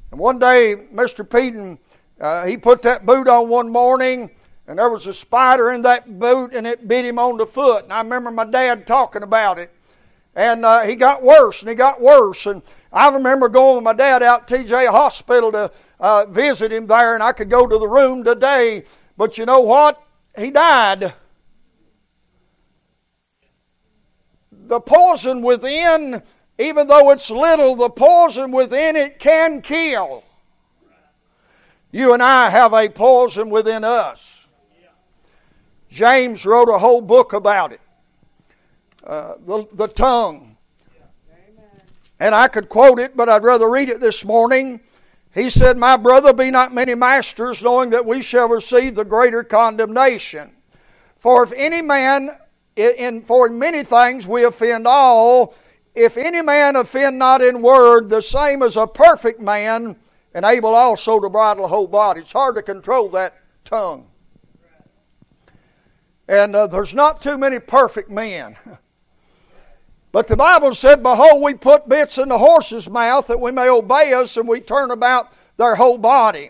And 0.10 0.19
one 0.19 0.39
day, 0.39 0.88
Mr. 0.91 1.27
Peden, 1.27 1.77
uh, 2.19 2.47
he 2.47 2.58
put 2.58 2.82
that 2.82 3.05
boot 3.05 3.27
on 3.27 3.47
one 3.49 3.71
morning, 3.71 4.32
and 4.69 4.79
there 4.79 4.89
was 4.89 5.05
a 5.05 5.13
spider 5.13 5.71
in 5.71 5.82
that 5.82 6.19
boot, 6.19 6.53
and 6.53 6.65
it 6.65 6.88
bit 6.88 7.03
him 7.03 7.19
on 7.19 7.36
the 7.36 7.45
foot. 7.45 7.84
And 7.84 7.91
I 7.91 7.99
remember 7.99 8.32
my 8.32 8.45
dad 8.45 8.88
talking 8.88 9.23
about 9.23 9.60
it, 9.60 9.69
and 10.34 10.63
uh, 10.63 10.84
he 10.84 10.95
got 10.95 11.21
worse, 11.21 11.60
and 11.62 11.67
he 11.67 11.75
got 11.75 11.99
worse, 11.99 12.45
and 12.45 12.62
I 12.93 13.10
remember 13.10 13.49
going 13.49 13.75
with 13.75 13.84
my 13.84 13.93
dad 13.93 14.23
out 14.23 14.47
to 14.47 14.60
TJ 14.60 14.89
Hospital 14.89 15.51
to 15.51 15.71
uh, 15.99 16.25
visit 16.29 16.71
him 16.71 16.88
there, 16.88 17.15
and 17.15 17.21
I 17.21 17.34
could 17.34 17.49
go 17.49 17.67
to 17.67 17.77
the 17.77 17.88
room 17.88 18.23
today 18.23 18.86
but 19.19 19.38
you 19.38 19.45
know 19.45 19.60
what? 19.60 20.01
He 20.38 20.49
died. 20.49 21.13
The 24.49 24.79
poison 24.79 25.41
within, 25.41 26.23
even 26.58 26.88
though 26.88 27.10
it's 27.10 27.29
little, 27.29 27.75
the 27.75 27.89
poison 27.89 28.51
within 28.51 28.95
it 28.95 29.19
can 29.19 29.62
kill. 29.62 30.23
You 31.91 32.13
and 32.13 32.23
I 32.23 32.49
have 32.49 32.73
a 32.73 32.88
poison 32.88 33.49
within 33.49 33.84
us. 33.84 34.38
James 35.89 36.45
wrote 36.45 36.69
a 36.69 36.78
whole 36.78 37.02
book 37.02 37.34
about 37.34 37.71
it. 37.71 37.82
Uh, 39.04 39.36
the, 39.45 39.67
the 39.73 39.88
tongue. 39.88 40.56
And 42.19 42.36
I 42.36 42.47
could 42.47 42.67
quote 42.67 42.99
it, 42.99 43.15
but 43.15 43.30
I'd 43.30 43.43
rather 43.43 43.69
read 43.69 43.89
it 43.89 44.02
this 44.02 44.25
morning. 44.25 44.82
He 45.34 45.49
said, 45.49 45.78
My 45.78 45.95
brother, 45.95 46.34
be 46.34 46.52
not 46.52 46.73
many 46.73 46.95
masters, 46.95 47.62
knowing 47.62 47.89
that 47.91 48.06
we 48.06 48.21
shall 48.21 48.49
receive 48.49 48.95
the 48.95 49.06
greater 49.06 49.43
condemnation. 49.43 50.52
For 51.17 51.43
if 51.43 51.54
any 51.56 51.82
man, 51.82 52.32
in, 52.75 53.21
for 53.21 53.47
in 53.47 53.58
many 53.58 53.84
things 53.84 54.28
we 54.28 54.43
offend 54.43 54.86
all, 54.86 55.56
if 55.95 56.17
any 56.17 56.41
man 56.41 56.75
offend 56.75 57.17
not 57.17 57.41
in 57.41 57.62
word, 57.62 58.10
the 58.10 58.21
same 58.21 58.63
as 58.63 58.75
a 58.75 58.86
perfect 58.86 59.39
man, 59.39 59.95
and 60.34 60.45
able 60.45 60.75
also 60.75 61.19
to 61.19 61.30
bridle 61.30 61.63
the 61.63 61.67
whole 61.67 61.88
body. 61.88 62.21
It's 62.21 62.32
hard 62.32 62.56
to 62.56 62.62
control 62.62 63.10
that 63.10 63.38
tongue. 63.65 64.08
And 66.29 66.55
uh, 66.55 66.67
there's 66.67 66.93
not 66.93 67.23
too 67.23 67.37
many 67.37 67.59
perfect 67.59 68.09
men. 68.09 68.55
But 70.11 70.27
the 70.27 70.35
Bible 70.35 70.73
said, 70.73 71.03
Behold, 71.03 71.43
we 71.43 71.53
put 71.53 71.87
bits 71.87 72.17
in 72.17 72.29
the 72.29 72.37
horse's 72.39 72.89
mouth 72.89 73.27
that 73.27 73.39
we 73.39 73.51
may 73.51 73.69
obey 73.69 74.11
us, 74.13 74.37
and 74.37 74.47
we 74.47 74.59
turn 74.59 74.89
about 74.89 75.31
their 75.57 75.75
whole 75.75 75.99
body. 75.99 76.49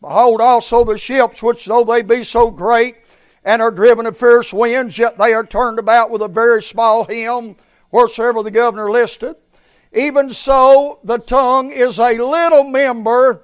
Behold 0.00 0.40
also 0.40 0.84
the 0.84 0.96
ships, 0.96 1.42
which 1.42 1.64
though 1.64 1.82
they 1.82 2.02
be 2.02 2.22
so 2.22 2.52
great, 2.52 2.98
and 3.44 3.60
are 3.60 3.72
driven 3.72 4.06
of 4.06 4.16
fierce 4.16 4.52
winds, 4.52 4.96
yet 4.96 5.18
they 5.18 5.34
are 5.34 5.44
turned 5.44 5.80
about 5.80 6.08
with 6.08 6.22
a 6.22 6.28
very 6.28 6.62
small 6.62 7.02
helm, 7.02 7.56
wheresoever 7.90 8.44
the 8.44 8.50
governor 8.52 8.88
listeth. 8.88 9.38
Even 9.92 10.32
so, 10.32 11.00
the 11.02 11.18
tongue 11.18 11.72
is 11.72 11.98
a 11.98 12.16
little 12.16 12.62
member, 12.62 13.42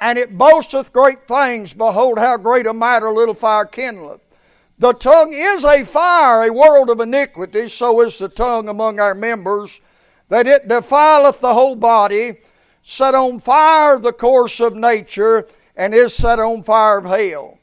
and 0.00 0.18
it 0.18 0.38
boasteth 0.38 0.90
great 0.90 1.28
things. 1.28 1.74
Behold, 1.74 2.18
how 2.18 2.38
great 2.38 2.66
a 2.66 2.72
matter 2.72 3.10
little 3.10 3.34
fire 3.34 3.66
kindleth. 3.66 4.20
The 4.78 4.92
tongue 4.92 5.32
is 5.32 5.64
a 5.64 5.84
fire, 5.84 6.44
a 6.44 6.52
world 6.52 6.90
of 6.90 7.00
iniquity, 7.00 7.68
so 7.68 8.02
is 8.02 8.18
the 8.18 8.28
tongue 8.28 8.68
among 8.68 9.00
our 9.00 9.14
members, 9.14 9.80
that 10.28 10.46
it 10.46 10.68
defileth 10.68 11.40
the 11.40 11.54
whole 11.54 11.76
body, 11.76 12.38
set 12.82 13.14
on 13.14 13.40
fire 13.40 13.98
the 13.98 14.12
course 14.12 14.60
of 14.60 14.76
nature, 14.76 15.48
and 15.76 15.94
is 15.94 16.14
set 16.14 16.38
on 16.38 16.62
fire 16.62 16.98
of 16.98 17.06
hell. 17.06 17.58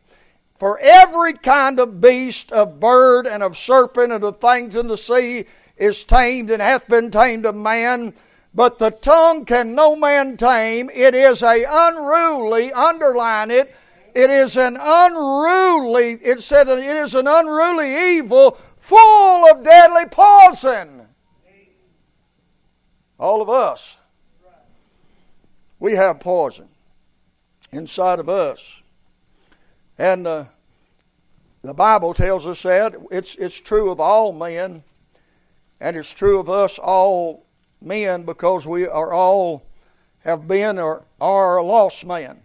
For 0.58 0.80
every 0.80 1.34
kind 1.34 1.80
of 1.80 2.02
beast, 2.02 2.52
of 2.52 2.80
bird, 2.80 3.28
and 3.28 3.43
of 3.43 3.58
serpent, 3.58 4.12
and 4.12 4.23
of 4.23 4.39
things 4.39 4.76
in 4.76 4.88
the 4.88 4.97
sea 4.97 5.45
is 5.78 6.04
tamed 6.04 6.49
and 6.49 6.62
hath 6.62 6.88
been 6.88 7.12
tamed 7.12 7.45
of 7.45 7.56
man, 7.56 8.13
but 8.56 8.80
the 8.80 8.91
tongue 8.91 9.45
can 9.45 9.76
no 9.76 9.95
man 9.95 10.36
tame. 10.38 10.89
It 10.93 11.13
is 11.13 11.43
a 11.43 11.65
unruly, 11.69 12.71
underline 12.71 13.52
it, 13.52 13.76
it 14.15 14.30
is 14.30 14.58
an 14.58 14.78
unruly, 14.80 16.13
it 16.21 16.41
said 16.41 16.67
it 16.67 16.80
is 16.80 17.15
an 17.15 17.28
unruly 17.28 18.17
evil 18.17 18.58
full 18.78 19.49
of 19.49 19.63
deadly 19.63 20.06
poison. 20.10 21.08
All 23.19 23.41
of 23.41 23.49
us. 23.49 23.95
We 25.80 25.93
have 25.93 26.19
poison 26.19 26.67
inside 27.71 28.19
of 28.19 28.30
us. 28.30 28.82
And 29.97 30.26
uh, 30.28 30.45
the 31.62 31.73
Bible 31.73 32.13
tells 32.13 32.45
us 32.45 32.62
that 32.63 32.95
it's, 33.12 33.36
it's 33.36 33.60
true 33.60 33.89
of 33.89 33.99
all 33.99 34.32
men, 34.32 34.84
and 35.80 35.97
it's 35.97 36.13
true 36.13 36.39
of 36.39 36.49
us 36.49 36.80
all 36.80 37.45
men 37.82 38.23
because 38.23 38.65
we 38.65 38.88
are 38.88 39.12
all 39.12 39.63
have 40.23 40.47
been 40.47 40.80
or 40.80 41.04
are 41.19 41.62
lost 41.62 42.06
man. 42.06 42.39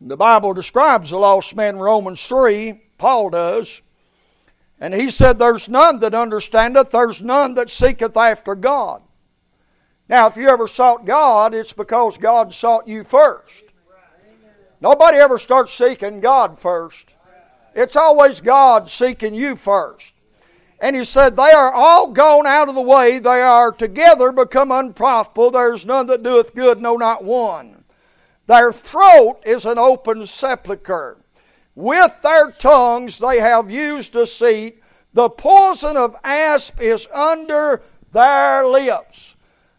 The 0.00 0.16
Bible 0.16 0.52
describes 0.52 1.10
the 1.10 1.18
lost 1.18 1.56
man 1.56 1.76
in 1.76 1.80
Romans 1.80 2.24
3, 2.26 2.80
Paul 2.98 3.30
does. 3.30 3.80
And 4.78 4.92
he 4.92 5.10
said, 5.10 5.38
There's 5.38 5.68
none 5.68 5.98
that 6.00 6.14
understandeth, 6.14 6.90
there's 6.90 7.22
none 7.22 7.54
that 7.54 7.70
seeketh 7.70 8.16
after 8.16 8.54
God. 8.54 9.02
Now, 10.08 10.26
if 10.26 10.36
you 10.36 10.48
ever 10.48 10.68
sought 10.68 11.04
God, 11.04 11.54
it's 11.54 11.72
because 11.72 12.16
God 12.18 12.52
sought 12.52 12.86
you 12.86 13.02
first. 13.02 13.64
Nobody 14.80 15.16
ever 15.16 15.38
starts 15.38 15.72
seeking 15.72 16.20
God 16.20 16.58
first. 16.58 17.16
It's 17.74 17.96
always 17.96 18.40
God 18.40 18.88
seeking 18.88 19.34
you 19.34 19.56
first. 19.56 20.12
And 20.80 20.94
he 20.94 21.04
said, 21.04 21.36
They 21.36 21.52
are 21.52 21.72
all 21.72 22.08
gone 22.08 22.46
out 22.46 22.68
of 22.68 22.74
the 22.74 22.82
way. 22.82 23.18
They 23.18 23.40
are 23.40 23.72
together 23.72 24.30
become 24.30 24.70
unprofitable. 24.70 25.50
There's 25.50 25.86
none 25.86 26.06
that 26.08 26.22
doeth 26.22 26.54
good, 26.54 26.82
no, 26.82 26.96
not 26.96 27.24
one. 27.24 27.75
Their 28.46 28.72
throat 28.72 29.40
is 29.44 29.64
an 29.64 29.78
open 29.78 30.26
sepulchre. 30.26 31.18
With 31.74 32.22
their 32.22 32.50
tongues 32.52 33.18
they 33.18 33.40
have 33.40 33.70
used 33.70 34.12
deceit. 34.12 34.82
The 35.12 35.30
poison 35.30 35.96
of 35.96 36.16
asp 36.24 36.80
is 36.80 37.06
under 37.12 37.82
their 38.12 38.66
lips. 38.66 39.36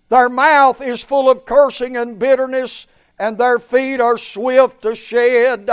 Their 0.10 0.30
mouth 0.30 0.82
is 0.82 1.04
full 1.04 1.30
of 1.30 1.46
cursing 1.46 1.98
and 1.98 2.18
bitterness, 2.18 2.88
and 3.20 3.38
their 3.38 3.60
feet 3.60 4.00
are 4.00 4.18
swift 4.18 4.82
to 4.84 4.96
shed 4.96 5.70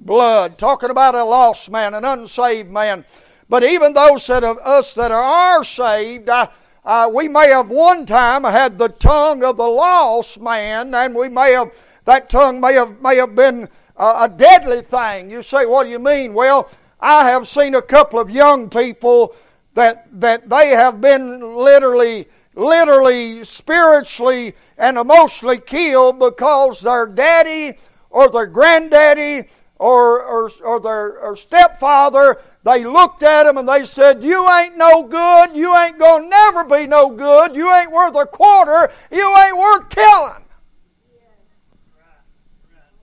blood. 0.00 0.58
Talking 0.58 0.90
about 0.90 1.14
a 1.14 1.24
lost 1.24 1.70
man, 1.70 1.94
an 1.94 2.04
unsaved 2.04 2.70
man. 2.70 3.04
But 3.48 3.64
even 3.64 3.92
those 3.92 4.26
that 4.26 4.44
of 4.44 4.58
us 4.58 4.94
that 4.94 5.10
are 5.10 5.64
saved, 5.64 6.28
uh, 6.28 6.48
uh, 6.84 7.10
we 7.12 7.28
may 7.28 7.48
have 7.48 7.70
one 7.70 8.04
time 8.04 8.44
had 8.44 8.78
the 8.78 8.88
tongue 8.88 9.42
of 9.42 9.56
the 9.56 9.66
lost 9.66 10.40
man, 10.40 10.94
and 10.94 11.14
we 11.14 11.28
may 11.28 11.52
have 11.52 11.72
that 12.08 12.30
tongue 12.30 12.58
may 12.58 12.72
have, 12.72 13.02
may 13.02 13.16
have 13.16 13.34
been 13.34 13.68
a, 13.98 14.04
a 14.20 14.32
deadly 14.34 14.80
thing. 14.80 15.30
You 15.30 15.42
say, 15.42 15.66
what 15.66 15.84
do 15.84 15.90
you 15.90 15.98
mean? 15.98 16.32
Well, 16.32 16.70
I 17.00 17.28
have 17.28 17.46
seen 17.46 17.74
a 17.74 17.82
couple 17.82 18.18
of 18.18 18.30
young 18.30 18.70
people 18.70 19.36
that, 19.74 20.08
that 20.18 20.48
they 20.48 20.70
have 20.70 21.02
been 21.02 21.54
literally, 21.54 22.26
literally, 22.54 23.44
spiritually, 23.44 24.54
and 24.78 24.96
emotionally 24.96 25.58
killed 25.58 26.18
because 26.18 26.80
their 26.80 27.06
daddy 27.06 27.78
or 28.08 28.30
their 28.30 28.46
granddaddy 28.46 29.46
or, 29.76 30.24
or, 30.24 30.50
or 30.64 30.80
their 30.80 31.20
or 31.20 31.36
stepfather, 31.36 32.40
they 32.64 32.84
looked 32.84 33.22
at 33.22 33.42
them 33.42 33.58
and 33.58 33.68
they 33.68 33.84
said, 33.84 34.24
You 34.24 34.50
ain't 34.50 34.78
no 34.78 35.02
good. 35.02 35.54
You 35.54 35.76
ain't 35.76 35.98
going 35.98 36.22
to 36.22 36.28
never 36.30 36.64
be 36.64 36.86
no 36.86 37.10
good. 37.10 37.54
You 37.54 37.70
ain't 37.74 37.92
worth 37.92 38.16
a 38.16 38.24
quarter. 38.24 38.90
You 39.12 39.36
ain't 39.36 39.58
worth 39.58 39.90
killing. 39.90 40.47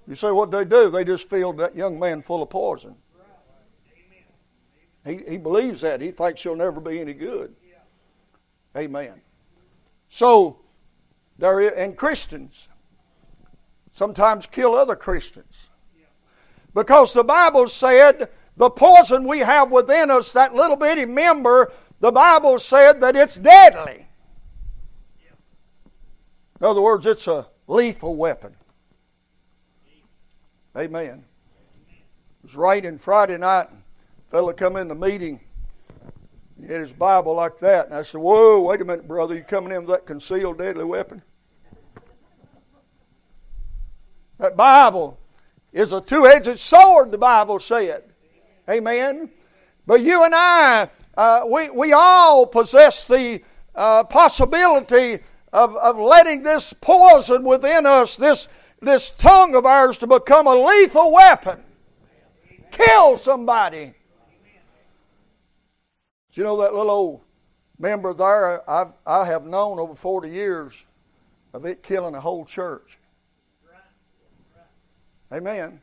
You 0.07 0.15
say, 0.15 0.31
what 0.31 0.51
they 0.51 0.65
do? 0.65 0.89
They 0.89 1.03
just 1.03 1.29
filled 1.29 1.57
that 1.57 1.75
young 1.75 1.99
man 1.99 2.21
full 2.21 2.43
of 2.43 2.49
poison. 2.49 2.95
He, 5.05 5.21
he 5.27 5.37
believes 5.37 5.81
that. 5.81 6.01
He 6.01 6.11
thinks 6.11 6.41
he'll 6.41 6.55
never 6.55 6.79
be 6.79 6.99
any 6.99 7.13
good. 7.13 7.55
Amen. 8.75 9.21
So, 10.09 10.57
there 11.37 11.59
is, 11.61 11.71
and 11.77 11.95
Christians 11.95 12.67
sometimes 13.93 14.45
kill 14.45 14.75
other 14.75 14.95
Christians. 14.95 15.67
Because 16.73 17.13
the 17.13 17.23
Bible 17.23 17.67
said 17.67 18.29
the 18.57 18.69
poison 18.69 19.27
we 19.27 19.39
have 19.39 19.71
within 19.71 20.11
us, 20.11 20.33
that 20.33 20.53
little 20.53 20.75
bitty 20.75 21.05
member, 21.05 21.71
the 21.99 22.11
Bible 22.11 22.59
said 22.59 22.99
that 23.01 23.15
it's 23.15 23.35
deadly. 23.35 24.07
In 26.59 26.65
other 26.65 26.81
words, 26.81 27.05
it's 27.05 27.27
a 27.27 27.47
lethal 27.67 28.15
weapon. 28.15 28.55
Amen. 30.77 31.23
It 31.89 32.43
was 32.43 32.55
raining 32.55 32.97
Friday 32.97 33.37
night. 33.37 33.67
A 33.69 34.31
fellow 34.31 34.51
come 34.51 34.75
in 34.75 34.89
the 34.89 34.95
meeting. 34.95 35.39
He 36.59 36.67
had 36.67 36.81
his 36.81 36.91
Bible 36.91 37.33
like 37.33 37.57
that. 37.59 37.85
And 37.85 37.95
I 37.95 38.03
said, 38.03 38.19
Whoa, 38.19 38.59
wait 38.61 38.81
a 38.81 38.85
minute, 38.85 39.07
brother. 39.07 39.35
You 39.35 39.43
coming 39.43 39.71
in 39.71 39.85
with 39.85 39.89
that 39.89 40.05
concealed 40.05 40.57
deadly 40.57 40.83
weapon? 40.83 41.21
That 44.37 44.57
Bible 44.57 45.17
is 45.71 45.93
a 45.93 46.01
two 46.01 46.27
edged 46.27 46.59
sword, 46.59 47.11
the 47.11 47.17
Bible 47.17 47.59
said. 47.59 48.03
Amen. 48.69 49.29
But 49.85 50.01
you 50.01 50.25
and 50.25 50.33
I, 50.35 50.89
uh, 51.15 51.45
we, 51.49 51.69
we 51.69 51.93
all 51.93 52.45
possess 52.45 53.07
the 53.07 53.41
uh, 53.75 54.03
possibility 54.03 55.19
of, 55.53 55.77
of 55.77 55.97
letting 55.97 56.43
this 56.43 56.73
poison 56.73 57.43
within 57.43 57.85
us, 57.85 58.17
this, 58.17 58.49
this 58.85 59.09
tongue 59.11 59.55
of 59.55 59.65
ours, 59.65 59.97
to 59.99 60.07
become 60.07 60.47
a 60.47 60.55
lethal 60.55 61.11
weapon. 61.11 61.61
Kill 62.71 63.17
somebody. 63.17 63.93
Do 66.31 66.41
you 66.41 66.43
know 66.43 66.57
that 66.61 66.73
little 66.73 66.91
old 66.91 67.21
member 67.79 68.13
there? 68.13 68.69
I've, 68.69 68.93
I 69.05 69.25
have 69.25 69.45
known 69.45 69.79
over 69.79 69.95
40 69.95 70.29
years 70.29 70.85
of 71.53 71.65
it 71.65 71.81
killing 71.83 72.15
a 72.15 72.19
whole 72.19 72.45
church. 72.45 72.97
Amen. 75.33 75.81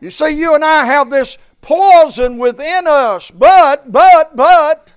You 0.00 0.10
see, 0.10 0.30
you 0.30 0.54
and 0.54 0.64
I 0.64 0.84
have 0.84 1.10
this 1.10 1.38
poison 1.60 2.38
within 2.38 2.86
us, 2.86 3.30
but, 3.30 3.92
but, 3.92 4.34
but, 4.34 4.92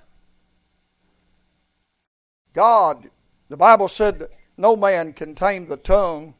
God, 2.54 3.10
the 3.48 3.56
Bible 3.56 3.88
said 3.88 4.28
no 4.56 4.76
man 4.76 5.12
can 5.12 5.34
tame 5.34 5.68
the 5.68 5.76
tongue. 5.76 6.34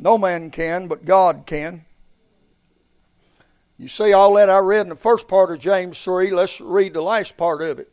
No 0.00 0.18
man 0.18 0.50
can, 0.50 0.88
but 0.88 1.04
God 1.04 1.44
can. 1.46 1.84
You 3.78 3.88
see 3.88 4.12
all 4.12 4.34
that 4.34 4.50
I 4.50 4.58
read 4.58 4.82
in 4.82 4.88
the 4.88 4.96
first 4.96 5.28
part 5.28 5.50
of 5.50 5.58
James 5.58 6.02
3. 6.02 6.30
Let's 6.30 6.60
read 6.60 6.94
the 6.94 7.02
last 7.02 7.36
part 7.36 7.62
of 7.62 7.78
it. 7.78 7.90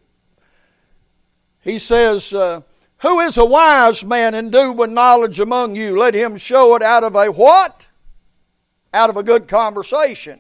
He 1.62 1.80
says, 1.80 2.34
uh, 2.34 2.62
Who 3.00 3.20
is 3.20 3.38
a 3.38 3.46
wise 3.46 4.04
man 4.04 4.36
and 4.36 4.52
do 4.52 4.72
with 4.72 4.90
knowledge 4.90 5.40
among 5.40 5.76
you? 5.76 5.98
Let 5.98 6.14
him 6.14 6.38
show 6.38 6.76
it 6.76 6.82
out 6.82 7.04
of 7.04 7.16
a 7.16 7.28
what? 7.28 7.88
Out 8.94 9.10
of 9.10 9.18
a 9.18 9.24
good 9.24 9.48
conversation 9.48 10.40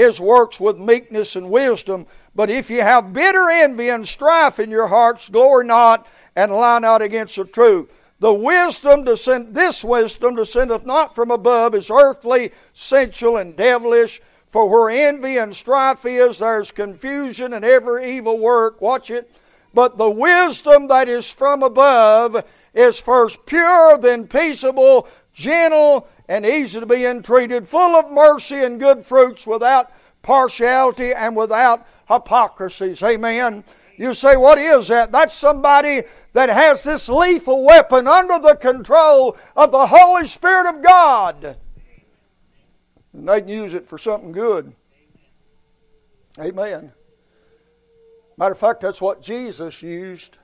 his 0.00 0.18
works 0.18 0.58
with 0.58 0.78
meekness 0.78 1.36
and 1.36 1.50
wisdom. 1.50 2.06
But 2.34 2.48
if 2.48 2.70
you 2.70 2.80
have 2.80 3.12
bitter 3.12 3.50
envy 3.50 3.90
and 3.90 4.08
strife 4.08 4.58
in 4.58 4.70
your 4.70 4.86
hearts, 4.86 5.28
glory 5.28 5.66
not 5.66 6.06
and 6.36 6.50
lie 6.52 6.78
not 6.78 7.02
against 7.02 7.36
the 7.36 7.44
truth. 7.44 7.90
The 8.20 8.32
wisdom 8.32 9.04
descend, 9.04 9.54
this 9.54 9.82
wisdom 9.82 10.36
descendeth 10.36 10.84
not 10.84 11.14
from 11.14 11.30
above, 11.30 11.74
is 11.74 11.90
earthly, 11.90 12.52
sensual, 12.74 13.38
and 13.38 13.56
devilish. 13.56 14.20
For 14.50 14.68
where 14.68 14.90
envy 14.90 15.38
and 15.38 15.54
strife 15.54 16.04
is, 16.04 16.38
there's 16.38 16.70
confusion 16.70 17.54
and 17.54 17.64
every 17.64 18.16
evil 18.16 18.38
work. 18.38 18.80
Watch 18.80 19.10
it. 19.10 19.30
But 19.72 19.96
the 19.96 20.10
wisdom 20.10 20.88
that 20.88 21.08
is 21.08 21.30
from 21.30 21.62
above 21.62 22.44
is 22.74 22.98
first 22.98 23.46
pure, 23.46 23.96
then 23.96 24.26
peaceable, 24.26 25.08
gentle, 25.32 26.08
and 26.28 26.44
easy 26.44 26.80
to 26.80 26.86
be 26.86 27.06
entreated, 27.06 27.66
full 27.66 27.96
of 27.96 28.10
mercy 28.10 28.56
and 28.56 28.80
good 28.80 29.04
fruits, 29.04 29.46
without 29.46 29.92
partiality 30.22 31.12
and 31.12 31.34
without 31.34 31.86
hypocrisies. 32.08 33.02
Amen. 33.02 33.64
You 34.00 34.14
say, 34.14 34.34
what 34.34 34.56
is 34.56 34.88
that? 34.88 35.12
That's 35.12 35.34
somebody 35.34 36.04
that 36.32 36.48
has 36.48 36.82
this 36.82 37.06
lethal 37.10 37.62
weapon 37.62 38.08
under 38.08 38.38
the 38.38 38.54
control 38.54 39.36
of 39.54 39.72
the 39.72 39.86
Holy 39.86 40.26
Spirit 40.26 40.70
of 40.70 40.82
God. 40.82 41.58
And 43.12 43.28
they 43.28 43.40
can 43.42 43.50
use 43.50 43.74
it 43.74 43.86
for 43.86 43.98
something 43.98 44.32
good. 44.32 44.72
Amen. 46.38 46.90
Matter 48.38 48.52
of 48.52 48.58
fact, 48.58 48.80
that's 48.80 49.02
what 49.02 49.20
Jesus 49.20 49.82
used 49.82 50.38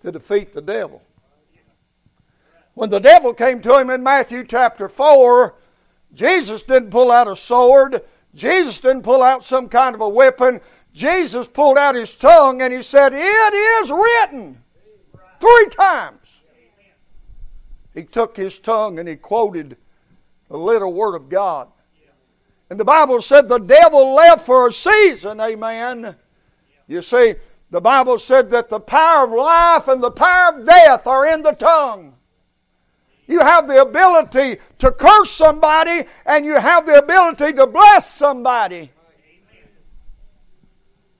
to 0.00 0.10
defeat 0.10 0.52
the 0.52 0.60
devil. 0.60 1.00
When 2.74 2.90
the 2.90 2.98
devil 2.98 3.32
came 3.32 3.62
to 3.62 3.78
him 3.78 3.90
in 3.90 4.02
Matthew 4.02 4.42
chapter 4.42 4.88
4, 4.88 5.54
Jesus 6.14 6.64
didn't 6.64 6.90
pull 6.90 7.12
out 7.12 7.28
a 7.28 7.36
sword. 7.36 8.02
Jesus 8.34 8.80
didn't 8.80 9.02
pull 9.02 9.22
out 9.22 9.44
some 9.44 9.68
kind 9.68 9.94
of 9.94 10.00
a 10.00 10.08
weapon. 10.08 10.60
Jesus 10.98 11.46
pulled 11.46 11.78
out 11.78 11.94
his 11.94 12.16
tongue 12.16 12.60
and 12.60 12.74
he 12.74 12.82
said, 12.82 13.12
It 13.14 13.54
is 13.54 13.90
written. 13.90 14.60
Three 15.38 15.68
times. 15.70 16.40
He 17.94 18.02
took 18.02 18.36
his 18.36 18.58
tongue 18.58 18.98
and 18.98 19.08
he 19.08 19.14
quoted 19.14 19.76
the 20.48 20.58
little 20.58 20.92
word 20.92 21.14
of 21.14 21.28
God. 21.28 21.68
And 22.68 22.80
the 22.80 22.84
Bible 22.84 23.22
said 23.22 23.48
the 23.48 23.58
devil 23.58 24.12
left 24.14 24.44
for 24.44 24.66
a 24.66 24.72
season, 24.72 25.40
amen. 25.40 26.16
You 26.88 27.02
see, 27.02 27.36
the 27.70 27.80
Bible 27.80 28.18
said 28.18 28.50
that 28.50 28.68
the 28.68 28.80
power 28.80 29.24
of 29.24 29.32
life 29.32 29.86
and 29.86 30.02
the 30.02 30.10
power 30.10 30.58
of 30.58 30.66
death 30.66 31.06
are 31.06 31.28
in 31.28 31.42
the 31.42 31.52
tongue. 31.52 32.12
You 33.28 33.38
have 33.38 33.68
the 33.68 33.82
ability 33.82 34.58
to 34.78 34.90
curse 34.90 35.30
somebody, 35.30 36.06
and 36.26 36.44
you 36.44 36.58
have 36.58 36.86
the 36.86 36.98
ability 36.98 37.52
to 37.52 37.68
bless 37.68 38.10
somebody. 38.10 38.90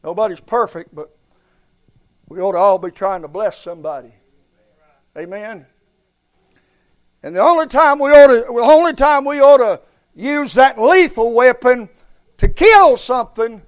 Nobody's 0.09 0.40
perfect, 0.40 0.94
but 0.94 1.14
we 2.30 2.40
ought 2.40 2.52
to 2.52 2.59
all 2.59 2.78
be 2.78 2.90
trying 2.90 3.20
to 3.20 3.28
bless 3.28 3.59
somebody. 3.59 4.11
Amen. 5.18 5.66
And 7.22 7.36
the 7.36 7.42
only 7.42 7.66
time 7.66 7.98
we 7.98 8.09
ought 8.12 8.28
to, 8.28 8.50
the 8.50 8.62
only 8.62 8.94
time 8.94 9.26
we 9.26 9.42
ought 9.42 9.59
to 9.59 9.82
use 10.14 10.54
that 10.54 10.80
lethal 10.80 11.34
weapon 11.34 11.90
to 12.38 12.48
kill 12.48 12.96
something 12.96 13.61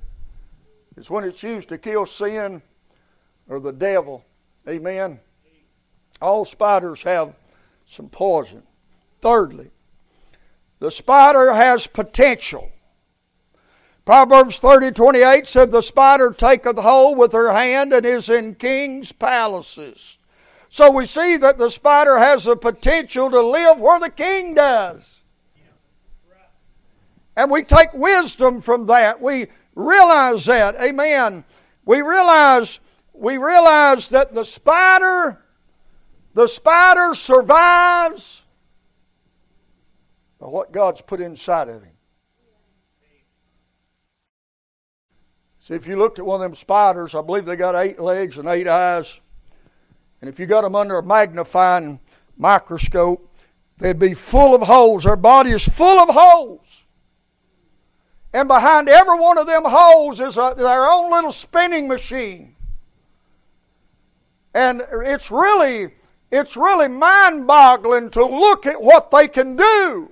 is 0.96 1.10
when 1.10 1.24
it's 1.24 1.42
used 1.42 1.68
to 1.68 1.76
kill 1.76 2.06
sin 2.06 2.62
or 3.46 3.60
the 3.60 3.74
devil. 3.74 4.24
Amen. 4.66 5.20
All 6.22 6.46
spiders 6.46 7.02
have 7.02 7.34
some 7.84 8.08
poison. 8.08 8.62
Thirdly, 9.20 9.70
the 10.78 10.90
spider 10.90 11.52
has 11.52 11.86
potential. 11.86 12.72
Proverbs 14.10 14.58
30 14.58 14.90
28 14.90 15.46
said, 15.46 15.70
The 15.70 15.80
spider 15.80 16.32
taketh 16.32 16.76
hold 16.76 17.16
with 17.16 17.30
her 17.30 17.52
hand 17.52 17.92
and 17.92 18.04
is 18.04 18.28
in 18.28 18.56
kings' 18.56 19.12
palaces. 19.12 20.18
So 20.68 20.90
we 20.90 21.06
see 21.06 21.36
that 21.36 21.58
the 21.58 21.70
spider 21.70 22.18
has 22.18 22.42
the 22.42 22.56
potential 22.56 23.30
to 23.30 23.40
live 23.40 23.78
where 23.78 24.00
the 24.00 24.10
king 24.10 24.54
does. 24.56 25.20
And 27.36 27.52
we 27.52 27.62
take 27.62 27.94
wisdom 27.94 28.60
from 28.60 28.86
that. 28.86 29.20
We 29.20 29.46
realize 29.76 30.44
that. 30.46 30.74
Amen. 30.80 31.44
We 31.84 32.02
realize 32.02 32.80
we 33.12 33.38
realize 33.38 34.08
that 34.08 34.34
the 34.34 34.44
spider 34.44 35.40
the 36.34 36.48
spider 36.48 37.14
survives 37.14 38.42
by 40.40 40.48
what 40.48 40.72
God's 40.72 41.00
put 41.00 41.20
inside 41.20 41.68
of 41.68 41.84
him. 41.84 41.92
See, 45.60 45.74
if 45.74 45.86
you 45.86 45.96
looked 45.96 46.18
at 46.18 46.24
one 46.24 46.40
of 46.40 46.50
them 46.50 46.54
spiders, 46.54 47.14
I 47.14 47.20
believe 47.20 47.44
they 47.44 47.54
got 47.54 47.74
eight 47.74 48.00
legs 48.00 48.38
and 48.38 48.48
eight 48.48 48.66
eyes. 48.66 49.20
And 50.20 50.28
if 50.28 50.38
you 50.38 50.46
got 50.46 50.62
them 50.62 50.74
under 50.74 50.98
a 50.98 51.02
magnifying 51.02 52.00
microscope, 52.38 53.30
they'd 53.78 53.98
be 53.98 54.14
full 54.14 54.54
of 54.54 54.62
holes. 54.62 55.04
Their 55.04 55.16
body 55.16 55.50
is 55.50 55.68
full 55.68 55.98
of 55.98 56.08
holes. 56.08 56.86
And 58.32 58.48
behind 58.48 58.88
every 58.88 59.18
one 59.18 59.36
of 59.36 59.46
them 59.46 59.64
holes 59.64 60.18
is 60.18 60.36
a, 60.36 60.54
their 60.56 60.86
own 60.86 61.10
little 61.10 61.32
spinning 61.32 61.88
machine. 61.88 62.54
And 64.54 64.82
it's 64.90 65.30
really 65.30 65.92
it's 66.30 66.56
really 66.56 66.88
mind 66.88 67.46
boggling 67.46 68.08
to 68.10 68.24
look 68.24 68.64
at 68.64 68.80
what 68.80 69.10
they 69.10 69.28
can 69.28 69.56
do. 69.56 70.08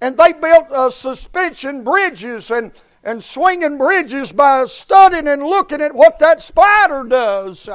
And 0.00 0.16
they 0.16 0.32
built 0.32 0.70
uh, 0.72 0.90
suspension 0.90 1.84
bridges 1.84 2.50
and, 2.50 2.72
and 3.04 3.22
swinging 3.22 3.78
bridges 3.78 4.32
by 4.32 4.66
studying 4.66 5.28
and 5.28 5.42
looking 5.42 5.80
at 5.80 5.94
what 5.94 6.18
that 6.18 6.42
spider 6.42 7.04
does. 7.04 7.68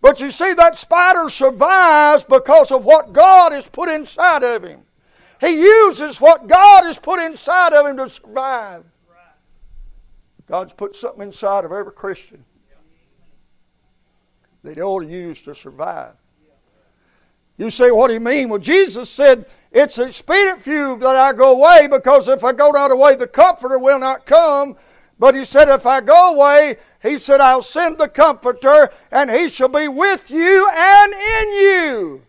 But 0.00 0.20
you 0.20 0.30
see, 0.30 0.52
that 0.54 0.76
spider 0.76 1.28
survives 1.28 2.24
because 2.24 2.70
of 2.70 2.84
what 2.84 3.12
God 3.12 3.52
has 3.52 3.68
put 3.68 3.88
inside 3.88 4.42
of 4.42 4.62
him. 4.62 4.80
He 5.40 5.60
uses 5.60 6.20
what 6.20 6.48
God 6.48 6.84
has 6.84 6.98
put 6.98 7.20
inside 7.20 7.72
of 7.72 7.86
him 7.86 7.96
to 7.98 8.08
survive. 8.08 8.84
God's 10.46 10.72
put 10.72 10.94
something 10.94 11.22
inside 11.22 11.64
of 11.64 11.72
every 11.72 11.92
Christian 11.92 12.44
that 14.62 14.76
he 14.76 14.82
ought 14.82 15.00
to 15.00 15.08
use 15.08 15.42
to 15.42 15.54
survive. 15.54 16.12
You 17.58 17.70
say, 17.70 17.90
what 17.90 18.08
do 18.08 18.14
you 18.14 18.20
mean? 18.20 18.48
Well, 18.48 18.58
Jesus 18.58 19.08
said, 19.08 19.46
It's 19.78 19.98
expedient 19.98 20.62
for 20.62 20.70
you 20.70 20.96
that 21.00 21.16
I 21.16 21.34
go 21.34 21.52
away, 21.52 21.86
because 21.86 22.28
if 22.28 22.42
I 22.42 22.54
go 22.54 22.70
not 22.70 22.90
away, 22.90 23.14
the 23.14 23.26
Comforter 23.26 23.78
will 23.78 23.98
not 23.98 24.24
come. 24.24 24.74
But 25.18 25.34
he 25.34 25.44
said, 25.44 25.68
If 25.68 25.84
I 25.84 26.00
go 26.00 26.32
away, 26.32 26.78
he 27.02 27.18
said, 27.18 27.42
I'll 27.42 27.60
send 27.60 27.98
the 27.98 28.08
Comforter, 28.08 28.90
and 29.12 29.30
he 29.30 29.50
shall 29.50 29.68
be 29.68 29.86
with 29.86 30.30
you 30.30 30.66
and 30.74 31.12
in 31.12 31.52
you. 31.52 32.22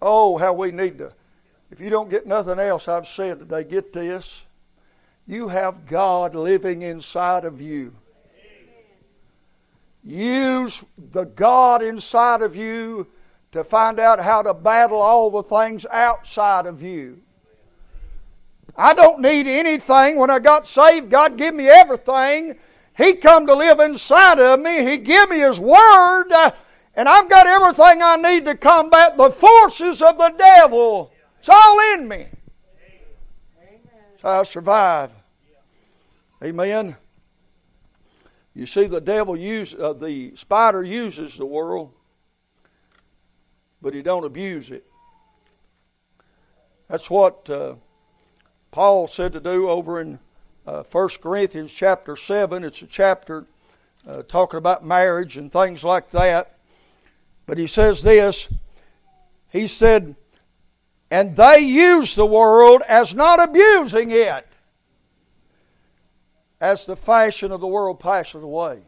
Oh, 0.00 0.38
how 0.38 0.52
we 0.52 0.70
need 0.70 0.98
to. 0.98 1.12
If 1.72 1.80
you 1.80 1.90
don't 1.90 2.08
get 2.08 2.28
nothing 2.28 2.60
else 2.60 2.86
I've 2.86 3.08
said 3.08 3.40
today, 3.40 3.64
get 3.64 3.92
this. 3.92 4.44
You 5.26 5.48
have 5.48 5.84
God 5.84 6.36
living 6.36 6.82
inside 6.82 7.44
of 7.44 7.60
you. 7.60 7.92
Use 10.04 10.84
the 11.10 11.24
God 11.24 11.82
inside 11.82 12.42
of 12.42 12.54
you 12.54 13.08
to 13.52 13.62
find 13.62 14.00
out 14.00 14.18
how 14.18 14.42
to 14.42 14.54
battle 14.54 15.00
all 15.00 15.30
the 15.30 15.42
things 15.42 15.86
outside 15.90 16.66
of 16.66 16.82
you. 16.82 17.20
I 18.76 18.94
don't 18.94 19.20
need 19.20 19.46
anything. 19.46 20.16
When 20.16 20.30
I 20.30 20.38
got 20.38 20.66
saved, 20.66 21.10
God 21.10 21.36
gave 21.36 21.54
me 21.54 21.68
everything. 21.68 22.56
He 22.96 23.14
come 23.14 23.46
to 23.46 23.54
live 23.54 23.80
inside 23.80 24.38
of 24.38 24.60
me. 24.60 24.84
He 24.84 24.96
give 24.98 25.30
me 25.30 25.38
His 25.38 25.60
Word, 25.60 26.32
uh, 26.32 26.50
and 26.94 27.08
I've 27.08 27.28
got 27.28 27.46
everything 27.46 28.02
I 28.02 28.16
need 28.16 28.44
to 28.46 28.56
combat 28.56 29.16
the 29.16 29.30
forces 29.30 30.02
of 30.02 30.18
the 30.18 30.34
devil. 30.36 31.12
It's 31.38 31.48
all 31.48 31.94
in 31.94 32.08
me. 32.08 32.26
So 34.20 34.28
I 34.28 34.42
survive. 34.44 35.10
Amen. 36.42 36.96
You 38.54 38.66
see, 38.66 38.86
the 38.86 39.00
devil 39.00 39.36
use 39.36 39.74
uh, 39.74 39.94
the 39.94 40.34
spider 40.36 40.84
uses 40.84 41.36
the 41.36 41.46
world, 41.46 41.92
but 43.82 43.92
he 43.92 44.00
don't 44.00 44.24
abuse 44.24 44.70
it. 44.70 44.86
That's 46.88 47.10
what 47.10 47.50
uh, 47.50 47.74
Paul 48.70 49.08
said 49.08 49.32
to 49.32 49.40
do 49.40 49.68
over 49.68 50.00
in 50.00 50.18
uh, 50.66 50.84
1 50.90 51.08
Corinthians 51.20 51.72
chapter 51.72 52.16
7. 52.16 52.64
It's 52.64 52.82
a 52.82 52.86
chapter 52.86 53.46
uh, 54.06 54.22
talking 54.22 54.58
about 54.58 54.84
marriage 54.84 55.36
and 55.36 55.50
things 55.50 55.82
like 55.82 56.10
that. 56.12 56.58
But 57.46 57.58
he 57.58 57.66
says 57.66 58.02
this 58.02 58.48
He 59.50 59.66
said, 59.66 60.14
And 61.10 61.36
they 61.36 61.58
use 61.58 62.14
the 62.14 62.26
world 62.26 62.82
as 62.88 63.14
not 63.14 63.42
abusing 63.42 64.10
it 64.10 64.46
as 66.60 66.86
the 66.86 66.96
fashion 66.96 67.50
of 67.50 67.60
the 67.60 67.66
world 67.66 67.98
passes 67.98 68.42
away. 68.42 68.82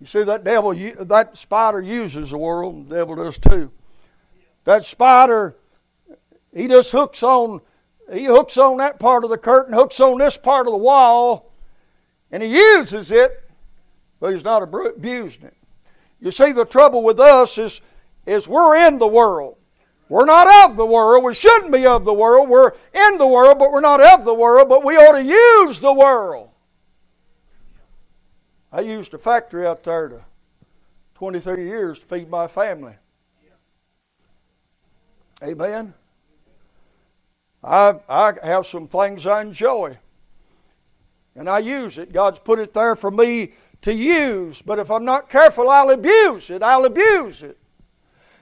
You 0.00 0.06
see, 0.06 0.22
that 0.22 0.44
devil, 0.44 0.72
that 1.04 1.36
spider 1.36 1.82
uses 1.82 2.30
the 2.30 2.38
world, 2.38 2.88
the 2.88 2.96
devil 2.96 3.16
does 3.16 3.38
too. 3.38 3.70
That 4.64 4.84
spider, 4.84 5.56
he 6.54 6.68
just 6.68 6.90
hooks 6.90 7.22
on, 7.22 7.60
he 8.12 8.24
hooks 8.24 8.56
on 8.56 8.78
that 8.78 8.98
part 8.98 9.24
of 9.24 9.30
the 9.30 9.38
curtain, 9.38 9.74
hooks 9.74 10.00
on 10.00 10.18
this 10.18 10.36
part 10.36 10.66
of 10.66 10.72
the 10.72 10.78
wall, 10.78 11.52
and 12.30 12.42
he 12.42 12.48
uses 12.48 13.10
it, 13.10 13.50
but 14.20 14.32
he's 14.32 14.44
not 14.44 14.62
abusing 14.62 15.44
it. 15.44 15.56
You 16.20 16.30
see, 16.30 16.52
the 16.52 16.64
trouble 16.64 17.02
with 17.02 17.20
us 17.20 17.58
is, 17.58 17.80
is 18.26 18.48
we're 18.48 18.76
in 18.86 18.98
the 18.98 19.06
world. 19.06 19.56
We're 20.08 20.26
not 20.26 20.68
of 20.68 20.76
the 20.76 20.84
world. 20.84 21.24
We 21.24 21.34
shouldn't 21.34 21.72
be 21.72 21.86
of 21.86 22.04
the 22.04 22.12
world. 22.12 22.48
We're 22.48 22.72
in 22.92 23.18
the 23.18 23.26
world, 23.26 23.58
but 23.58 23.70
we're 23.70 23.80
not 23.80 24.00
of 24.00 24.24
the 24.24 24.34
world, 24.34 24.68
but 24.68 24.84
we 24.84 24.96
ought 24.96 25.12
to 25.12 25.24
use 25.24 25.80
the 25.80 25.92
world. 25.92 26.49
I 28.72 28.80
used 28.80 29.14
a 29.14 29.18
factory 29.18 29.66
out 29.66 29.82
there 29.82 30.08
to 30.08 30.24
23 31.14 31.64
years 31.64 32.00
to 32.00 32.06
feed 32.06 32.30
my 32.30 32.46
family. 32.46 32.94
Amen. 35.42 35.94
I, 37.64 37.94
I 38.08 38.34
have 38.42 38.66
some 38.66 38.86
things 38.86 39.26
I 39.26 39.42
enjoy. 39.42 39.98
And 41.34 41.48
I 41.48 41.58
use 41.58 41.98
it. 41.98 42.12
God's 42.12 42.38
put 42.38 42.58
it 42.58 42.74
there 42.74 42.96
for 42.96 43.10
me 43.10 43.54
to 43.82 43.94
use. 43.94 44.62
But 44.62 44.78
if 44.78 44.90
I'm 44.90 45.04
not 45.04 45.28
careful, 45.28 45.68
I'll 45.68 45.90
abuse 45.90 46.50
it. 46.50 46.62
I'll 46.62 46.84
abuse 46.84 47.42
it. 47.42 47.56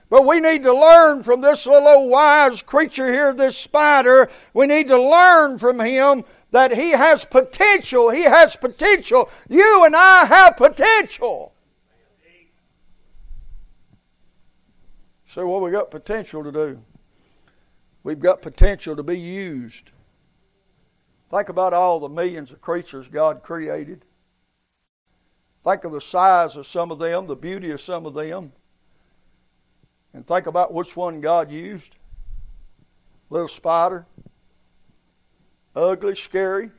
But 0.09 0.25
we 0.25 0.39
need 0.39 0.63
to 0.63 0.73
learn 0.73 1.21
from 1.21 1.39
this 1.39 1.67
little 1.67 2.09
wise 2.09 2.61
creature 2.61 3.11
here, 3.11 3.31
this 3.31 3.57
spider. 3.57 4.29
We 4.53 4.65
need 4.65 4.87
to 4.87 5.01
learn 5.01 5.59
from 5.59 5.79
him 5.79 6.23
that 6.51 6.75
he 6.75 6.91
has 6.91 7.25
potential. 7.25 8.09
He 8.09 8.23
has 8.23 8.55
potential. 8.55 9.29
You 9.47 9.85
and 9.85 9.95
I 9.95 10.25
have 10.25 10.57
potential. 10.57 11.53
So, 15.25 15.47
what 15.47 15.61
we 15.61 15.69
got 15.69 15.91
potential 15.91 16.43
to 16.43 16.51
do? 16.51 16.81
We've 18.03 18.19
got 18.19 18.41
potential 18.41 18.95
to 18.95 19.03
be 19.03 19.19
used. 19.19 19.91
Think 21.29 21.49
about 21.49 21.73
all 21.73 21.99
the 21.99 22.09
millions 22.09 22.51
of 22.51 22.61
creatures 22.61 23.07
God 23.07 23.43
created. 23.43 24.05
Think 25.63 25.83
of 25.83 25.91
the 25.91 26.01
size 26.01 26.55
of 26.55 26.65
some 26.65 26.89
of 26.89 26.97
them, 26.97 27.27
the 27.27 27.35
beauty 27.35 27.69
of 27.69 27.81
some 27.81 28.07
of 28.07 28.15
them. 28.15 28.51
And 30.13 30.25
think 30.25 30.47
about 30.47 30.73
which 30.73 30.95
one 30.95 31.21
God 31.21 31.51
used. 31.51 31.95
Little 33.29 33.47
spider. 33.47 34.07
Ugly, 35.79 36.15
scary. 36.15 36.71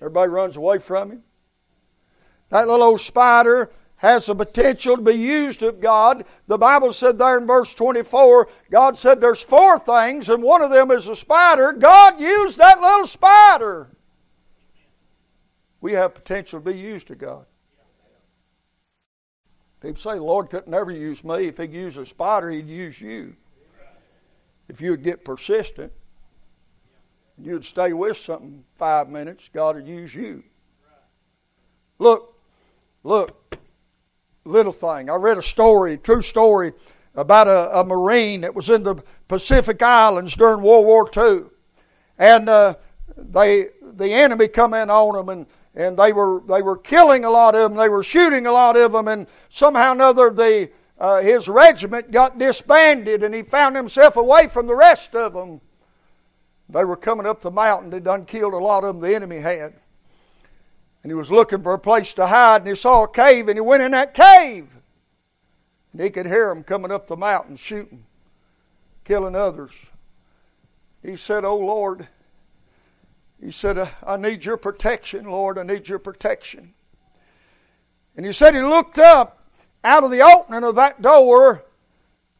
Everybody 0.00 0.30
runs 0.30 0.56
away 0.56 0.78
from 0.78 1.12
him. 1.12 1.22
That 2.48 2.66
little 2.66 2.84
old 2.84 3.00
spider 3.00 3.70
has 3.96 4.26
the 4.26 4.34
potential 4.34 4.96
to 4.96 5.02
be 5.02 5.12
used 5.12 5.62
of 5.62 5.80
God. 5.80 6.24
The 6.48 6.58
Bible 6.58 6.92
said 6.92 7.18
there 7.18 7.38
in 7.38 7.46
verse 7.46 7.74
24, 7.74 8.48
God 8.70 8.98
said 8.98 9.20
there's 9.20 9.42
four 9.42 9.78
things, 9.78 10.28
and 10.28 10.42
one 10.42 10.62
of 10.62 10.70
them 10.70 10.90
is 10.90 11.06
a 11.06 11.14
spider. 11.14 11.72
God 11.72 12.20
used 12.20 12.58
that 12.58 12.80
little 12.80 13.06
spider. 13.06 13.88
We 15.80 15.92
have 15.92 16.14
potential 16.14 16.60
to 16.60 16.72
be 16.72 16.76
used 16.76 17.10
of 17.12 17.18
God. 17.18 17.46
People 19.80 20.00
say 20.00 20.14
the 20.14 20.22
Lord 20.22 20.50
couldn't 20.50 20.68
never 20.68 20.90
use 20.90 21.22
me. 21.22 21.46
If 21.46 21.58
He'd 21.58 21.72
use 21.72 21.96
a 21.96 22.06
spider, 22.06 22.50
He'd 22.50 22.66
use 22.66 23.00
you. 23.00 23.36
If 24.68 24.80
you 24.80 24.90
would 24.90 25.04
get 25.04 25.24
persistent, 25.24 25.92
you'd 27.42 27.64
stay 27.64 27.92
with 27.92 28.16
something 28.16 28.64
five 28.76 29.08
minutes, 29.08 29.50
God 29.52 29.76
would 29.76 29.86
use 29.86 30.14
you. 30.14 30.42
Look, 31.98 32.34
look, 33.02 33.58
little 34.44 34.72
thing. 34.72 35.10
I 35.10 35.16
read 35.16 35.38
a 35.38 35.42
story, 35.42 35.98
true 35.98 36.22
story, 36.22 36.72
about 37.14 37.48
a, 37.48 37.80
a 37.80 37.84
Marine 37.84 38.42
that 38.42 38.54
was 38.54 38.70
in 38.70 38.82
the 38.82 38.96
Pacific 39.26 39.82
Islands 39.82 40.36
during 40.36 40.62
World 40.62 40.86
War 40.86 41.10
II. 41.16 41.46
And 42.18 42.48
uh, 42.48 42.76
they, 43.16 43.68
the 43.82 44.12
enemy 44.12 44.48
come 44.48 44.74
in 44.74 44.90
on 44.90 45.14
them 45.14 45.28
and 45.28 45.46
and 45.78 45.96
they 45.96 46.12
were 46.12 46.42
they 46.48 46.60
were 46.60 46.76
killing 46.76 47.24
a 47.24 47.30
lot 47.30 47.54
of 47.54 47.70
them. 47.70 47.78
They 47.78 47.88
were 47.88 48.02
shooting 48.02 48.46
a 48.46 48.52
lot 48.52 48.76
of 48.76 48.92
them, 48.92 49.06
and 49.06 49.26
somehow 49.48 49.90
or 49.90 49.92
another, 49.92 50.30
the 50.30 50.70
uh, 50.98 51.22
his 51.22 51.48
regiment 51.48 52.10
got 52.10 52.38
disbanded, 52.38 53.22
and 53.22 53.32
he 53.32 53.42
found 53.42 53.76
himself 53.76 54.16
away 54.16 54.48
from 54.48 54.66
the 54.66 54.74
rest 54.74 55.14
of 55.14 55.32
them. 55.32 55.60
They 56.68 56.84
were 56.84 56.96
coming 56.96 57.26
up 57.26 57.40
the 57.40 57.50
mountain. 57.50 57.90
They 57.90 58.00
done 58.00 58.24
killed 58.26 58.54
a 58.54 58.58
lot 58.58 58.84
of 58.84 58.94
them. 58.94 59.02
The 59.02 59.14
enemy 59.14 59.38
had, 59.38 59.74
and 61.02 61.10
he 61.10 61.14
was 61.14 61.30
looking 61.30 61.62
for 61.62 61.72
a 61.74 61.78
place 61.78 62.12
to 62.14 62.26
hide, 62.26 62.62
and 62.62 62.68
he 62.68 62.74
saw 62.74 63.04
a 63.04 63.08
cave, 63.08 63.48
and 63.48 63.56
he 63.56 63.60
went 63.62 63.82
in 63.82 63.92
that 63.92 64.12
cave, 64.14 64.68
and 65.92 66.02
he 66.02 66.10
could 66.10 66.26
hear 66.26 66.48
them 66.48 66.62
coming 66.62 66.90
up 66.90 67.06
the 67.06 67.16
mountain 67.16 67.56
shooting, 67.56 68.04
killing 69.04 69.34
others. 69.34 69.72
He 71.02 71.16
said, 71.16 71.44
"Oh 71.44 71.56
Lord." 71.56 72.06
He 73.40 73.52
said, 73.52 73.88
I 74.04 74.16
need 74.16 74.44
your 74.44 74.56
protection, 74.56 75.26
Lord. 75.26 75.58
I 75.58 75.62
need 75.62 75.88
your 75.88 76.00
protection. 76.00 76.74
And 78.16 78.26
he 78.26 78.32
said 78.32 78.52
he 78.52 78.60
looked 78.60 78.98
up 78.98 79.44
out 79.84 80.02
of 80.02 80.10
the 80.10 80.22
opening 80.22 80.64
of 80.64 80.74
that 80.74 81.00
door, 81.00 81.62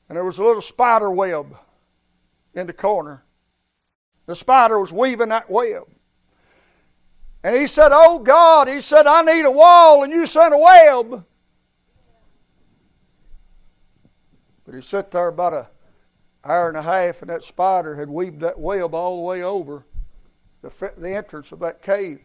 and 0.09 0.17
there 0.17 0.25
was 0.25 0.39
a 0.39 0.45
little 0.45 0.61
spider 0.61 1.09
web 1.09 1.57
in 2.55 2.67
the 2.67 2.73
corner. 2.73 3.23
The 4.29 4.37
spider 4.37 4.79
was 4.79 4.93
weaving 4.93 5.31
that 5.31 5.51
web. 5.51 5.85
And 7.43 7.57
he 7.57 7.67
said, 7.67 7.93
Oh 7.95 8.19
God, 8.19 8.69
he 8.69 8.83
said, 8.83 9.07
I 9.07 9.23
need 9.23 9.47
a 9.47 9.51
wall, 9.51 10.05
and 10.05 10.13
you 10.13 10.27
sent 10.27 10.53
a 10.53 10.59
web. 10.59 11.25
But 14.67 14.75
he 14.75 14.83
sat 14.83 15.11
there 15.11 15.29
about 15.29 15.55
an 15.55 15.65
hour 16.45 16.69
and 16.69 16.77
a 16.77 16.83
half, 16.83 17.23
and 17.23 17.31
that 17.31 17.43
spider 17.43 17.97
had 17.97 18.11
weaved 18.11 18.41
that 18.41 18.61
web 18.61 18.95
all 18.95 19.17
the 19.17 19.23
way 19.23 19.43
over 19.43 19.87
the, 20.61 20.93
the 20.99 21.15
entrance 21.15 21.51
of 21.51 21.61
that 21.61 21.81
cave. 21.81 22.21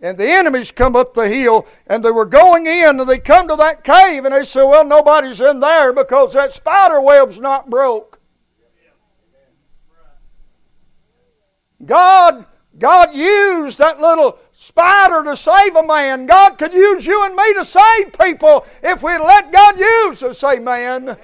and 0.00 0.18
the 0.18 0.28
enemies 0.28 0.72
come 0.72 0.96
up 0.96 1.14
the 1.14 1.28
hill 1.28 1.64
and 1.86 2.04
they 2.04 2.10
were 2.10 2.26
going 2.26 2.66
in 2.66 2.98
and 2.98 3.08
they 3.08 3.18
come 3.18 3.46
to 3.46 3.54
that 3.54 3.84
cave 3.84 4.24
and 4.24 4.34
they 4.34 4.42
said, 4.42 4.64
Well, 4.64 4.84
nobody's 4.84 5.40
in 5.40 5.60
there 5.60 5.92
because 5.92 6.32
that 6.32 6.52
spider 6.52 7.00
web's 7.00 7.38
not 7.38 7.70
broke. 7.70 8.18
God, 11.84 12.46
God 12.78 13.14
used 13.14 13.78
that 13.78 14.00
little 14.00 14.38
spider 14.52 15.24
to 15.24 15.36
save 15.36 15.76
a 15.76 15.82
man. 15.82 16.26
God 16.26 16.56
could 16.58 16.72
use 16.72 17.06
you 17.06 17.24
and 17.24 17.34
me 17.34 17.54
to 17.54 17.64
save 17.64 18.18
people 18.18 18.66
if 18.82 19.02
we 19.02 19.16
let 19.18 19.52
God 19.52 19.78
use 19.78 20.22
us. 20.22 20.42
Amen. 20.44 21.16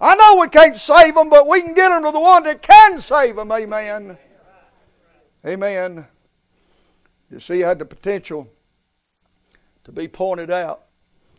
I 0.00 0.14
know 0.14 0.40
we 0.40 0.48
can't 0.48 0.78
save 0.78 1.14
them, 1.14 1.28
but 1.28 1.46
we 1.46 1.60
can 1.60 1.74
get 1.74 1.90
them 1.90 2.04
to 2.04 2.10
the 2.10 2.20
one 2.20 2.42
that 2.44 2.62
can 2.62 3.00
save 3.00 3.36
them. 3.36 3.52
Amen. 3.52 4.16
Amen. 5.46 6.06
You 7.30 7.40
see, 7.40 7.56
he 7.56 7.60
had 7.60 7.78
the 7.78 7.84
potential 7.84 8.48
to 9.84 9.92
be 9.92 10.08
pointed 10.08 10.50
out. 10.50 10.86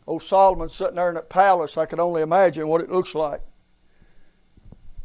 Old 0.07 0.23
Solomon 0.23 0.69
sitting 0.69 0.95
there 0.95 1.09
in 1.09 1.15
that 1.15 1.29
palace, 1.29 1.77
I 1.77 1.85
can 1.85 1.99
only 1.99 2.21
imagine 2.21 2.67
what 2.67 2.81
it 2.81 2.91
looks 2.91 3.13
like. 3.15 3.41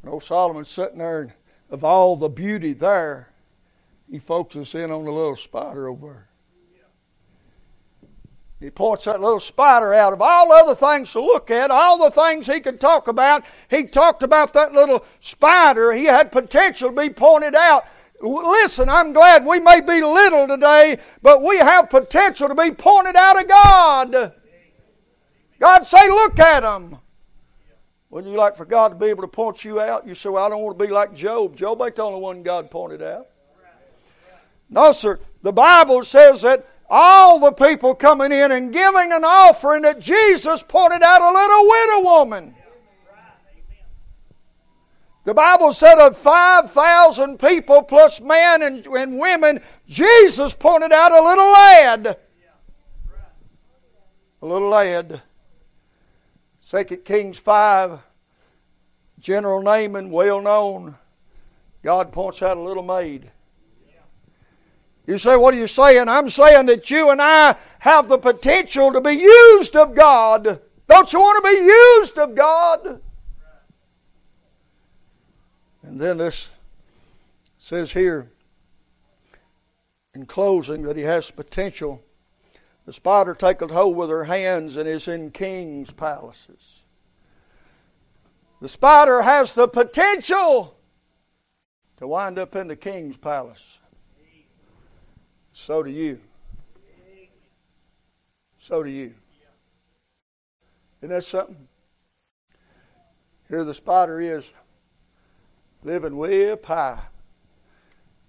And 0.02 0.10
old 0.10 0.22
Solomon 0.22 0.64
sitting 0.64 0.98
there, 0.98 1.34
of 1.70 1.84
all 1.84 2.16
the 2.16 2.28
beauty 2.28 2.72
there, 2.72 3.30
he 4.10 4.18
focuses 4.18 4.74
in 4.74 4.90
on 4.90 5.04
the 5.04 5.10
little 5.10 5.36
spider 5.36 5.88
over 5.88 6.06
there. 6.06 6.28
He 8.58 8.70
points 8.70 9.04
that 9.04 9.20
little 9.20 9.40
spider 9.40 9.92
out 9.92 10.14
of 10.14 10.22
all 10.22 10.50
other 10.50 10.74
things 10.74 11.12
to 11.12 11.20
look 11.20 11.50
at, 11.50 11.70
all 11.70 11.98
the 11.98 12.10
things 12.10 12.46
he 12.46 12.60
could 12.60 12.80
talk 12.80 13.06
about. 13.06 13.44
He 13.68 13.84
talked 13.84 14.22
about 14.22 14.54
that 14.54 14.72
little 14.72 15.04
spider. 15.20 15.92
He 15.92 16.04
had 16.04 16.32
potential 16.32 16.90
to 16.90 16.96
be 16.96 17.10
pointed 17.10 17.54
out. 17.54 17.84
Listen, 18.22 18.88
I'm 18.88 19.12
glad 19.12 19.44
we 19.44 19.60
may 19.60 19.82
be 19.82 20.00
little 20.00 20.48
today, 20.48 20.96
but 21.20 21.42
we 21.42 21.58
have 21.58 21.90
potential 21.90 22.48
to 22.48 22.54
be 22.54 22.70
pointed 22.70 23.14
out 23.14 23.38
of 23.38 23.46
God. 23.46 24.32
God 25.58 25.86
say, 25.86 26.08
look 26.08 26.38
at 26.38 26.60
them. 26.60 26.98
Wouldn't 28.16 28.32
you 28.32 28.38
like 28.38 28.56
for 28.56 28.64
God 28.64 28.88
to 28.88 28.94
be 28.94 29.08
able 29.08 29.24
to 29.24 29.28
point 29.28 29.62
you 29.62 29.78
out? 29.78 30.08
You 30.08 30.14
say, 30.14 30.30
well, 30.30 30.46
I 30.46 30.48
don't 30.48 30.62
want 30.62 30.78
to 30.78 30.86
be 30.86 30.90
like 30.90 31.12
Job. 31.14 31.54
Job 31.54 31.82
ain't 31.82 31.96
the 31.96 32.02
only 32.02 32.18
one 32.18 32.42
God 32.42 32.70
pointed 32.70 33.02
out. 33.02 33.26
No, 34.70 34.92
sir. 34.92 35.20
The 35.42 35.52
Bible 35.52 36.02
says 36.02 36.40
that 36.40 36.66
all 36.88 37.38
the 37.38 37.52
people 37.52 37.94
coming 37.94 38.32
in 38.32 38.52
and 38.52 38.72
giving 38.72 39.12
an 39.12 39.22
offering 39.22 39.82
that 39.82 40.00
Jesus 40.00 40.62
pointed 40.62 41.02
out 41.02 41.20
a 41.20 41.30
little 41.30 41.68
widow 41.68 42.10
woman. 42.10 42.54
The 45.24 45.34
Bible 45.34 45.74
said 45.74 45.98
of 45.98 46.16
5,000 46.16 47.38
people 47.38 47.82
plus 47.82 48.22
men 48.22 48.62
and, 48.62 48.86
and 48.86 49.18
women, 49.18 49.60
Jesus 49.86 50.54
pointed 50.54 50.90
out 50.90 51.12
a 51.12 51.22
little 51.22 51.50
lad. 51.50 52.16
A 54.40 54.46
little 54.46 54.70
lad. 54.70 55.20
2 56.70 56.84
Kings 57.04 57.38
5, 57.38 58.00
General 59.26 59.60
Naaman, 59.60 60.12
well 60.12 60.40
known. 60.40 60.94
God 61.82 62.12
points 62.12 62.42
out 62.42 62.56
a 62.56 62.60
little 62.60 62.84
maid. 62.84 63.32
You 65.04 65.18
say, 65.18 65.36
What 65.36 65.52
are 65.52 65.56
you 65.56 65.66
saying? 65.66 66.08
I'm 66.08 66.30
saying 66.30 66.66
that 66.66 66.88
you 66.90 67.10
and 67.10 67.20
I 67.20 67.56
have 67.80 68.08
the 68.08 68.18
potential 68.18 68.92
to 68.92 69.00
be 69.00 69.14
used 69.14 69.74
of 69.74 69.96
God. 69.96 70.60
Don't 70.88 71.12
you 71.12 71.18
want 71.18 71.44
to 71.44 71.50
be 71.50 71.58
used 71.58 72.18
of 72.18 72.36
God? 72.36 73.00
And 75.82 76.00
then 76.00 76.18
this 76.18 76.48
says 77.58 77.90
here 77.90 78.30
in 80.14 80.24
closing 80.26 80.82
that 80.82 80.96
he 80.96 81.02
has 81.02 81.32
potential. 81.32 82.00
The 82.84 82.92
spider 82.92 83.34
taketh 83.34 83.72
hold 83.72 83.96
with 83.96 84.08
her 84.08 84.22
hands 84.22 84.76
and 84.76 84.88
is 84.88 85.08
in 85.08 85.32
kings' 85.32 85.92
palaces. 85.92 86.84
The 88.60 88.68
spider 88.68 89.22
has 89.22 89.54
the 89.54 89.68
potential 89.68 90.76
to 91.98 92.06
wind 92.06 92.38
up 92.38 92.56
in 92.56 92.68
the 92.68 92.76
king's 92.76 93.16
palace. 93.16 93.78
So 95.52 95.82
do 95.82 95.90
you. 95.90 96.20
So 98.58 98.82
do 98.82 98.90
you. 98.90 99.14
Isn't 101.00 101.14
that 101.14 101.24
something? 101.24 101.68
Here 103.48 103.64
the 103.64 103.74
spider 103.74 104.20
is 104.20 104.48
living 105.84 106.16
way 106.16 106.50
up 106.50 106.64
high 106.66 107.00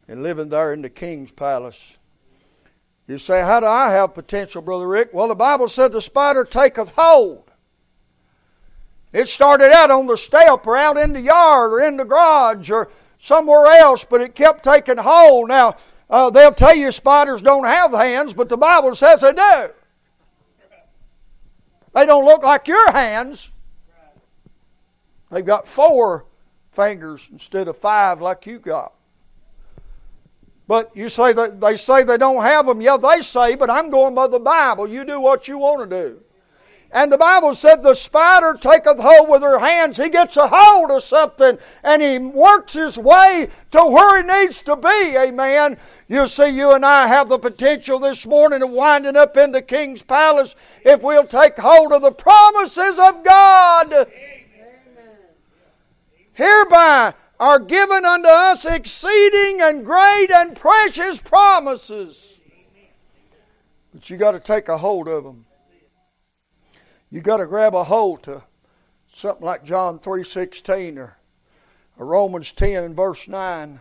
and 0.07 0.23
living 0.23 0.49
there 0.49 0.73
in 0.73 0.81
the 0.81 0.89
king's 0.89 1.31
palace. 1.31 1.97
You 3.07 3.17
say, 3.17 3.41
How 3.41 3.59
do 3.59 3.65
I 3.65 3.89
have 3.91 4.13
potential, 4.13 4.61
Brother 4.61 4.87
Rick? 4.87 5.09
Well, 5.13 5.29
the 5.29 5.35
Bible 5.35 5.69
said 5.69 5.91
the 5.91 6.01
spider 6.01 6.43
taketh 6.43 6.89
hold. 6.89 7.46
It 9.13 9.27
started 9.27 9.71
out 9.71 9.89
on 9.89 10.05
the 10.07 10.17
step 10.17 10.67
or 10.67 10.75
out 10.75 10.97
in 10.97 11.13
the 11.13 11.21
yard 11.21 11.71
or 11.71 11.81
in 11.81 11.97
the 11.97 12.05
garage 12.05 12.69
or 12.69 12.89
somewhere 13.19 13.67
else, 13.67 14.03
but 14.03 14.21
it 14.21 14.35
kept 14.35 14.63
taking 14.63 14.97
hold. 14.97 15.47
Now, 15.49 15.77
uh, 16.09 16.29
they'll 16.29 16.51
tell 16.51 16.75
you 16.75 16.91
spiders 16.91 17.41
don't 17.41 17.65
have 17.65 17.91
hands, 17.91 18.33
but 18.33 18.49
the 18.49 18.57
Bible 18.57 18.95
says 18.95 19.21
they 19.21 19.33
do. 19.33 19.67
They 21.93 22.05
don't 22.05 22.25
look 22.25 22.43
like 22.43 22.67
your 22.67 22.91
hands. 22.91 23.51
They've 25.31 25.45
got 25.45 25.67
four 25.67 26.25
fingers 26.71 27.27
instead 27.31 27.67
of 27.67 27.77
five 27.77 28.21
like 28.21 28.45
you 28.45 28.59
got. 28.59 28.93
But 30.67 30.95
you 30.95 31.09
say 31.09 31.33
that 31.33 31.59
they 31.59 31.77
say 31.77 32.03
they 32.03 32.17
don't 32.17 32.43
have 32.43 32.65
them. 32.65 32.81
Yeah, 32.81 32.97
they 32.97 33.21
say, 33.21 33.55
but 33.55 33.69
I'm 33.69 33.89
going 33.89 34.13
by 34.13 34.27
the 34.27 34.39
Bible. 34.39 34.87
You 34.87 35.05
do 35.05 35.19
what 35.19 35.47
you 35.47 35.57
want 35.57 35.89
to 35.89 36.03
do. 36.09 36.21
And 36.91 37.11
the 37.11 37.17
Bible 37.17 37.53
said 37.53 37.83
the 37.83 37.93
spider 37.93 38.57
taketh 38.59 38.97
hold 38.97 39.29
with 39.29 39.41
her 39.41 39.59
hands. 39.59 39.97
He 39.97 40.09
gets 40.09 40.37
a 40.37 40.47
hold 40.47 40.89
of 40.89 41.03
something 41.03 41.57
and 41.83 42.01
he 42.01 42.17
works 42.17 42.73
his 42.73 42.97
way 42.97 43.49
to 43.71 43.83
where 43.83 44.21
he 44.21 44.27
needs 44.27 44.61
to 44.63 44.75
be. 44.75 45.15
Amen. 45.17 45.77
You 46.07 46.27
see, 46.27 46.49
you 46.49 46.73
and 46.73 46.85
I 46.85 47.07
have 47.07 47.27
the 47.27 47.39
potential 47.39 47.99
this 47.99 48.25
morning 48.25 48.63
of 48.63 48.69
winding 48.69 49.17
up 49.17 49.35
in 49.35 49.51
the 49.51 49.61
king's 49.61 50.01
palace 50.01 50.55
if 50.85 51.01
we'll 51.01 51.27
take 51.27 51.57
hold 51.57 51.91
of 51.91 52.01
the 52.01 52.11
promises 52.11 52.97
of 52.97 53.23
God. 53.23 53.93
Amen. 53.93 54.07
Hereby 56.33 57.13
are 57.39 57.59
given 57.59 58.05
unto 58.05 58.29
us 58.29 58.63
exceeding 58.63 59.61
and 59.61 59.83
great 59.83 60.31
and 60.31 60.55
precious 60.55 61.19
promises. 61.19 62.35
But 63.91 64.09
you 64.09 64.17
got 64.17 64.31
to 64.31 64.39
take 64.39 64.69
a 64.69 64.77
hold 64.77 65.07
of 65.07 65.23
them. 65.23 65.46
You 67.09 67.21
got 67.21 67.37
to 67.37 67.45
grab 67.45 67.73
a 67.73 67.83
hold 67.83 68.23
to 68.23 68.43
something 69.07 69.45
like 69.45 69.63
John 69.63 69.99
3:16 69.99 70.97
or, 70.97 71.17
or 71.97 72.05
Romans 72.05 72.51
10 72.51 72.83
and 72.83 72.95
verse 72.95 73.27
9 73.27 73.79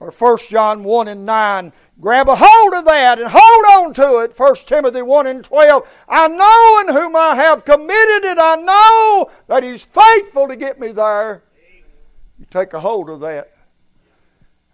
or 0.00 0.10
1 0.12 0.38
John 0.48 0.84
1 0.84 1.08
and 1.08 1.26
9. 1.26 1.72
Grab 2.00 2.28
a 2.28 2.36
hold 2.36 2.74
of 2.74 2.84
that 2.84 3.18
and 3.18 3.28
hold 3.30 3.64
on 3.84 3.94
to 3.94 4.18
it. 4.20 4.38
1 4.38 4.54
Timothy 4.66 5.02
1 5.02 5.26
and 5.26 5.44
12. 5.44 5.88
I 6.08 6.28
know 6.28 6.80
in 6.80 6.94
whom 6.94 7.16
I 7.16 7.34
have 7.34 7.64
committed 7.64 8.24
it. 8.24 8.38
I 8.40 8.56
know 8.56 9.30
that 9.48 9.64
He's 9.64 9.84
faithful 9.84 10.46
to 10.48 10.56
get 10.56 10.78
me 10.78 10.92
there. 10.92 11.42
You 12.38 12.46
take 12.50 12.72
a 12.72 12.80
hold 12.80 13.10
of 13.10 13.20
that. 13.20 13.52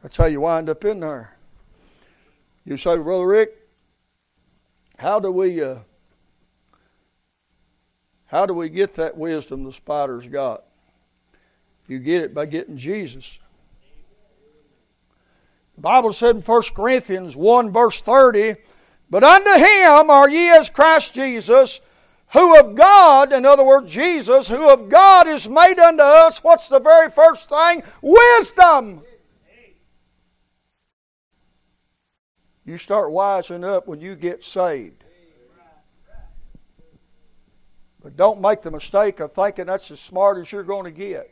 That's 0.03 0.19
how 0.19 0.27
you 0.27 0.41
wind 0.41 0.69
up 0.69 0.85
in 0.85 1.01
there. 1.01 1.37
You 2.67 2.77
say, 2.77 2.97
Brother 2.97 3.27
Rick, 3.27 3.57
how 4.99 5.19
do 5.19 5.31
we 5.31 5.63
uh, 5.63 5.77
how 8.35 8.47
do 8.47 8.53
we 8.53 8.69
get 8.69 8.95
that 8.95 9.17
wisdom 9.17 9.63
the 9.63 9.73
spider's 9.73 10.27
got? 10.27 10.65
You 11.87 12.01
get 12.01 12.21
it 12.21 12.35
by 12.35 12.47
getting 12.47 12.77
Jesus. 12.77 13.39
The 15.77 15.81
Bible 15.81 16.13
said 16.13 16.35
in 16.35 16.43
1 16.43 16.63
Corinthians 16.75 17.37
1 17.37 17.71
verse 17.71 18.01
30, 18.01 18.57
But 19.09 19.23
unto 19.23 19.53
him 19.53 20.11
are 20.11 20.29
ye 20.29 20.51
as 20.51 20.69
Christ 20.69 21.15
Jesus, 21.15 21.81
who 22.33 22.59
of 22.59 22.75
God, 22.75 23.33
in 23.33 23.47
other 23.47 23.63
words, 23.63 23.93
Jesus, 23.93 24.49
who 24.49 24.69
of 24.69 24.89
God 24.89 25.29
is 25.29 25.49
made 25.49 25.79
unto 25.79 26.03
us, 26.03 26.43
what's 26.43 26.69
the 26.69 26.81
very 26.81 27.11
first 27.11 27.49
thing? 27.49 27.85
Wisdom. 28.03 29.03
You 32.65 32.79
start 32.79 33.13
wising 33.13 33.63
up 33.63 33.87
when 33.87 34.01
you 34.01 34.17
get 34.17 34.43
saved. 34.43 35.04
But 38.05 38.19
don't 38.19 38.43
make 38.43 38.61
the 38.61 38.71
mistake 38.71 39.21
of 39.21 39.33
thinking 39.33 39.65
that's 39.65 39.91
as 39.91 39.99
smart 39.99 40.37
as 40.37 40.53
you're 40.53 40.63
going 40.63 40.85
to 40.85 40.91
get. 40.91 41.31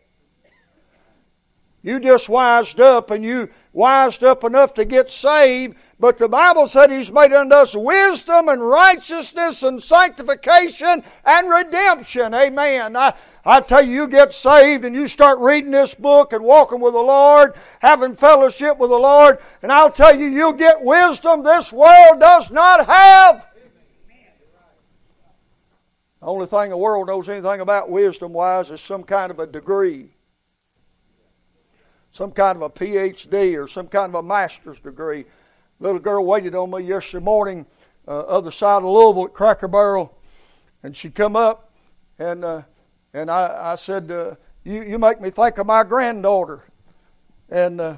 You 1.82 2.00
just 2.00 2.30
wised 2.30 2.80
up 2.80 3.10
and 3.10 3.22
you 3.22 3.50
wised 3.74 4.24
up 4.24 4.42
enough 4.42 4.72
to 4.74 4.86
get 4.86 5.10
saved, 5.10 5.76
but 6.00 6.16
the 6.16 6.28
Bible 6.28 6.66
said 6.66 6.90
He's 6.90 7.12
made 7.12 7.32
unto 7.32 7.54
us 7.54 7.76
wisdom 7.76 8.48
and 8.48 8.66
righteousness 8.66 9.62
and 9.64 9.82
sanctification 9.82 11.04
and 11.26 11.50
redemption. 11.50 12.32
Amen. 12.32 12.96
I, 12.96 13.12
I 13.44 13.60
tell 13.60 13.84
you, 13.84 13.92
you 13.92 14.08
get 14.08 14.32
saved 14.32 14.86
and 14.86 14.94
you 14.94 15.08
start 15.08 15.40
reading 15.40 15.72
this 15.72 15.94
book 15.94 16.32
and 16.32 16.42
walking 16.42 16.80
with 16.80 16.94
the 16.94 17.00
Lord, 17.00 17.54
having 17.80 18.16
fellowship 18.16 18.78
with 18.78 18.88
the 18.88 18.98
Lord, 18.98 19.40
and 19.62 19.70
I'll 19.70 19.92
tell 19.92 20.18
you, 20.18 20.26
you'll 20.26 20.54
get 20.54 20.80
wisdom 20.80 21.42
this 21.42 21.70
world 21.70 22.20
does 22.20 22.50
not 22.50 22.86
have. 22.86 23.51
The 26.22 26.28
only 26.28 26.46
thing 26.46 26.70
the 26.70 26.76
world 26.78 27.08
knows 27.08 27.28
anything 27.28 27.60
about 27.60 27.90
wisdom 27.90 28.32
wise 28.32 28.70
is 28.70 28.80
some 28.80 29.02
kind 29.02 29.30
of 29.30 29.40
a 29.40 29.46
degree 29.46 30.08
some 32.12 32.30
kind 32.30 32.56
of 32.56 32.62
a 32.62 32.70
PhD 32.70 33.60
or 33.60 33.66
some 33.66 33.88
kind 33.88 34.10
of 34.10 34.16
a 34.16 34.22
master's 34.22 34.78
degree. 34.78 35.24
Little 35.80 35.98
girl 35.98 36.24
waited 36.24 36.54
on 36.54 36.70
me 36.70 36.82
yesterday 36.82 37.24
morning, 37.24 37.66
uh, 38.06 38.20
other 38.20 38.50
side 38.50 38.82
of 38.82 38.84
Louisville 38.84 39.24
at 39.24 39.32
Cracker 39.32 39.66
Barrel, 39.66 40.14
and 40.82 40.94
she 40.94 41.10
come 41.10 41.34
up, 41.34 41.72
and 42.18 42.44
uh, 42.44 42.62
and 43.14 43.30
I, 43.30 43.72
I 43.72 43.76
said, 43.76 44.10
uh, 44.10 44.34
"You 44.62 44.82
you 44.82 44.98
make 44.98 45.20
me 45.20 45.30
think 45.30 45.56
of 45.56 45.66
my 45.66 45.82
granddaughter," 45.84 46.62
and 47.48 47.80
uh, 47.80 47.96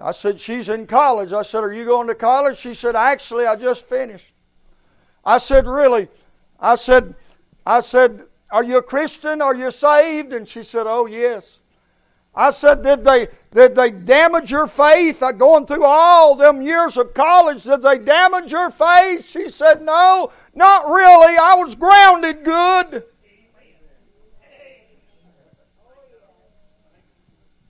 I 0.00 0.12
said, 0.12 0.40
"She's 0.40 0.70
in 0.70 0.86
college." 0.86 1.32
I 1.32 1.42
said, 1.42 1.62
"Are 1.62 1.74
you 1.74 1.84
going 1.84 2.08
to 2.08 2.14
college?" 2.14 2.56
She 2.56 2.72
said, 2.72 2.96
"Actually, 2.96 3.46
I 3.46 3.54
just 3.54 3.86
finished." 3.86 4.32
I 5.24 5.38
said, 5.38 5.66
"Really?" 5.66 6.08
I 6.58 6.76
said, 6.76 7.14
"I 7.66 7.80
said, 7.80 8.24
are 8.50 8.64
you 8.64 8.78
a 8.78 8.82
Christian? 8.82 9.40
Are 9.40 9.54
you 9.54 9.70
saved?" 9.70 10.32
And 10.32 10.48
she 10.48 10.62
said, 10.62 10.86
"Oh 10.86 11.06
yes." 11.06 11.58
I 12.34 12.50
said, 12.50 12.82
did 12.82 13.04
they, 13.04 13.28
did 13.54 13.74
they 13.74 13.90
damage 13.90 14.50
your 14.50 14.66
faith? 14.66 15.22
Going 15.36 15.66
through 15.66 15.84
all 15.84 16.34
them 16.34 16.62
years 16.62 16.96
of 16.96 17.12
college, 17.12 17.64
did 17.64 17.82
they 17.82 17.98
damage 17.98 18.50
your 18.50 18.70
faith? 18.70 19.28
She 19.28 19.50
said, 19.50 19.82
no, 19.82 20.32
not 20.54 20.88
really. 20.88 21.36
I 21.36 21.54
was 21.56 21.74
grounded 21.74 22.42
good. 22.42 23.04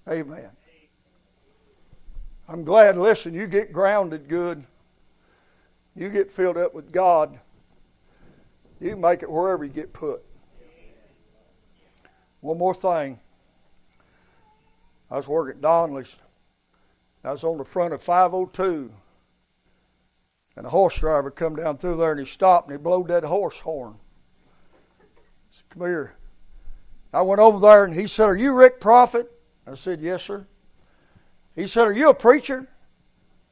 Amen. 0.09 0.51
I'm 2.49 2.65
glad, 2.65 2.99
listen, 2.99 3.35
you 3.35 3.47
get 3.47 3.73
grounded 3.73 4.29
good. 4.29 4.65
You 5.97 6.09
get 6.09 6.31
filled 6.31 6.57
up 6.57 6.75
with 6.75 6.93
God. 6.93 7.39
You 8.83 8.97
make 8.97 9.23
it 9.23 9.31
wherever 9.31 9.65
you 9.65 9.71
get 9.71 9.93
put. 9.93 10.25
One 12.41 12.59
more 12.59 12.75
thing. 12.75 13.21
I 15.09 15.17
was 15.17 15.29
working 15.29 15.59
at 15.59 15.63
Donley's. 15.63 16.17
I 17.23 17.31
was 17.31 17.45
on 17.45 17.59
the 17.59 17.65
front 17.65 17.95
of 17.95 18.03
502. 18.03 18.93
And 20.57 20.67
a 20.67 20.69
horse 20.69 20.99
driver 20.99 21.31
come 21.31 21.55
down 21.55 21.79
through 21.79 21.97
there 21.97 22.11
and 22.11 22.21
he 22.21 22.27
stopped 22.27 22.69
and 22.69 22.77
he 22.77 22.83
blowed 22.83 23.07
that 23.07 23.23
horse 23.23 23.61
horn. 23.61 23.95
I 23.95 25.07
said, 25.53 25.65
Come 25.69 25.87
here. 25.87 26.17
I 27.13 27.23
went 27.23 27.41
over 27.41 27.61
there 27.61 27.85
and 27.85 27.95
he 27.95 28.09
said, 28.09 28.29
Are 28.29 28.37
you 28.37 28.53
Rick 28.53 28.81
Prophet? 28.81 29.31
I 29.65 29.77
said, 29.77 30.01
Yes, 30.01 30.25
sir. 30.25 30.45
He 31.55 31.69
said, 31.69 31.87
Are 31.87 31.93
you 31.93 32.11
a 32.11 32.15
preacher? 32.15 32.69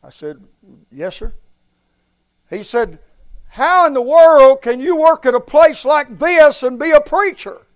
I 0.03 0.11
said, 0.11 0.43
Yes, 0.91 1.17
sir. 1.17 1.33
He 2.51 2.65
said, 2.65 2.99
How 3.51 3.87
in 3.87 3.95
the 3.95 4.03
world 4.03 4.63
can 4.63 4.81
you 4.81 4.97
work 4.97 5.27
at 5.27 5.35
a 5.35 5.41
place 5.41 5.85
like 5.85 6.19
this 6.19 6.63
and 6.63 6.79
be 6.79 6.93
a 6.93 7.01
preacher? 7.01 7.67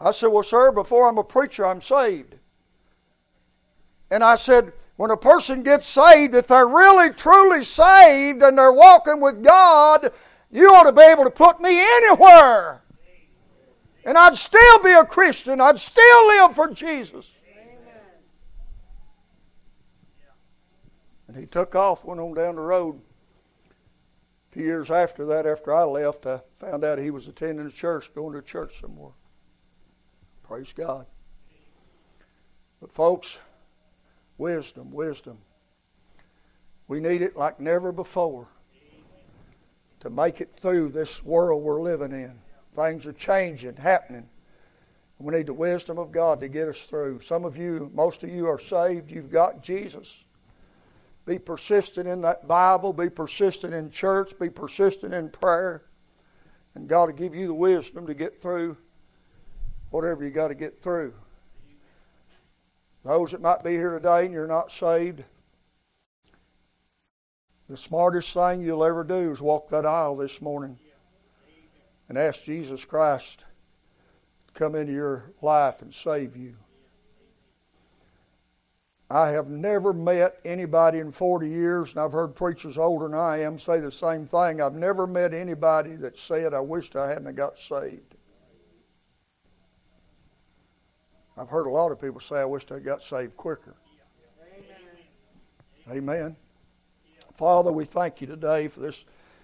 I 0.00 0.12
said, 0.12 0.28
Well, 0.28 0.42
sir, 0.42 0.72
before 0.72 1.08
I'm 1.08 1.18
a 1.18 1.24
preacher, 1.24 1.66
I'm 1.66 1.80
saved. 1.80 2.36
And 4.10 4.24
I 4.24 4.36
said, 4.36 4.72
when 5.00 5.10
a 5.10 5.16
person 5.16 5.62
gets 5.62 5.86
saved, 5.86 6.34
if 6.34 6.46
they're 6.46 6.66
really 6.66 7.08
truly 7.08 7.64
saved 7.64 8.42
and 8.42 8.58
they're 8.58 8.70
walking 8.70 9.18
with 9.18 9.42
God, 9.42 10.12
you 10.50 10.68
ought 10.74 10.82
to 10.82 10.92
be 10.92 11.00
able 11.00 11.24
to 11.24 11.30
put 11.30 11.58
me 11.58 11.80
anywhere. 11.80 12.82
And 14.04 14.18
I'd 14.18 14.36
still 14.36 14.78
be 14.82 14.92
a 14.92 15.04
Christian. 15.04 15.58
I'd 15.58 15.78
still 15.78 16.26
live 16.28 16.54
for 16.54 16.68
Jesus. 16.68 17.30
And 21.30 21.38
he 21.38 21.46
took 21.46 21.76
off, 21.76 22.04
went 22.04 22.18
on 22.18 22.34
down 22.34 22.56
the 22.56 22.60
road. 22.60 23.00
Few 24.50 24.64
years 24.64 24.90
after 24.90 25.24
that, 25.26 25.46
after 25.46 25.72
I 25.72 25.84
left, 25.84 26.26
I 26.26 26.40
found 26.58 26.82
out 26.82 26.98
he 26.98 27.12
was 27.12 27.28
attending 27.28 27.64
a 27.64 27.70
church, 27.70 28.12
going 28.16 28.32
to 28.32 28.42
church 28.42 28.80
somewhere. 28.80 29.12
Praise 30.42 30.72
God. 30.72 31.06
But, 32.80 32.90
folks, 32.90 33.38
wisdom, 34.38 34.90
wisdom. 34.90 35.38
We 36.88 36.98
need 36.98 37.22
it 37.22 37.36
like 37.36 37.60
never 37.60 37.92
before 37.92 38.48
to 40.00 40.10
make 40.10 40.40
it 40.40 40.50
through 40.56 40.88
this 40.88 41.24
world 41.24 41.62
we're 41.62 41.80
living 41.80 42.10
in. 42.10 42.36
Things 42.74 43.06
are 43.06 43.12
changing, 43.12 43.76
happening. 43.76 44.28
We 45.20 45.32
need 45.32 45.46
the 45.46 45.54
wisdom 45.54 45.96
of 45.96 46.10
God 46.10 46.40
to 46.40 46.48
get 46.48 46.66
us 46.66 46.80
through. 46.86 47.20
Some 47.20 47.44
of 47.44 47.56
you, 47.56 47.88
most 47.94 48.24
of 48.24 48.30
you 48.30 48.48
are 48.48 48.58
saved. 48.58 49.12
You've 49.12 49.30
got 49.30 49.62
Jesus. 49.62 50.24
Be 51.30 51.38
persistent 51.38 52.08
in 52.08 52.22
that 52.22 52.48
Bible. 52.48 52.92
Be 52.92 53.08
persistent 53.08 53.72
in 53.72 53.88
church. 53.92 54.36
Be 54.40 54.50
persistent 54.50 55.14
in 55.14 55.28
prayer. 55.28 55.84
And 56.74 56.88
God 56.88 57.08
will 57.08 57.16
give 57.16 57.36
you 57.36 57.46
the 57.46 57.54
wisdom 57.54 58.04
to 58.08 58.14
get 58.14 58.42
through 58.42 58.76
whatever 59.90 60.24
you 60.24 60.32
got 60.32 60.48
to 60.48 60.56
get 60.56 60.82
through. 60.82 61.14
Those 63.04 63.30
that 63.30 63.40
might 63.40 63.62
be 63.62 63.70
here 63.70 63.92
today 63.92 64.24
and 64.24 64.34
you're 64.34 64.48
not 64.48 64.72
saved, 64.72 65.22
the 67.68 67.76
smartest 67.76 68.34
thing 68.34 68.60
you'll 68.60 68.84
ever 68.84 69.04
do 69.04 69.30
is 69.30 69.40
walk 69.40 69.68
that 69.68 69.86
aisle 69.86 70.16
this 70.16 70.42
morning 70.42 70.76
and 72.08 72.18
ask 72.18 72.42
Jesus 72.42 72.84
Christ 72.84 73.44
to 74.48 74.54
come 74.54 74.74
into 74.74 74.92
your 74.92 75.30
life 75.42 75.80
and 75.80 75.94
save 75.94 76.36
you. 76.36 76.56
I 79.10 79.30
have 79.30 79.48
never 79.48 79.92
met 79.92 80.38
anybody 80.44 81.00
in 81.00 81.10
40 81.10 81.48
years, 81.48 81.90
and 81.90 81.98
I've 81.98 82.12
heard 82.12 82.36
preachers 82.36 82.78
older 82.78 83.08
than 83.08 83.18
I 83.18 83.38
am 83.38 83.58
say 83.58 83.80
the 83.80 83.90
same 83.90 84.24
thing. 84.24 84.60
I've 84.60 84.76
never 84.76 85.04
met 85.04 85.34
anybody 85.34 85.96
that 85.96 86.16
said, 86.16 86.54
I 86.54 86.60
wished 86.60 86.94
I 86.94 87.08
hadn't 87.08 87.34
got 87.34 87.58
saved. 87.58 88.14
I've 91.36 91.48
heard 91.48 91.66
a 91.66 91.70
lot 91.70 91.90
of 91.90 92.00
people 92.00 92.20
say, 92.20 92.36
I 92.36 92.44
wish 92.44 92.70
I 92.70 92.78
got 92.78 93.02
saved 93.02 93.36
quicker. 93.36 93.74
Amen. 95.88 95.96
Amen. 95.96 96.36
Father, 97.36 97.72
we 97.72 97.84
thank 97.84 98.20
you 98.20 98.28
today 98.28 98.68
for 98.68 98.78
this 98.78 99.06